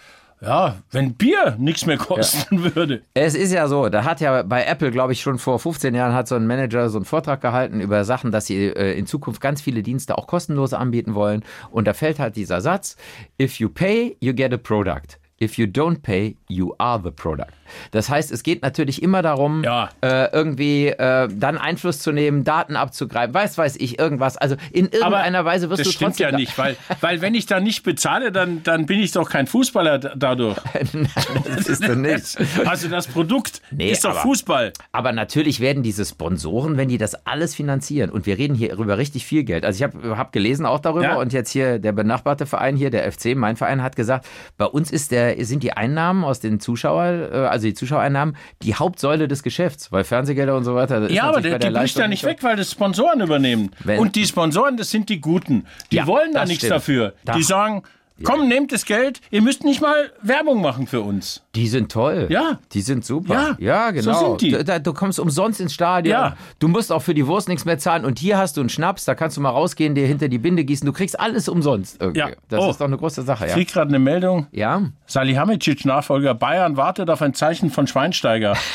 ja, 0.40 0.76
wenn 0.90 1.14
Bier 1.14 1.56
nichts 1.58 1.86
mehr 1.86 1.96
kosten 1.96 2.74
würde. 2.74 3.02
Es 3.14 3.34
ist 3.34 3.52
ja 3.52 3.68
so, 3.68 3.88
da 3.88 4.04
hat 4.04 4.20
ja 4.20 4.42
bei 4.42 4.64
Apple, 4.64 4.90
glaube 4.90 5.12
ich, 5.12 5.20
schon 5.20 5.38
vor 5.38 5.58
15 5.58 5.94
Jahren 5.94 6.12
hat 6.12 6.28
so 6.28 6.34
ein 6.34 6.46
Manager 6.46 6.88
so 6.90 6.98
einen 6.98 7.04
Vortrag 7.04 7.40
gehalten 7.40 7.80
über 7.80 8.04
Sachen, 8.04 8.32
dass 8.32 8.46
sie 8.46 8.66
äh, 8.66 8.98
in 8.98 9.06
Zukunft 9.06 9.40
ganz 9.40 9.62
viele 9.62 9.82
Dienste 9.82 10.18
auch 10.18 10.26
kostenlos 10.26 10.74
anbieten 10.74 11.14
wollen. 11.14 11.42
Und 11.70 11.86
da 11.86 11.94
fällt 11.94 12.18
halt 12.18 12.36
dieser 12.36 12.60
Satz, 12.60 12.96
if 13.40 13.58
you 13.58 13.68
pay, 13.68 14.16
you 14.20 14.34
get 14.34 14.52
a 14.52 14.58
product. 14.58 15.18
If 15.40 15.58
you 15.58 15.66
don't 15.66 16.00
pay, 16.00 16.36
you 16.48 16.74
are 16.78 17.00
the 17.02 17.10
product. 17.10 17.52
Das 17.90 18.08
heißt, 18.08 18.32
es 18.32 18.42
geht 18.42 18.62
natürlich 18.62 19.02
immer 19.02 19.22
darum, 19.22 19.62
Ja. 19.64 19.90
äh, 20.02 20.30
irgendwie 20.32 20.88
äh, 20.88 21.28
dann 21.32 21.58
Einfluss 21.58 21.98
zu 22.00 22.12
nehmen, 22.12 22.44
Daten 22.44 22.76
abzugreifen, 22.76 23.34
weiß 23.34 23.58
weiß 23.58 23.76
ich, 23.76 23.98
irgendwas. 23.98 24.36
Also 24.36 24.56
in 24.72 24.86
irgendeiner 24.88 25.44
Weise 25.44 25.70
wirst 25.70 25.80
das 25.80 25.86
du 25.88 25.92
stimmt 25.92 26.10
trotzdem 26.12 26.30
ja 26.30 26.36
nicht, 26.36 26.56
weil, 26.58 26.76
weil 27.00 27.20
wenn 27.20 27.34
ich 27.34 27.46
da 27.46 27.60
nicht 27.60 27.82
bezahle, 27.82 28.32
dann, 28.32 28.62
dann 28.62 28.86
bin 28.86 29.00
ich 29.00 29.12
doch 29.12 29.28
kein 29.30 29.46
Fußballer 29.46 29.98
da- 29.98 30.12
dadurch. 30.16 30.56
das 31.56 31.68
ist 31.68 31.86
doch 31.86 31.94
nicht. 31.94 32.36
Also 32.66 32.88
das 32.88 33.06
Produkt 33.06 33.60
Nee, 33.70 33.90
ist 33.90 34.04
doch 34.04 34.10
aber- 34.10 34.20
Fußball. 34.20 34.72
Aber 34.92 35.12
natürlich 35.12 35.60
werden 35.60 35.82
diese 35.82 36.04
Sponsoren, 36.04 36.76
wenn 36.76 36.88
die 36.88 36.98
das 36.98 37.26
alles 37.26 37.54
finanzieren, 37.54 38.10
und 38.10 38.26
wir 38.26 38.38
reden 38.38 38.54
hier 38.54 38.72
über 38.74 38.98
richtig 38.98 39.24
viel 39.26 39.44
Geld. 39.44 39.64
Also 39.64 39.76
ich 39.78 39.82
habe 39.82 40.16
hab 40.16 40.32
gelesen 40.32 40.66
auch 40.66 40.80
darüber 40.80 41.02
Ja. 41.04 41.16
und 41.16 41.32
jetzt 41.32 41.50
hier 41.50 41.78
der 41.78 41.92
benachbarte 41.92 42.46
Verein 42.46 42.76
hier, 42.76 42.90
der 42.90 43.10
FC, 43.10 43.34
mein 43.36 43.56
Verein, 43.56 43.82
hat 43.82 43.96
gesagt, 43.96 44.26
bei 44.56 44.64
uns 44.66 44.90
ist 44.90 45.10
der, 45.10 45.42
sind 45.44 45.62
die 45.62 45.72
Einnahmen 45.72 46.24
aus 46.24 46.40
den 46.40 46.60
Zuschauer, 46.60 47.04
äh, 47.32 47.36
also 47.56 47.66
die 47.66 47.74
Zuschauereinnahmen, 47.74 48.36
die 48.62 48.74
Hauptsäule 48.74 49.28
des 49.28 49.42
Geschäfts, 49.42 49.90
weil 49.92 50.04
Fernsehgelder 50.04 50.56
und 50.56 50.64
so 50.64 50.74
weiter. 50.74 51.10
Ja, 51.10 51.24
aber 51.24 51.36
natürlich 51.36 51.58
die, 51.58 51.72
der 51.72 51.80
bricht 51.80 51.98
ja 51.98 52.08
nicht 52.08 52.24
weg, 52.24 52.38
weil 52.42 52.56
das 52.56 52.70
Sponsoren 52.70 53.20
übernehmen. 53.20 53.70
Wenn- 53.84 53.98
Und 53.98 54.14
die 54.14 54.24
Sponsoren, 54.26 54.76
das 54.76 54.90
sind 54.90 55.08
die 55.08 55.20
Guten. 55.20 55.66
Die 55.90 55.96
Ja, 55.96 56.06
wollen 56.06 56.32
da 56.32 56.44
nichts 56.44 56.58
stimmt. 56.58 56.72
dafür. 56.72 57.14
Da- 57.24 57.34
Die 57.34 57.42
sagen, 57.42 57.82
komm, 58.24 58.48
nehmt 58.48 58.72
das 58.72 58.84
Geld, 58.84 59.20
ihr 59.30 59.42
müsst 59.42 59.64
nicht 59.64 59.80
mal 59.80 60.12
Werbung 60.22 60.60
machen 60.62 60.86
für 60.86 61.00
uns. 61.00 61.42
Die 61.54 61.68
sind 61.68 61.90
toll. 61.90 62.26
Ja. 62.30 62.58
Die 62.72 62.80
sind 62.80 63.04
super. 63.04 63.56
Ja, 63.58 63.86
ja 63.92 64.02
so 64.02 64.10
genau. 64.10 64.28
sind 64.38 64.40
die. 64.42 64.64
Du, 64.64 64.80
du 64.80 64.92
kommst 64.92 65.18
umsonst 65.20 65.60
ins 65.60 65.72
Stadion. 65.74 66.12
Ja. 66.12 66.36
Du 66.58 66.68
musst 66.68 66.92
auch 66.92 67.02
für 67.02 67.14
die 67.14 67.26
Wurst 67.26 67.48
nichts 67.48 67.64
mehr 67.64 67.78
zahlen. 67.78 68.04
Und 68.04 68.18
hier 68.18 68.38
hast 68.38 68.56
du 68.56 68.60
einen 68.60 68.68
Schnaps, 68.70 69.04
da 69.04 69.14
kannst 69.14 69.36
du 69.36 69.40
mal 69.40 69.50
rausgehen, 69.50 69.94
dir 69.94 70.06
hinter 70.06 70.28
die 70.28 70.38
Binde 70.38 70.64
gießen. 70.64 70.86
Du 70.86 70.92
kriegst 70.92 71.18
alles 71.18 71.48
umsonst 71.48 72.00
irgendwie. 72.00 72.20
Ja. 72.20 72.28
Das 72.48 72.60
Oh. 72.60 72.70
ist 72.70 72.80
doch 72.80 72.86
eine 72.86 72.96
große 72.96 73.22
Sache, 73.22 73.44
Ich 73.44 73.50
ja. 73.50 73.56
krieg 73.56 73.68
gerade 73.72 73.88
eine 73.88 73.98
Meldung. 73.98 74.46
Ja. 74.52 74.82
Salihamidzic, 75.06 75.84
Nachfolger 75.84 76.34
Bayern, 76.34 76.76
wartet 76.76 77.10
auf 77.10 77.22
ein 77.22 77.34
Zeichen 77.34 77.70
von 77.70 77.86
Schweinsteiger. 77.86 78.56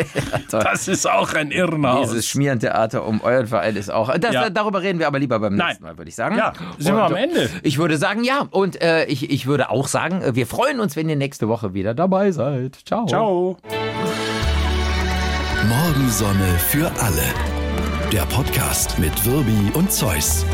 das 0.50 0.88
ist 0.88 1.08
auch 1.10 1.34
ein 1.34 1.50
Irrenhaus. 1.50 2.10
Dieses 2.10 2.26
Schmierentheater 2.28 3.04
um 3.06 3.20
euren 3.22 3.46
Verein 3.46 3.76
ist 3.76 3.90
auch. 3.90 4.16
Das, 4.18 4.32
Ja. 4.32 4.50
Darüber 4.50 4.82
reden 4.82 4.98
wir 4.98 5.06
aber 5.06 5.18
lieber 5.18 5.38
beim 5.38 5.54
Nein. 5.54 5.68
nächsten 5.68 5.84
Mal, 5.84 5.98
würde 5.98 6.08
ich 6.08 6.14
sagen. 6.14 6.36
Ja, 6.36 6.52
sind 6.78 6.94
wir 6.94 7.04
Und, 7.04 7.10
am 7.12 7.16
Ende? 7.16 7.50
Ich 7.62 7.78
würde 7.78 7.96
sagen, 7.98 8.24
ja. 8.24 8.46
Und 8.50 8.71
äh, 8.80 9.04
ich, 9.04 9.30
ich 9.30 9.46
würde 9.46 9.70
auch 9.70 9.88
sagen, 9.88 10.22
äh, 10.22 10.34
wir 10.34 10.46
freuen 10.46 10.80
uns, 10.80 10.96
wenn 10.96 11.08
ihr 11.08 11.16
nächste 11.16 11.48
Woche 11.48 11.74
wieder 11.74 11.94
dabei 11.94 12.30
seid. 12.30 12.78
Ciao. 12.84 13.06
Ciao. 13.06 13.56
Morgensonne 15.68 16.58
für 16.58 16.90
alle. 17.00 17.24
Der 18.12 18.22
Podcast 18.26 18.98
mit 18.98 19.24
Wirbi 19.24 19.70
und 19.74 19.90
Zeus. 19.90 20.44